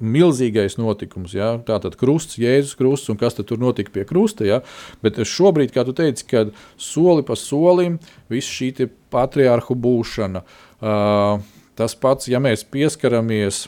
milzīgais 0.00 0.78
notikums. 0.80 1.34
Ja? 1.36 1.54
Tātad 1.66 1.98
krusts, 2.00 2.38
Jēzus 2.40 2.76
krusts 2.78 3.12
un 3.12 3.20
kas 3.20 3.36
tur 3.36 3.60
notika 3.60 3.92
pie 3.92 4.06
krusta. 4.08 4.48
Ja? 4.48 4.62
Bet 5.04 5.20
šobrīd, 5.20 5.74
kā 5.76 5.84
tu 5.88 5.92
teici, 5.96 6.24
kad 6.28 6.52
soli 6.80 7.24
pa 7.26 7.36
solim 7.36 8.00
viss 8.32 8.48
šī 8.48 8.88
patriārhu 9.12 9.76
būšana, 9.76 10.44
uh, 10.80 11.44
tas 11.76 11.96
pats, 12.00 12.32
ja 12.32 12.40
mēs 12.40 12.64
pieskaramies 12.64 13.66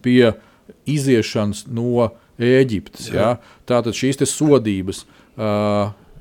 pie 0.00 0.32
iziešanas 0.88 1.66
no 1.68 2.08
Ēģiptes. 2.42 3.10
Ja? 3.12 3.34
Tātad 3.68 3.94
šīs 3.94 4.24
sodības, 4.24 5.04
uh, 5.04 5.21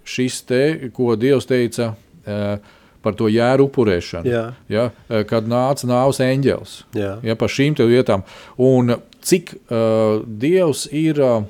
šis 0.08 0.42
te, 0.48 0.62
ko 0.96 1.16
Dievs 1.20 1.48
teica 1.50 1.92
uh, 1.94 2.58
par 3.02 3.16
to 3.18 3.30
jēru 3.32 3.68
upurēšanu, 3.70 4.30
Jā. 4.30 4.44
ja? 4.72 4.90
uh, 5.10 5.24
kad 5.30 5.50
nāca 5.50 5.90
nāves 5.90 6.22
eņģelis 6.24 6.76
Jā. 6.98 7.16
ja, 7.26 7.38
par 7.40 7.52
šīm 7.52 7.78
lietām. 7.82 8.26
Un 8.62 8.96
cik 9.22 9.56
uh, 9.58 10.22
Dievs 10.26 10.88
ir 10.92 11.22
uh, 11.22 11.42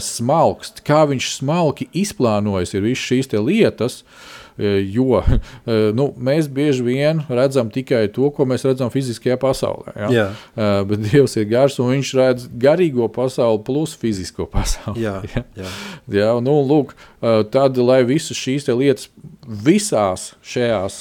smalks, 0.00 0.72
kā 0.86 1.02
viņš 1.10 1.32
smalki 1.38 1.88
izplānojis 1.92 2.74
ir 2.76 2.86
visas 2.86 3.04
šīs 3.10 3.32
lietas. 3.36 4.02
eh, 4.02 4.41
Jo 4.58 5.22
eh, 5.22 5.90
nu, 5.96 6.10
mēs 6.20 6.48
bieži 6.52 6.84
vien 6.84 7.22
redzam 7.28 7.70
tikai 7.72 8.04
to, 8.12 8.28
ko 8.34 8.46
mēs 8.48 8.66
redzam 8.68 8.92
fiziskajā 8.92 9.38
pasaulē. 9.40 9.94
Ja? 9.96 10.10
Jā. 10.12 10.26
Eh, 10.56 10.78
Bet 10.92 11.04
Dievs 11.06 11.36
ir 11.40 11.48
gars 11.50 11.78
un 11.82 11.92
viņš 11.94 12.12
redz 12.18 12.48
garīgo 12.60 13.08
pasauli 13.12 13.62
plus 13.66 13.96
fizisko 13.98 14.46
pasauli. 14.50 15.06
Jā, 15.06 15.20
Ja? 15.32 15.44
jā. 15.56 15.70
Jā, 16.12 16.30
nu, 16.44 16.58
lūk, 16.66 16.92
tad, 17.54 17.78
lai 17.80 18.02
visas 18.04 18.36
šīs 18.36 18.66
lietas 18.68 19.08
visās 19.46 20.32
šajās 20.44 20.98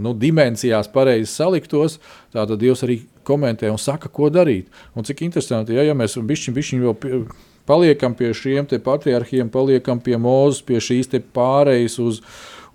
nu, 0.00 0.12
dimensijās 0.16 0.90
pareizi 0.92 1.30
saliktos, 1.32 1.98
tad 2.32 2.52
Dievs 2.60 2.84
arī 2.86 3.00
komentē 3.26 3.70
un 3.72 3.80
saka, 3.80 4.10
ko 4.12 4.30
darīt. 4.32 4.68
Un 4.94 5.06
cik 5.06 5.24
interesanti, 5.26 5.76
ja, 5.76 5.84
ja 5.86 5.96
mēs 5.98 6.18
bišķiņ, 6.18 6.54
bišķiņ 6.56 6.84
vēl 6.86 6.96
pie, 7.02 7.20
paliekam 7.68 8.14
pie 8.18 8.32
šiem 8.34 8.66
patriarchiem, 8.82 9.50
paliekam 9.52 10.00
pie 10.02 10.18
mūzes, 10.20 10.62
pie 10.66 10.80
šīs 10.82 11.12
te 11.12 11.22
pārejas 11.22 11.98
uz, 12.02 12.22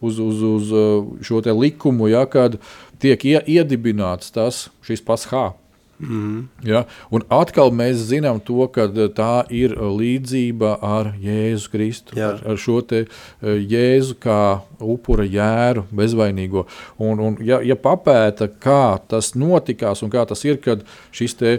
uz, 0.01 0.19
uz, 0.19 0.41
uz 0.41 0.73
eh, 0.73 1.05
šo 1.25 1.41
likumu, 1.59 2.07
ja, 2.07 2.25
kad 2.25 2.59
tiek 3.01 3.25
ie, 3.25 3.39
iedibināts 3.59 4.33
tas, 4.33 4.67
šis 4.85 5.03
pashā. 5.05 5.53
Ja? 6.61 6.83
Un 7.09 7.23
atkal 7.33 7.71
mēs 7.73 8.03
zinām, 8.11 8.37
to, 8.45 8.59
ka 8.73 8.85
eh, 8.85 9.07
tā 9.17 9.47
ir 9.53 9.73
līdzība 9.77 10.77
ar 10.85 11.13
Jēzu 11.21 11.71
Kristu, 11.73 12.17
Jā. 12.17 12.35
ar, 12.35 12.43
ar 12.53 12.59
šo 12.61 12.81
te, 12.85 13.05
eh, 13.07 13.57
Jēzu 13.57 14.17
kā 14.21 14.41
upura 14.77 15.25
jēru, 15.25 15.87
bezvainīgo. 15.89 16.67
Un, 17.01 17.23
un, 17.23 17.39
ja, 17.41 17.61
ja 17.65 17.77
papēta, 17.79 18.49
kā 18.61 18.99
tas 19.09 19.33
notikās 19.33 20.05
un 20.05 20.13
kā 20.13 20.27
tas 20.29 20.45
ir, 20.45 20.61
kad 20.61 20.85
šis 21.15 21.37
te, 21.39 21.57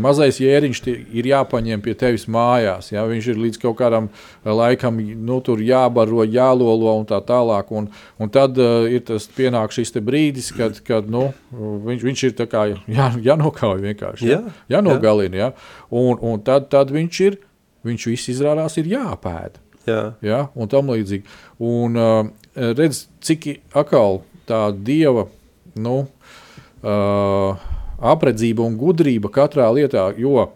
mazais 0.00 0.38
jēriņš 0.40 0.80
ir 0.88 1.28
jāpaņem 1.28 1.82
pie 1.84 1.94
tevis 1.98 2.24
mājās. 2.32 2.88
Ja? 2.94 3.04
Viņš 3.08 3.28
ir 3.32 3.40
līdz 3.42 3.60
kaut 3.62 3.76
kādam 3.80 4.08
eh, 4.08 4.50
laikam 4.50 4.98
nu, 4.98 5.40
jābaro, 5.62 6.24
jālolo 6.24 6.94
un 7.00 7.04
tā 7.08 7.20
tālāk. 7.26 7.72
Un, 7.76 7.90
un 8.18 8.32
tad 8.32 8.56
uh, 8.62 8.86
ir 8.88 9.04
tas 9.06 9.28
pienāk 9.36 9.74
šis 9.76 9.92
brīdis, 10.00 10.52
kad, 10.56 10.80
kad 10.86 11.10
nu, 11.10 11.28
viņš, 11.52 12.06
viņš 12.08 12.24
ir 12.30 12.48
kā 12.48 12.64
jā, 12.72 13.10
jānokauj 13.28 13.84
vienkārši. 13.84 14.30
Jā, 14.30 14.40
ja? 14.40 14.56
jānogalina. 14.78 15.36
Ja? 15.36 15.52
Un, 15.90 16.16
un 16.24 16.42
tad, 16.46 16.70
tad 16.72 16.90
viņš 16.94 17.20
ir, 17.28 17.38
viņš 17.86 18.08
viss 18.10 18.32
izrādās 18.32 18.80
ir 18.80 18.90
jāpēda 18.96 19.62
Jā. 19.86 20.00
ja, 20.24 20.40
un 20.58 20.70
tam 20.70 20.90
līdzīgi. 20.90 21.28
Un 21.62 22.00
uh, 22.00 22.26
redz, 22.56 23.04
cik 23.22 23.52
atkal 23.76 24.24
tā 24.48 24.66
dieva 24.74 25.28
nu, 25.78 26.00
uh, 26.82 27.75
apredzība 28.00 28.64
un 28.66 28.76
gudrība 28.80 29.30
katrā 29.32 29.68
lietā, 29.74 30.10
jo 30.20 30.50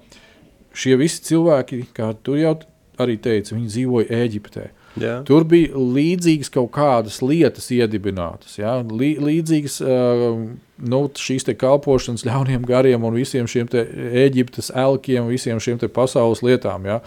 šie 0.77 0.97
visi 1.01 1.23
cilvēki, 1.31 1.85
kā 1.97 2.13
tu 2.23 2.37
jau 2.39 2.59
arī 3.01 3.17
teici, 3.23 3.55
viņi 3.57 3.73
dzīvoja 3.75 4.21
Eģiptē. 4.25 4.67
Jā. 4.99 5.21
Tur 5.27 5.45
bija 5.47 5.79
līdzīgas 5.79 6.51
kaut 6.51 6.73
kādas 6.75 7.21
lietas 7.23 7.69
iedibinātas. 7.71 8.57
Ja? 8.59 8.81
Lī, 8.83 9.13
līdzīgas 9.23 9.79
uh, 9.85 10.41
nu, 10.83 11.01
šīs 11.15 11.47
kalpošanas 11.61 12.27
ļauniem 12.27 12.67
gariem 12.67 13.07
un 13.07 13.15
visiem 13.15 13.47
šiem 13.51 13.71
te 13.71 13.85
Eģiptes 14.25 14.73
elkiem, 14.75 15.31
visiem 15.31 15.63
šiem 15.63 15.79
te 15.79 15.89
pasaules 15.89 16.43
lietām. 16.43 16.89
Ja? 16.91 16.99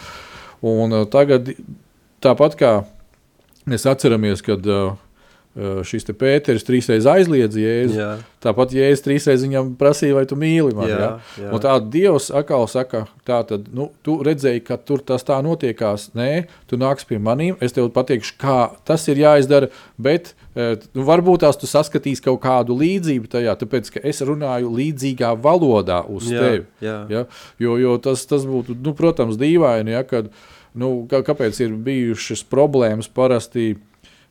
Un 0.64 0.96
uh, 0.96 1.04
tagad 1.12 1.52
tāpat 2.24 2.56
kā 2.60 2.74
mēs 3.68 3.86
atceramies, 3.90 4.42
kad 4.46 4.64
uh, 4.64 4.96
šis 5.86 6.08
te 6.08 6.14
Pēters 6.18 6.64
trīsreiz 6.66 7.06
aizliedz 7.06 7.54
Jēzu, 7.62 7.98
Jā. 8.00 8.08
tāpat 8.42 8.72
Jēzus 8.74 9.04
trīsreiz 9.06 9.44
viņam 9.46 9.68
prasīja, 9.78 10.16
vai 10.18 10.24
tu 10.26 10.34
mīli 10.40 10.74
mani. 10.74 10.90
Jā, 10.90 11.10
jā. 11.38 11.52
Un 11.54 11.62
tā 11.62 11.76
Dievs 11.94 12.32
atkal 12.34 12.66
saka, 12.72 13.04
tā 13.28 13.44
tad, 13.46 13.68
nu, 13.70 13.92
tu 14.02 14.16
redzēji, 14.26 14.64
ka 14.66 14.80
tur 14.82 15.04
tas 15.06 15.22
tā 15.28 15.38
notiekās. 15.46 16.08
Nē, 16.18 16.48
tu 16.66 16.80
nāc 16.82 17.06
pie 17.06 17.20
maniem, 17.22 17.60
es 17.62 17.78
tev 17.78 17.92
pateikšu, 17.94 18.34
kā 18.42 18.58
tas 18.90 19.06
ir 19.14 19.22
jāizdara, 19.22 19.70
bet 20.02 20.34
eh, 20.58 20.74
nu, 20.98 21.06
varbūt 21.06 21.46
tās 21.46 21.62
tu 21.62 21.70
saskatīsi 21.70 22.26
kaut 22.26 22.42
kādu 22.48 22.74
līdzību 22.82 23.30
tajā, 23.38 23.54
tāpēc, 23.62 23.94
ka 23.94 24.02
es 24.10 24.26
runāju 24.26 24.74
līdzīgā 24.74 25.36
valodā 25.38 26.02
uz 26.10 26.34
Jā, 26.34 26.42
tevi. 26.42 26.66
jā. 26.82 26.98
Ja? 27.14 27.26
Jo, 27.62 27.78
jo 27.78 27.96
tas, 28.02 28.26
tas 28.26 28.50
būtu, 28.50 28.74
nu, 28.82 28.98
protams, 28.98 29.38
dīvaini, 29.38 29.94
ja, 30.00 30.02
kad, 30.02 30.34
nu, 30.74 31.04
kā, 31.06 31.22
kāpēc 31.30 31.62
ir 31.62 31.78
bijušas 31.78 32.42
problēmas 32.50 33.06
parasti 33.14 33.76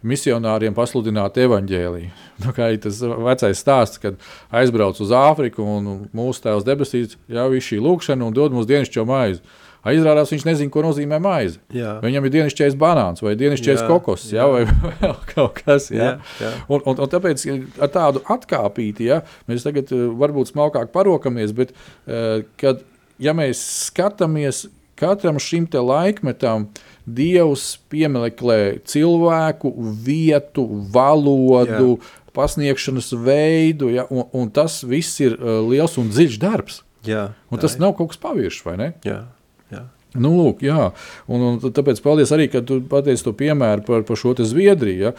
misionāriem 0.07 0.74
pasludināt 0.76 1.38
evaņģēliju. 1.42 2.12
Nu, 2.42 2.53
kā 2.57 2.72
ir 2.74 2.80
tas 2.82 3.00
vecais 3.03 3.61
stāsts, 3.62 4.00
kad 4.03 4.18
aizbrauc 4.55 4.98
uz 5.03 5.12
Āfriku 5.14 5.64
un 5.64 5.90
mūsu 6.16 6.46
tēvs 6.46 6.66
debesīs 6.66 7.18
jau 7.30 7.50
ir 7.55 7.64
šī 7.64 7.78
lūkšana 7.82 8.26
un 8.26 8.36
dod 8.36 8.55
mums 8.55 8.70
dienasčo 8.70 9.07
maizi. 9.09 9.42
A, 9.82 9.90
Izrādās, 9.96 10.30
viņš 10.30 10.44
nezina, 10.46 10.70
ko 10.70 10.84
nozīmē 10.84 11.18
maize. 11.22 11.59
Jā. 11.74 11.96
Viņam 12.05 12.28
ir 12.28 12.32
dienasčais 12.36 12.76
banāns 12.78 13.22
vai 13.24 13.32
dienasčais 13.38 13.80
Jā, 13.80 13.86
kokos, 13.88 14.28
jā, 14.30 14.44
vai 14.46 14.62
vēl 15.00 15.16
kaut 15.32 15.59
kas. 15.59 15.88
Jā. 15.90 16.12
Jā, 16.12 16.12
jā. 16.38 16.53
Un, 16.68 16.84
un, 16.86 17.00
un 17.03 17.11
tāpēc 17.11 17.42
ar 17.82 17.90
tādu 17.90 18.22
atkāpīti, 18.30 19.09
ja, 19.11 19.24
mēs 19.50 19.66
tagad 19.66 19.90
eh, 19.90 20.05
varbūt 20.22 20.53
smalkāk 20.53 20.94
parokamies, 20.94 21.55
bet 21.59 21.74
eh, 21.74 22.44
kad, 22.62 22.84
ja 23.22 23.34
mēs 23.34 23.64
skatāmies 23.88 24.68
katram 24.99 25.38
šim 25.43 25.66
laikmetam, 25.72 26.68
Dievs 27.03 27.80
piemeklē 27.90 28.78
cilvēku, 28.86 29.72
vietu, 30.07 30.64
valodu, 30.95 31.97
Jā. 31.99 32.30
pasniegšanas 32.36 33.11
veidu, 33.18 33.90
ja, 33.90 34.07
un, 34.11 34.28
un 34.32 34.51
tas 34.55 34.84
viss 34.86 35.18
ir 35.20 35.34
uh, 35.34 35.59
liels 35.66 35.99
un 35.99 36.12
dziļš 36.12 36.38
darbs. 36.38 36.82
Jā. 37.03 37.32
Un 37.51 37.59
tas 37.59 37.74
ir. 37.74 37.82
nav 37.82 37.97
kaut 37.99 38.12
kas 38.12 38.22
paviršs, 38.22 38.62
vai 38.62 38.76
ne? 38.78 38.93
Jā. 39.03 39.24
Jā. 39.72 39.82
Nu, 40.12 40.28
lūk, 40.36 40.60
jā, 40.66 40.90
un, 41.32 41.44
un 41.46 41.72
tāpēc 41.72 42.02
paldies 42.04 42.34
arī, 42.36 42.50
ka 42.52 42.60
tu 42.68 42.82
pateici 42.84 43.24
to 43.24 43.32
piemēru 43.36 43.84
par, 43.86 44.02
par 44.04 44.18
šo 44.20 44.34
Zviedriju. 44.36 45.06
Ja? 45.06 45.12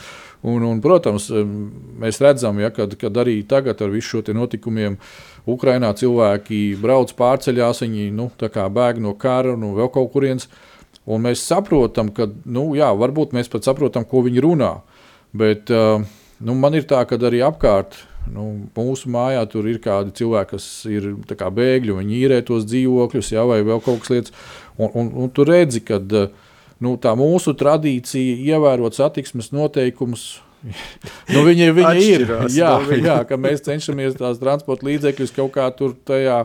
Un, 0.46 0.62
un, 0.68 0.82
protams, 0.84 1.32
mēs 2.02 2.20
redzam, 2.22 2.60
ja, 2.62 2.70
kad, 2.76 2.94
kad 3.02 3.18
arī 3.18 3.40
tagad 3.50 3.82
ar 3.82 3.90
visu 3.90 4.20
šo 4.20 4.36
notikumiem 4.38 5.00
Ukrainā 5.50 5.90
cilvēki 5.98 6.76
brauc 6.82 7.16
pārceļās, 7.18 7.82
viņi 7.88 8.12
nu, 8.14 8.30
bēg 8.38 9.02
no 9.02 9.16
kara, 9.18 9.58
no 9.58 9.74
vēl 9.80 9.90
kaut 9.94 10.12
kurienes. 10.14 10.50
Un 11.10 11.26
mēs 11.26 11.42
saprotam, 11.44 12.14
ka, 12.14 12.30
nu, 12.46 12.70
jā, 12.78 12.92
varbūt 12.94 13.34
mēs 13.34 13.50
pat 13.52 13.66
saprotam, 13.66 14.06
ko 14.06 14.22
viņi 14.24 14.44
runā. 14.46 14.74
Bet 15.34 15.74
uh, 15.74 16.06
nu, 16.40 16.56
man 16.56 16.78
ir 16.78 16.86
tā, 16.88 17.02
ka 17.10 17.18
arī 17.18 17.42
apkārt 17.44 17.98
nu, 18.32 18.46
mūsu 18.76 19.12
mājā 19.12 19.44
tur 19.52 19.68
ir 19.72 19.82
kādi 19.84 20.14
cilvēki, 20.20 20.52
kas 20.54 20.68
ir 20.90 21.10
kā 21.40 21.50
bēgļi, 21.54 21.98
viņi 22.00 22.20
īrē 22.22 22.40
tos 22.48 22.68
dzīvokļus, 22.70 23.34
jā, 23.36 23.44
vai 23.50 23.60
vēl 23.66 23.84
kaut 23.84 24.04
kas 24.04 24.14
lietas. 24.14 24.36
Un, 24.78 24.90
un, 24.94 25.12
un 25.24 25.34
tu 25.34 25.46
redzi, 25.48 25.84
ka 25.86 26.00
nu, 26.04 26.96
tā 27.02 27.14
mūsu 27.20 27.56
tradīcija 27.60 28.40
ievērot 28.54 28.98
satiksmes 29.00 29.54
noteikumus. 29.56 30.28
Nu, 31.34 31.42
viņi 31.44 31.74
viņi 31.76 32.04
ir. 32.08 32.22
Jā, 32.56 32.78
jā, 32.96 33.18
ka 33.28 33.36
mēs 33.36 33.66
cenšamies 33.66 34.14
tās 34.16 34.38
transporta 34.40 34.88
līdzekļus 34.88 35.34
kaut 35.36 35.52
kā 35.58 35.66
tur 35.76 35.92
tajā 36.08 36.38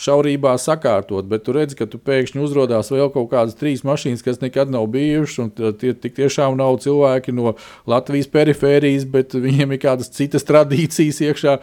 šaurībā 0.00 0.54
sakārtot, 0.60 1.26
bet 1.28 1.46
tu 1.46 1.54
redzi, 1.56 1.76
ka 1.78 1.86
tu 1.88 1.98
pēkšņi 2.02 2.42
uzrādās 2.44 2.90
vēl 2.92 3.08
kaut 3.14 3.30
kādas 3.32 3.56
trīs 3.56 3.82
mašīnas, 3.86 4.24
kas 4.24 4.42
nekad 4.42 4.72
nav 4.72 4.88
bijušas, 4.92 5.54
tie 5.80 5.94
tiešām 5.96 6.58
nav 6.60 6.78
cilvēki 6.84 7.34
no 7.36 7.54
Latvijas 7.88 8.28
perifērijas, 8.32 9.08
bet 9.08 9.36
viņiem 9.36 9.72
ir 9.72 9.82
kādas 9.82 10.12
citas 10.12 10.44
tradīcijas 10.48 11.22
iekšā, 11.30 11.56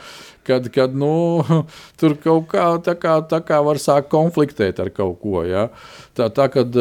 kad, 0.49 0.67
kad 0.73 0.97
nu, 0.97 1.13
tur 2.01 2.17
kaut 2.23 2.49
kā 2.55 2.67
tā 2.84 2.97
kā, 2.99 3.19
tā 3.29 3.43
kā 3.45 3.61
var 3.65 3.81
sākt 3.81 4.09
konfliktēt 4.13 4.81
ar 4.81 4.89
kaut 4.93 5.19
ko. 5.21 5.45
Ja? 5.47 5.69
Tā, 6.17 6.31
tā 6.34 6.49
kad, 6.53 6.73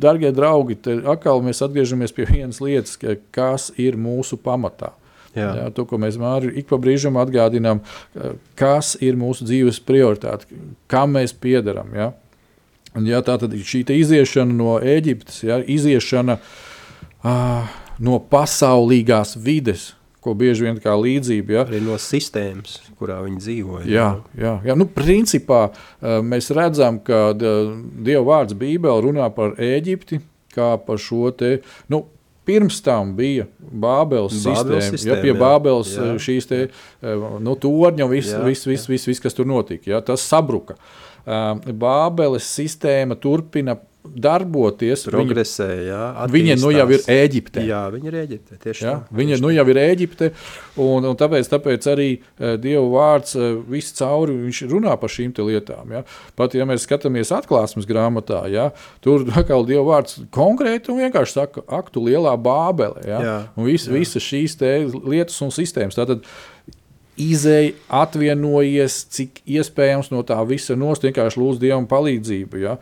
darbie 0.00 0.32
draugi, 0.36 0.78
atkal 1.08 1.42
mēs 1.44 1.64
atgriežamies 1.64 2.14
pie 2.16 2.28
vienas 2.28 2.60
lietas, 2.64 2.98
ka, 3.00 3.16
kas 3.34 3.72
ir 3.80 3.96
mūsu 4.00 4.40
pamatā. 4.40 4.92
Jā. 5.38 5.50
Jā, 5.62 5.66
to, 5.74 5.84
ko 5.88 5.98
mēs 6.02 6.18
Māri, 6.20 6.50
ik 6.60 6.66
pa 6.70 6.78
brīžam 6.82 7.16
atgādinām, 7.22 7.80
ka- 8.14 8.32
kas 8.58 8.94
ir 9.00 9.16
mūsu 9.20 9.46
dzīves 9.48 9.80
prioritāte, 9.86 10.46
kam 10.90 11.14
mēs 11.18 11.32
piedaram. 11.34 11.90
Ja? 11.96 12.10
Un, 12.96 13.06
ja, 13.06 13.20
tā 13.22 13.36
tad 13.38 13.52
šī 13.54 13.84
iziešana 13.94 14.54
no 14.58 14.78
Eģiptes, 14.80 15.42
ja, 15.46 15.58
iziešana 15.62 16.38
uh, 17.24 17.68
no 17.98 18.18
pasaulīgās 18.30 19.36
vides, 19.42 19.92
ko 20.24 20.34
bieži 20.34 20.66
vien 20.66 20.78
kā 20.82 20.96
līdzība. 20.98 21.52
Ja, 21.54 21.62
Arī 21.68 21.78
no 21.84 21.94
sistēmas, 22.02 22.78
kurā 22.98 23.20
viņi 23.24 23.38
dzīvoja. 23.44 23.84
Jā, 23.86 24.08
jā, 24.38 24.54
jā. 24.66 24.74
Nu, 24.78 24.88
principā 24.90 25.68
mēs 26.02 26.50
redzam, 26.56 26.98
ka 27.06 27.30
Dieva 27.38 28.24
vārds 28.26 28.56
Bībelē 28.58 28.98
runā 29.04 29.28
par 29.34 29.54
Eģipti 29.62 30.18
kā 30.54 30.72
par 30.82 30.98
šo 30.98 31.30
te. 31.38 31.58
Nu, 31.92 32.06
Pirms 32.48 32.78
tam 32.84 33.10
bija 33.18 33.44
Bābeles 33.58 34.38
sistēma, 34.40 34.80
sistēma, 34.80 35.18
ja 35.18 35.20
pie. 35.20 35.34
Bābeles 35.36 35.90
Jā. 35.92 36.06
eh, 36.14 36.22
šīs 36.24 36.48
te, 36.48 36.60
eh, 36.68 37.26
nu, 37.44 37.56
torņa 37.60 38.06
un 38.06 38.14
viss, 38.14 38.32
vis, 38.46 38.64
vis, 38.70 38.86
vis, 38.88 39.04
vis, 39.10 39.20
kas 39.20 39.36
tur 39.36 39.48
notika. 39.48 39.90
Ja, 39.92 40.00
tas 40.04 40.24
sabruka. 40.24 40.78
Eh, 41.26 41.72
Bābeles 41.76 42.48
sistēma 42.48 43.18
turpina 43.20 43.76
darboties. 44.04 45.04
Viņa, 45.06 45.12
Progresē, 45.14 45.68
jā. 45.88 46.02
viņa 46.32 46.56
nu 46.60 46.70
jau 46.72 46.86
ir 46.88 47.00
attīstās. 47.00 47.22
Eģiptē. 47.24 47.64
Jā, 47.66 47.80
viņa 47.92 48.10
ir 48.10 48.16
Eģipte. 48.22 48.58
Tieši 48.62 48.84
Ja? 48.84 48.92
tā. 48.94 49.16
Viņa 49.18 49.38
nu, 49.42 49.50
jau 49.52 49.64
ir 49.72 49.80
Eģipte, 49.82 50.30
un, 50.80 51.08
un 51.10 51.18
tāpēc, 51.18 51.50
tāpēc 51.50 51.88
arī 51.92 52.08
uh, 52.18 52.54
Dieva 52.60 52.84
vārds 52.92 53.36
uh, 53.38 53.58
visu 53.68 53.96
cauri 53.98 54.36
viņš 54.46 54.62
runā 54.72 54.94
par 55.00 55.12
šīm 55.12 55.34
lietām. 55.38 55.94
Ja? 55.96 56.04
Pat 56.38 56.54
ja 56.56 56.66
mēs 56.68 56.86
skatāmies 56.86 57.32
atklāsmes 57.34 57.88
grāmatā, 57.88 58.44
ja? 58.52 58.70
tur 59.04 59.26
atkal 59.38 59.66
Dieva 59.68 59.84
vārds 59.90 60.20
konkrēti 60.34 60.92
un 60.94 61.02
vienkārši 61.04 61.38
saka, 61.40 61.64
ak, 61.66 61.90
tu 61.94 62.04
lielā 62.06 62.36
bābele. 62.40 63.02
Ja? 63.06 63.18
Jā, 63.24 63.38
un 63.56 63.68
vis, 63.68 63.88
visas 63.90 64.24
šīs 64.24 64.58
lietas 65.04 65.42
un 65.44 65.52
sistēmas. 65.54 65.98
Tātad, 65.98 66.24
Izēja, 67.18 67.74
atvienojies, 67.98 69.00
cik 69.14 69.42
iespējams 69.46 70.12
no 70.14 70.22
tā 70.26 70.38
visa 70.46 70.76
nost, 70.78 71.02
vienkārši 71.06 71.40
lūdz 71.40 71.60
Dievam 71.62 71.88
palīdzību. 71.90 72.62
Ja? 72.62 72.76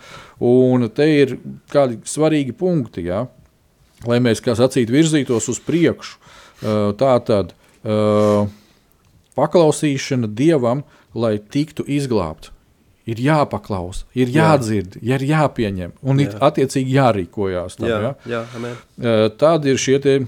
Un 0.44 0.90
te 0.92 1.08
ir 1.22 1.38
kādi 1.72 2.02
svarīgi 2.04 2.52
punkti. 2.56 3.06
Ja? 3.08 3.24
lai 4.04 4.18
mēs, 4.22 4.42
kā 4.44 4.56
sacīt, 4.58 4.92
virzītos 4.92 5.48
uz 5.52 5.62
priekšu. 5.64 6.18
Uh, 6.56 6.90
Tā 6.96 7.14
tad 7.24 7.52
uh, 7.84 8.48
paklausīšana 9.36 10.28
dievam, 10.32 10.84
lai 11.16 11.36
tiktu 11.38 11.84
izglābts. 11.86 12.52
Ir 13.06 13.20
jāpaklausa, 13.22 14.02
ir 14.18 14.32
Jā. 14.34 14.48
jādzird, 14.56 14.96
ir 14.98 15.22
jāpieņem 15.22 15.92
un 16.02 16.22
ir 16.24 16.32
Jā. 16.32 16.40
attiecīgi 16.48 16.96
jārīkojās. 16.96 17.76
Tam, 17.78 17.86
Jā, 17.86 17.98
ja? 18.02 18.10
jā, 18.32 18.40
amen. 18.58 18.72
Uh, 18.98 19.28
Tad 19.38 19.68
ir 19.70 19.78
šie 19.78 20.00
uh, 20.00 20.26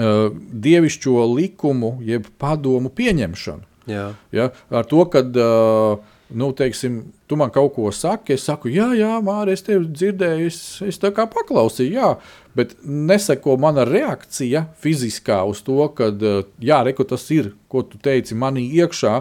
dievišķo 0.00 1.26
likumu, 1.34 1.96
jeb 2.06 2.28
padomu 2.40 2.92
pieņemšana. 2.94 3.68
Jā, 3.90 4.06
Ja? 4.32 4.50
Ar 4.70 4.86
to, 4.86 5.04
ka 5.10 5.22
uh, 5.24 6.16
nu, 6.30 6.50
teiksim, 6.52 7.00
tu 7.26 7.36
man 7.36 7.50
kaut 7.50 7.72
ko 7.74 7.90
saki, 7.94 8.36
es 8.36 8.44
saku, 8.46 8.70
jā, 8.70 8.90
jā 8.98 9.16
Mārķis, 9.24 9.56
es 9.58 9.66
tevi 9.66 9.88
dzirdēju, 9.88 10.50
es, 10.50 10.60
es 10.86 11.00
tā 11.02 11.10
kā 11.14 11.26
paklausīju, 11.30 11.94
jā, 11.96 12.10
bet 12.56 12.76
neseko 12.84 13.56
mana 13.60 13.84
reakcija 13.88 14.66
fiziskā 14.82 15.40
uz 15.50 15.62
to, 15.66 15.80
ka, 15.96 16.10
uh, 16.12 16.44
jā, 16.62 16.80
reku 16.86 17.06
tas 17.08 17.26
ir, 17.34 17.52
ko 17.70 17.82
tu 17.86 17.98
teici 18.02 18.38
manī 18.38 18.68
iekšā, 18.78 19.16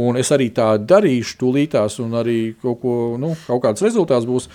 un 0.00 0.20
es 0.20 0.32
arī 0.34 0.50
tā 0.56 0.74
darīšu 0.80 1.38
tūlītās, 1.42 2.00
un 2.04 2.16
arī 2.22 2.38
kaut, 2.62 2.80
ko, 2.84 2.96
nu, 3.20 3.34
kaut 3.48 3.64
kāds 3.66 3.84
rezultāts 3.84 4.28
būs. 4.28 4.48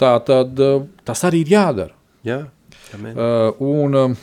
Tā 0.00 0.16
tad 0.24 0.58
uh, 0.58 0.86
tas 1.04 1.20
arī 1.28 1.44
ir 1.44 1.52
jādara. 1.52 1.94
jā, 2.26 2.40
amen. 2.96 3.18
Uh, 3.18 3.60
un 3.60 3.98
um, 3.98 4.14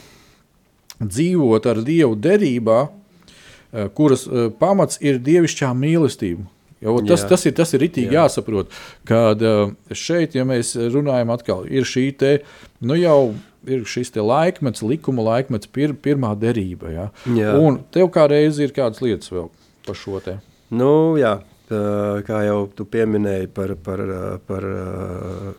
dzīvot 1.01 1.67
ar 1.69 1.81
Dievu 1.85 2.15
derībā, 2.19 2.79
uh, 2.89 3.89
kuras 3.95 4.25
uh, 4.27 4.47
pamats 4.59 5.01
ir 5.01 5.21
dievišķā 5.23 5.73
mīlestība. 5.75 6.47
Jo, 6.79 6.95
tas, 7.03 7.25
tas 7.27 7.43
ir, 7.43 7.51
tas 7.57 7.73
ir 7.75 7.83
itīgi 7.89 8.15
Jā. 8.15 8.23
jāsaprot, 8.23 8.71
ka 9.07 9.33
uh, 9.35 9.73
šeit, 9.91 10.37
ja 10.39 10.45
mēs 10.47 10.77
runājam, 10.79 11.33
atkal 11.35 11.65
ir 11.67 11.87
šī 11.87 12.05
te, 12.15 12.33
nu 12.79 12.95
jau 12.95 13.33
ir 13.67 13.83
šis 13.83 14.13
laikmets, 14.15 14.83
likuma 14.85 15.25
laikmets, 15.25 15.67
pir, 15.67 15.93
pirmā 15.93 16.31
derība. 16.39 16.91
Ja? 16.93 17.07
Jā. 17.35 17.53
Un 17.59 17.81
tev 17.91 18.07
kā 18.15 18.29
reizi 18.31 18.63
ir 18.63 18.75
kādas 18.75 19.03
lietas 19.03 19.31
vēl 19.33 19.49
par 19.85 19.97
šo 19.97 20.21
te. 20.23 20.37
Nu, 20.69 21.17
jā, 21.19 21.39
kā 21.69 22.41
jau 22.45 22.59
tu 22.75 22.85
pieminēji 22.89 23.49
par, 23.53 23.75
par, 23.83 24.01
par 24.47 24.67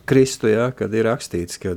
Kristu, 0.07 0.49
ja, 0.51 0.71
kad 0.75 0.93
ir 0.95 1.07
rakstīts, 1.07 1.59
ka 1.61 1.75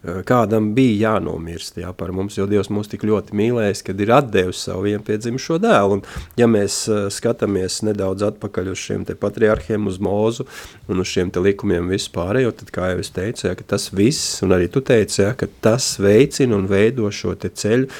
kādam 0.00 0.70
bija 0.76 1.10
jānomirst 1.10 1.76
jā, 1.80 1.90
par 1.96 2.12
mums, 2.16 2.38
jo 2.38 2.46
Dievs 2.48 2.70
mūs 2.72 2.88
tik 2.88 3.04
ļoti 3.04 3.36
mīlējis, 3.36 3.82
kad 3.84 4.00
ir 4.00 4.12
atdevis 4.16 4.62
savu 4.64 4.86
vienpiedzimušo 4.88 5.58
dēlu. 5.60 5.98
Un, 5.98 6.04
ja 6.40 6.48
mēs 6.48 6.82
uh, 6.88 7.02
skatāmies 7.12 7.80
nedaudz 7.86 8.24
atpakaļ 8.30 8.72
uz 8.72 8.80
šiem 8.80 9.04
patriarchiem, 9.20 9.88
uz 9.90 10.00
mūzu 10.00 10.48
un 10.88 11.04
uz 11.04 11.12
šiem 11.12 11.32
likumiem 11.36 11.92
vispārējo, 11.92 12.54
tad, 12.62 12.72
kā 12.74 12.92
jau 12.94 13.02
es 13.04 13.12
teicu, 13.14 13.46
jā, 13.48 13.56
tas 13.68 13.90
viss, 13.92 14.40
un 14.46 14.56
arī 14.56 14.70
tu 14.72 14.80
teici, 14.84 15.20
jā, 15.22 15.34
ka 15.36 15.48
tas 15.60 15.92
veicina 16.00 16.56
un 16.56 16.68
veido 16.70 17.10
šo 17.12 17.36
ceļu, 17.40 17.90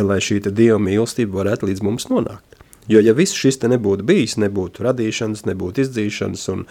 lai 0.00 0.20
šī 0.24 0.40
Dieva 0.50 0.80
mīlestība 0.82 1.42
varētu 1.42 1.68
līdz 1.68 1.84
mums 1.84 2.08
nonākt. 2.10 2.49
Jo, 2.90 3.00
ja 3.04 3.14
viss 3.14 3.36
šis 3.38 3.60
te 3.62 3.70
nebūtu 3.70 4.04
bijis, 4.06 4.34
nebūtu 4.42 4.82
radīšanas, 4.82 5.44
nebūtu 5.46 5.84
izdzīšanas, 5.84 6.46
un, 6.50 6.64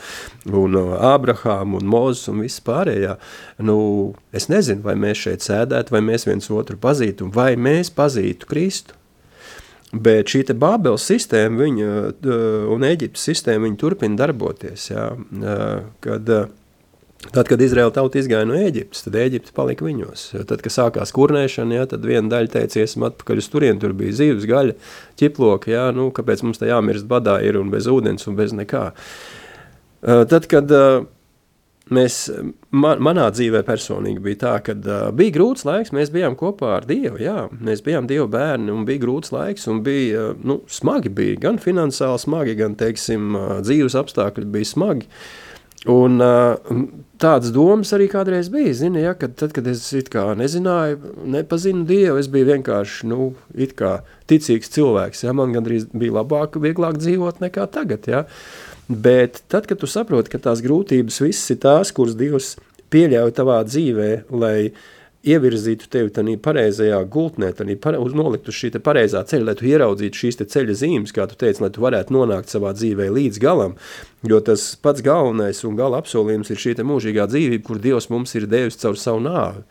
un 0.51 0.78
Ābrahāma 0.99 1.80
un 1.80 1.88
Mozus 1.89 2.28
un 2.32 2.43
viss 2.43 2.63
pārējā, 2.65 3.15
nu, 3.63 3.80
es 4.36 4.49
nezinu, 4.51 4.84
vai 4.84 4.97
mēs 4.99 5.24
šeit 5.26 5.45
sēdētu, 5.45 5.95
vai 5.95 6.03
mēs 6.03 6.28
viens 6.28 6.51
otru 6.51 6.80
pazītu, 6.82 7.30
vai 7.36 7.53
mēs 7.55 7.93
pazītu 7.95 8.49
Kristu. 8.49 8.97
Bet 9.89 10.30
šī 10.30 10.43
Bābeles 10.53 11.07
sistēma 11.09 11.63
viņa, 11.63 11.86
uh, 11.89 12.67
un 12.76 12.84
Eģiptes 12.86 13.24
sistēma 13.32 13.65
viņa 13.65 13.80
turpina 13.82 14.20
darboties. 14.20 14.91
Jā, 14.91 15.07
uh, 15.15 15.88
kad, 16.03 16.30
uh, 16.30 16.51
Tad, 17.20 17.49
kad 17.49 17.59
Izraēla 17.61 17.91
tauta 17.93 18.17
izgāja 18.22 18.47
no 18.47 18.55
Eģiptes, 18.55 19.03
tad 19.05 19.17
Eģipte 19.20 19.51
palika 19.53 19.84
viņos. 19.86 20.22
Tad, 20.47 20.61
kad 20.63 20.72
sākās 20.72 21.11
kurnēšana, 21.13 21.82
jā, 21.82 21.89
tad 21.91 22.07
viena 22.07 22.32
daļa 22.32 22.53
teica, 22.53 22.80
iesim 22.80 23.03
atpakaļ 23.09 23.41
uz 23.41 23.49
turieni, 23.51 23.82
tur 23.82 23.91
bija 23.97 24.15
zīves, 24.22 24.47
gaļa, 24.49 24.78
ķiploka, 25.20 25.70
jā, 25.74 25.89
nu, 25.93 26.07
kāpēc 26.15 26.45
mums 26.47 26.61
tā 26.61 26.72
jāmirst 26.72 27.09
badā 27.11 27.41
ir 27.45 27.59
un 27.59 27.70
bez 27.74 27.91
ūdens 27.91 28.24
un 28.32 28.39
bez 28.39 28.55
nekā. 28.55 28.86
Uh, 28.95 29.39
Tad, 29.99 30.45
kad 30.47 30.70
uh, 30.72 31.01
mēs, 31.91 32.22
man, 32.72 33.01
manā 33.03 33.26
dzīvē 33.36 33.65
personīgi 33.67 34.24
bija 34.24 34.39
tā, 34.45 34.53
ka 34.63 34.76
uh, 34.78 35.09
bija 35.15 35.34
grūts 35.36 35.65
laiks, 35.67 35.91
mēs 35.95 36.13
bijām 36.13 36.38
kopā 36.39 36.78
ar 36.78 36.88
Dievu, 36.88 37.20
jā, 37.20 37.49
mēs 37.59 37.84
bijām 37.84 38.07
Dieva 38.07 38.30
bērni 38.32 38.72
un 38.72 38.86
bija 38.88 39.03
grūts 39.03 39.34
laiks 39.36 39.67
un 39.72 39.84
bija, 39.84 40.30
uh, 40.30 40.39
nu, 40.39 40.61
smagi 40.72 41.11
bija, 41.11 41.36
gan 41.49 41.59
finansiāli 41.59 42.24
smagi, 42.24 42.55
gan, 42.61 42.80
teiksim, 42.80 43.34
uh, 43.36 43.53
dzīves 43.65 43.99
apstākļi 43.99 44.47
bija 44.55 44.72
smagi. 44.72 45.11
Un 45.88 46.19
uh, 46.19 46.57
tādas 47.21 47.53
domas 47.55 47.93
arī 47.95 48.09
kādreiz 48.11 48.49
bija, 48.51 48.73
zini, 48.75 48.99
ja, 49.05 49.13
kad, 49.15 49.38
tad, 49.39 49.53
kad 49.55 49.67
es 49.71 49.86
nezināju, 50.36 51.13
nepazinu 51.32 51.86
Dievu, 51.88 52.17
es 52.19 52.27
biju 52.32 52.49
vienkārši, 52.49 53.07
nu, 53.07 53.30
ticīgs 54.27 54.73
cilvēks, 54.75 55.23
ja, 55.23 55.36
man 55.36 55.55
gandrīz 55.55 55.88
bija 55.93 56.17
labāk, 56.19 56.59
vieglāk 56.59 56.99
dzīvot 56.99 57.39
nekā 57.45 57.69
tagad, 57.71 58.11
ja. 58.11 58.25
Bet 58.89 59.43
tad, 59.47 59.69
kad 59.69 59.80
tu 59.80 59.88
saproti, 59.88 60.34
ka 60.34 60.41
tās 60.49 60.63
grūtības 60.65 61.21
visas 61.23 61.55
ir 61.55 61.61
tās, 61.63 61.93
kuras 61.95 62.17
Dievs 62.19 62.55
pieļauj 62.91 63.36
tavā 63.38 63.61
dzīvē, 63.63 64.09
lai 64.34 64.71
ievirzītu 65.28 65.89
tevi 65.91 66.11
tādā 66.15 66.34
pareizajā 66.39 66.99
gultnē, 67.11 67.49
tādā 67.57 67.76
pare, 67.82 67.99
uz 67.99 68.13
nolikt 68.15 68.47
uz 68.47 68.55
šī 68.55 68.72
pareizā 68.84 69.26
ceļa, 69.28 69.49
lai 69.49 69.55
tu 69.59 69.67
ieraudzītu 69.67 70.22
šīs 70.22 70.39
ceļa 70.39 70.76
zīmes, 70.80 71.13
kā 71.15 71.26
tu 71.28 71.36
teici, 71.39 71.59
lai 71.63 71.72
tu 71.76 71.84
varētu 71.84 72.15
nonākt 72.15 72.51
savā 72.51 72.72
dzīvē 72.78 73.09
līdz 73.11 73.41
galam. 73.43 73.76
Jo 74.28 74.39
tas 74.43 74.72
pats 74.80 75.03
galvenais 75.03 75.59
un 75.67 75.76
gala 75.80 75.99
apsolījums 75.99 76.51
ir 76.51 76.61
šī 76.63 76.78
mūžīgā 76.88 77.28
dzīvība, 77.32 77.65
kur 77.67 77.82
Dievs 77.84 78.09
mums 78.11 78.36
ir 78.39 78.47
devis 78.51 78.80
caur 78.80 78.95
savu 78.99 79.24
nāvi. 79.28 79.65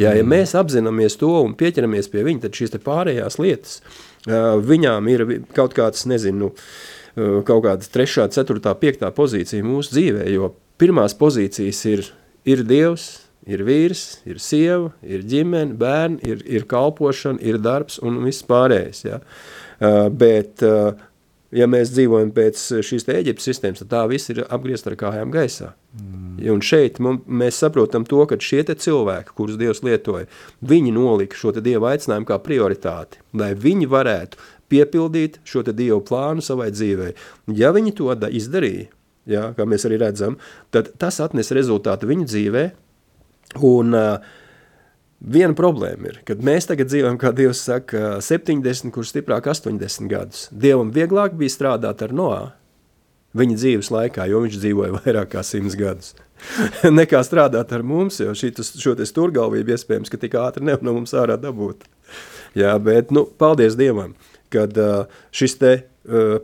Jā, 0.00 0.12
ja 0.16 0.24
mēs 0.24 0.52
apzināmies 0.56 1.16
to 1.20 1.32
un 1.40 1.56
pieķeramies 1.58 2.08
pie 2.12 2.24
viņa, 2.24 2.44
tad 2.44 2.60
šīs 2.60 2.76
pārējās 2.84 3.40
lietas, 3.40 3.80
viņām 4.28 5.08
ir 5.12 5.26
kaut 5.56 5.74
kāds, 5.76 6.04
nezinu, 6.08 6.52
kaut 7.16 7.64
kāda 7.64 7.88
trešā, 7.96 8.28
ceturtā, 8.32 8.76
piektā 8.78 9.10
pozīcija 9.16 9.64
mūsu 9.66 9.96
dzīvē, 9.96 10.28
jo 10.30 10.52
pirmās 10.80 11.16
pozīcijas 11.18 11.82
ir, 11.90 12.06
ir 12.48 12.64
Dievs, 12.68 13.29
ir 13.50 13.64
vīrs, 13.66 14.04
ir 14.28 14.40
sieva, 14.42 14.90
ir 15.02 15.24
ģimene, 15.26 15.76
bērni, 15.80 16.20
ir, 16.26 16.42
ir 16.46 16.66
kalpošana, 16.70 17.42
ir 17.42 17.60
darbs 17.62 18.00
un 18.04 18.20
viss 18.24 18.46
pārējais. 18.46 19.04
Ja? 19.06 19.20
Uh, 19.80 20.06
bet, 20.12 20.62
uh, 20.66 20.92
ja 21.56 21.66
mēs 21.70 21.92
dzīvojam 21.94 22.32
pēc 22.36 22.62
šīs 22.86 23.08
Eģiptes 23.10 23.48
sistēmas, 23.50 23.82
tad 23.82 23.92
tā 23.94 24.04
viss 24.10 24.30
ir 24.32 24.44
apgriezt 24.46 24.88
ar 24.90 24.98
kājām 25.00 25.32
gaisā. 25.34 25.72
Mm. 25.96 26.38
Un 26.54 26.62
šeit 26.64 27.00
mums, 27.02 27.26
mēs 27.26 27.58
saprotam 27.60 28.06
to, 28.08 28.22
ka 28.28 28.38
šie 28.40 28.62
cilvēki, 28.70 29.34
kurus 29.36 29.58
Dievs 29.60 29.82
lietoja, 29.86 30.28
viņi 30.62 30.94
nolika 30.96 31.36
šo 31.36 31.52
Dieva 31.58 31.94
aicinājumu 31.94 32.28
kā 32.30 32.38
prioritāti, 32.44 33.20
lai 33.36 33.52
viņi 33.58 33.90
varētu 33.90 34.40
piepildīt 34.70 35.40
šo 35.44 35.64
Dievu 35.66 36.00
plānu 36.06 36.44
savai 36.44 36.70
dzīvei. 36.72 37.12
Ja 37.58 37.74
viņi 37.74 37.96
to 37.98 38.14
izdarīja, 38.14 38.86
ja, 39.30 39.50
kā 39.56 39.66
mēs 39.68 39.84
arī 39.88 39.98
redzam, 40.00 40.38
tad 40.70 40.92
tas 41.00 41.20
atnes 41.20 41.52
rezultātu 41.56 42.08
viņu 42.10 42.28
dzīvē, 42.30 42.64
Un 43.58 43.96
uh, 43.96 44.22
viena 45.20 45.56
problēma 45.58 46.12
ir, 46.12 46.22
kad 46.28 46.42
mēs 46.46 46.70
tagad 46.70 46.90
dzīvojam, 46.90 47.18
kā 47.20 47.32
Dievs 47.36 47.64
saka, 47.66 48.20
70, 48.24 48.92
kurš 48.94 49.12
stiprāk 49.14 49.50
80 49.50 50.10
gadus. 50.10 50.46
Dievam 50.52 50.92
vieglāk 50.94 51.34
bija 51.38 51.56
strādāt 51.56 52.04
ar 52.06 52.14
Noā 52.14 52.40
viņa 53.36 53.58
dzīves 53.58 53.90
laikā, 53.94 54.26
jo 54.30 54.42
viņš 54.44 54.58
dzīvoja 54.62 54.96
vairāk 55.00 55.32
kā 55.34 55.44
100 55.46 55.78
gadus. 55.78 56.14
Nekā 57.00 57.20
strādāt 57.26 57.72
ar 57.76 57.84
mums, 57.86 58.20
jo 58.22 58.32
šitas, 58.36 58.72
šo 58.80 58.96
te 58.98 59.06
sturgalvību 59.08 59.74
iespējams, 59.76 60.10
ka 60.10 60.20
tik 60.20 60.38
ātri 60.40 60.64
nevar 60.66 60.86
no 60.86 60.96
mums 60.96 61.14
ārā 61.16 61.36
dabūt. 61.40 61.84
Jā, 62.58 62.72
bet, 62.82 63.12
nu, 63.14 63.26
paldies 63.38 63.76
Dievam, 63.78 64.16
kad 64.50 64.74
uh, 64.80 65.20
šis 65.36 65.58
te 65.60 65.74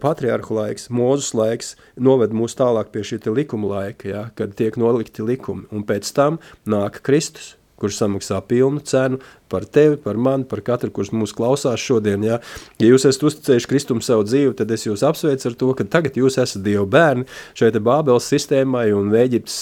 patriarhu 0.02 0.58
laiks, 0.58 0.90
mūzus 0.92 1.32
laiks 1.36 1.74
noved 1.96 2.34
mūs 2.36 2.56
tālāk 2.58 2.92
pie 2.92 3.04
šī 3.06 3.22
likuma 3.32 3.70
laika, 3.72 4.08
ja, 4.08 4.24
kad 4.36 4.56
tiek 4.58 4.76
nolikti 4.76 5.24
likumi, 5.24 5.68
un 5.72 5.86
pēc 5.86 6.12
tam 6.16 6.40
nāk 6.68 7.00
Kristus, 7.06 7.54
kurš 7.76 7.98
samaksā 8.00 8.38
pilnu 8.48 8.80
cenu 8.88 9.18
par 9.52 9.66
tevi, 9.68 9.98
par 10.00 10.16
mani, 10.16 10.46
par 10.48 10.62
katru, 10.64 10.90
kurš 10.90 11.10
mūs 11.12 11.34
klausās 11.36 11.82
šodien. 11.82 12.24
Ja, 12.24 12.38
ja 12.80 12.88
jūs 12.88 13.04
esat 13.08 13.26
uzticējuši 13.28 13.70
Kristum 13.70 14.00
savu 14.04 14.24
dzīvi, 14.26 14.54
tad 14.56 14.72
es 14.72 14.86
jūs 14.86 15.04
apsveicu 15.06 15.50
ar 15.50 15.56
to, 15.60 15.68
ka 15.76 15.86
tagad 15.96 16.16
jūs 16.16 16.38
esat 16.40 16.64
Dieva 16.64 16.86
bērni 16.88 17.26
šai 17.58 17.70
te 17.74 17.82
Bābeles 17.84 18.28
sistēmai 18.32 18.88
un 18.96 19.12
Vēģiptes 19.12 19.58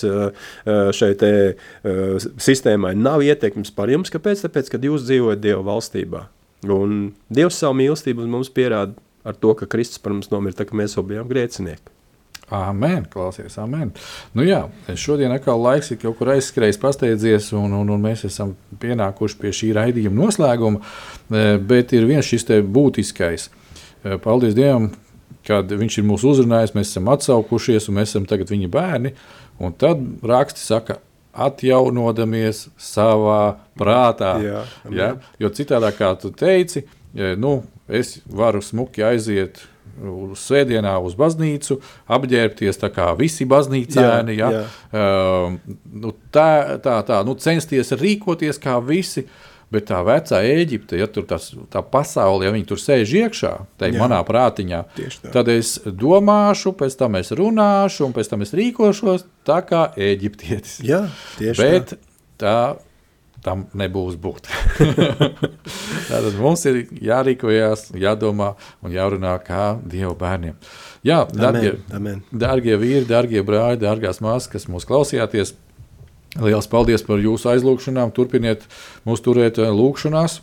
šai 0.94 1.10
te 1.20 1.32
sistēmai 2.46 2.94
nav 2.98 3.24
ietekmes 3.26 3.74
par 3.74 3.90
jums. 3.92 4.14
Kāpēc? 4.14 4.46
Tāpēc, 4.46 4.70
kad 4.72 4.86
jūs 4.86 5.08
dzīvojat 5.08 5.42
Dieva 5.42 5.64
valstībā. 5.66 6.28
Un 6.70 7.10
Dievs 7.34 7.58
savu 7.60 7.76
mīlestību 7.82 8.30
mums 8.30 8.52
pierāda 8.54 8.94
ar 9.24 9.36
to, 9.40 9.54
ka 9.58 9.68
Kristus 9.70 10.02
par 10.02 10.14
mums 10.14 10.30
nomira, 10.32 10.56
tā 10.56 10.68
ka 10.68 10.76
mēs 10.78 10.96
jau 10.98 11.04
bijām 11.06 11.28
grēcinieki. 11.30 11.94
Amen, 12.52 13.06
klausies, 13.08 13.56
amen. 13.58 13.90
Nu 14.36 14.44
jā, 14.44 14.66
šodien 15.00 15.32
atkal 15.32 15.62
laiks 15.64 15.88
ir 15.94 15.98
kaut 16.02 16.18
kur 16.18 16.28
aizskrējis, 16.34 16.78
pasteidzies, 16.82 17.48
un, 17.56 17.72
un, 17.72 17.92
un 17.94 18.02
mēs 18.04 18.26
esam 18.28 18.52
pienākuši 18.82 19.38
pie 19.40 19.52
šī 19.56 19.70
raidījuma 19.78 20.26
noslēguma. 20.26 20.82
E, 21.32 21.46
bet 21.56 21.94
ir 21.96 22.04
viens 22.08 22.28
šis 22.28 22.44
būtiskais. 22.68 23.48
E, 23.48 24.18
paldies 24.20 24.56
Dievam, 24.58 24.90
kad 25.44 25.72
Viņš 25.72 25.98
ir 26.00 26.06
mūs 26.08 26.24
uzrunājis, 26.28 26.76
mēs 26.76 26.92
esam 26.92 27.08
atsaukušies, 27.12 27.88
un 27.88 27.98
mēs 27.98 28.12
esam 28.12 28.28
tagad 28.28 28.52
viņa 28.52 28.70
bērni. 28.72 29.14
Un 29.64 29.72
tad 29.80 30.04
raksti 30.24 30.60
saka, 30.60 30.98
atjaunodamies 31.34 32.68
savā 32.78 33.56
prātā. 33.78 34.36
Jā, 34.44 34.64
ja? 34.92 35.08
Jo 35.40 35.50
citādi, 35.54 35.90
kā 35.96 36.12
tu 36.20 36.30
teici, 36.30 36.84
e, 37.16 37.34
nu, 37.40 37.62
es 37.88 38.18
varu 38.30 38.62
smuki 38.64 39.04
aiziet 39.04 39.62
uz 40.00 40.42
svētdienā 40.48 40.94
uz 41.04 41.14
baznīcu, 41.18 41.78
apģērbties 42.10 42.80
tā 42.80 42.90
kā 42.94 43.10
visi 43.18 43.46
baznīcēni, 43.48 44.36
jā, 44.38 44.50
ja? 44.50 44.62
jā. 44.62 44.68
Uh, 44.90 45.80
nu, 46.02 46.14
tā, 46.34 46.80
tā, 46.82 46.98
tā, 47.06 47.20
nu, 47.26 47.36
censties 47.40 47.94
rīkoties 47.94 48.62
kā 48.62 48.78
visi. 48.84 49.28
Bet 49.72 49.88
tā 49.88 49.96
vecā 50.06 50.38
Eģipte, 50.44 50.94
ja 51.00 51.08
tur 51.10 51.24
tas, 51.26 51.48
tā 51.72 51.80
pasaule, 51.82 52.44
ja 52.44 52.52
viņi 52.54 52.66
tur 52.68 52.78
sēž 52.78 53.10
iekšā, 53.24 53.50
tajā 53.80 53.96
manā 53.98 54.20
prātiņā, 54.28 54.82
tad 55.34 55.48
es 55.50 55.72
domāšu, 55.82 56.76
pēc 56.78 56.94
tam 57.00 57.16
es 57.18 57.32
runāšu, 57.34 58.04
un 58.06 58.14
pēc 58.14 58.30
tam 58.30 58.44
es 58.44 58.54
rīkošos 58.54 59.24
tā 59.48 59.56
kā 59.66 59.88
eģiptietis. 59.98 60.76
Jā, 60.84 61.00
tieši 61.40 61.64
Bet 61.64 61.96
tā. 61.96 61.98
tā 62.44 62.56
tam 63.44 63.66
nebūs 63.76 64.16
būt. 64.20 64.48
Tātad 66.10 66.38
mums 66.38 66.64
ir 66.70 66.80
jārīkojas, 67.04 67.90
jādomā 68.00 68.54
un 68.84 68.94
jārunā 68.94 69.34
kā 69.44 69.74
Dieva 69.84 70.14
bērniem. 70.18 70.56
Jā, 71.04 71.22
darbie, 71.28 71.76
darbie 72.32 72.78
vīri, 72.80 73.04
darbie 73.08 73.44
brāļi, 73.44 73.82
dārgās 73.84 74.22
māsas, 74.24 74.48
kas 74.52 74.68
mūs 74.72 74.88
klausījāties, 74.88 75.54
liels 76.40 76.70
paldies 76.70 77.04
par 77.06 77.20
jūsu 77.22 77.52
aizlūgšanām. 77.52 78.14
Turpiniet 78.16 78.64
mūs 79.06 79.22
turēt 79.24 79.60
eh, 79.60 79.68
lūgšanās, 79.68 80.40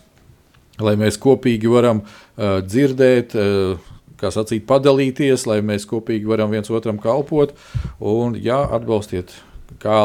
lai 0.81 0.95
mēs 0.97 1.17
kopīgi 1.21 1.69
varam 1.69 2.05
uh, 2.05 2.59
dzirdēt. 2.65 3.35
Uh, 3.37 3.89
kā 4.21 4.29
sacīt, 4.29 4.67
padalīties, 4.69 5.47
lai 5.49 5.63
mēs 5.65 5.87
kopīgi 5.89 6.29
varam 6.29 6.51
viens 6.53 6.69
otram 6.69 6.99
kalpot. 7.01 7.55
Un, 7.97 8.35
jā, 8.37 8.59
atbalstiet, 8.77 9.33
kā 9.79 10.03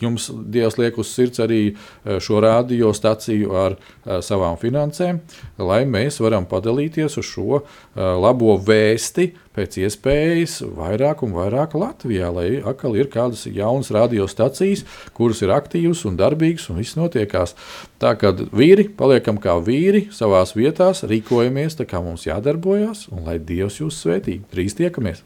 jums 0.00 0.28
Dievs 0.52 0.76
liek 0.80 0.98
uz 1.00 1.10
sirds 1.14 1.40
arī 1.42 1.60
e, 1.72 2.18
šo 2.22 2.40
radiostaciju 2.44 3.54
ar 3.56 3.76
e, 3.76 4.20
savām 4.24 4.58
finansēm, 4.60 5.20
lai 5.58 5.82
mēs 5.88 6.20
varam 6.22 6.46
padalīties 6.48 7.18
uz 7.20 7.28
šo 7.28 7.60
e, 7.60 7.62
labo 7.96 8.56
vēsti 8.66 9.30
pēc 9.56 9.78
iespējas 9.86 10.58
vairāk 10.76 11.22
un 11.24 11.32
vairāk 11.36 11.76
Latvijā, 11.80 12.28
lai 12.34 12.48
atkal 12.60 12.98
ir 12.98 13.08
kādas 13.12 13.46
jaunas 13.48 13.90
radiostacijas, 13.94 14.84
kuras 15.16 15.40
ir 15.44 15.54
aktīvas 15.56 16.04
un 16.08 16.18
darbīgas 16.20 16.68
un 16.72 16.82
viss 16.82 16.98
notiekās. 16.98 17.56
Tā 18.02 18.12
kā 18.20 18.34
vīri 18.36 18.90
paliekam 18.98 19.40
kā 19.40 19.56
vīri 19.64 20.10
savās 20.12 20.52
vietās, 20.58 21.06
rīkojamies 21.08 21.80
tā 21.80 21.88
kā 21.88 22.04
mums 22.04 22.28
jādarbojas 22.28 23.08
un 23.14 23.24
lai 23.24 23.40
Dievs 23.40 23.80
jūs 23.80 24.02
svētī. 24.04 24.42
Drīz 24.52 24.76
tiekamies! 24.76 25.25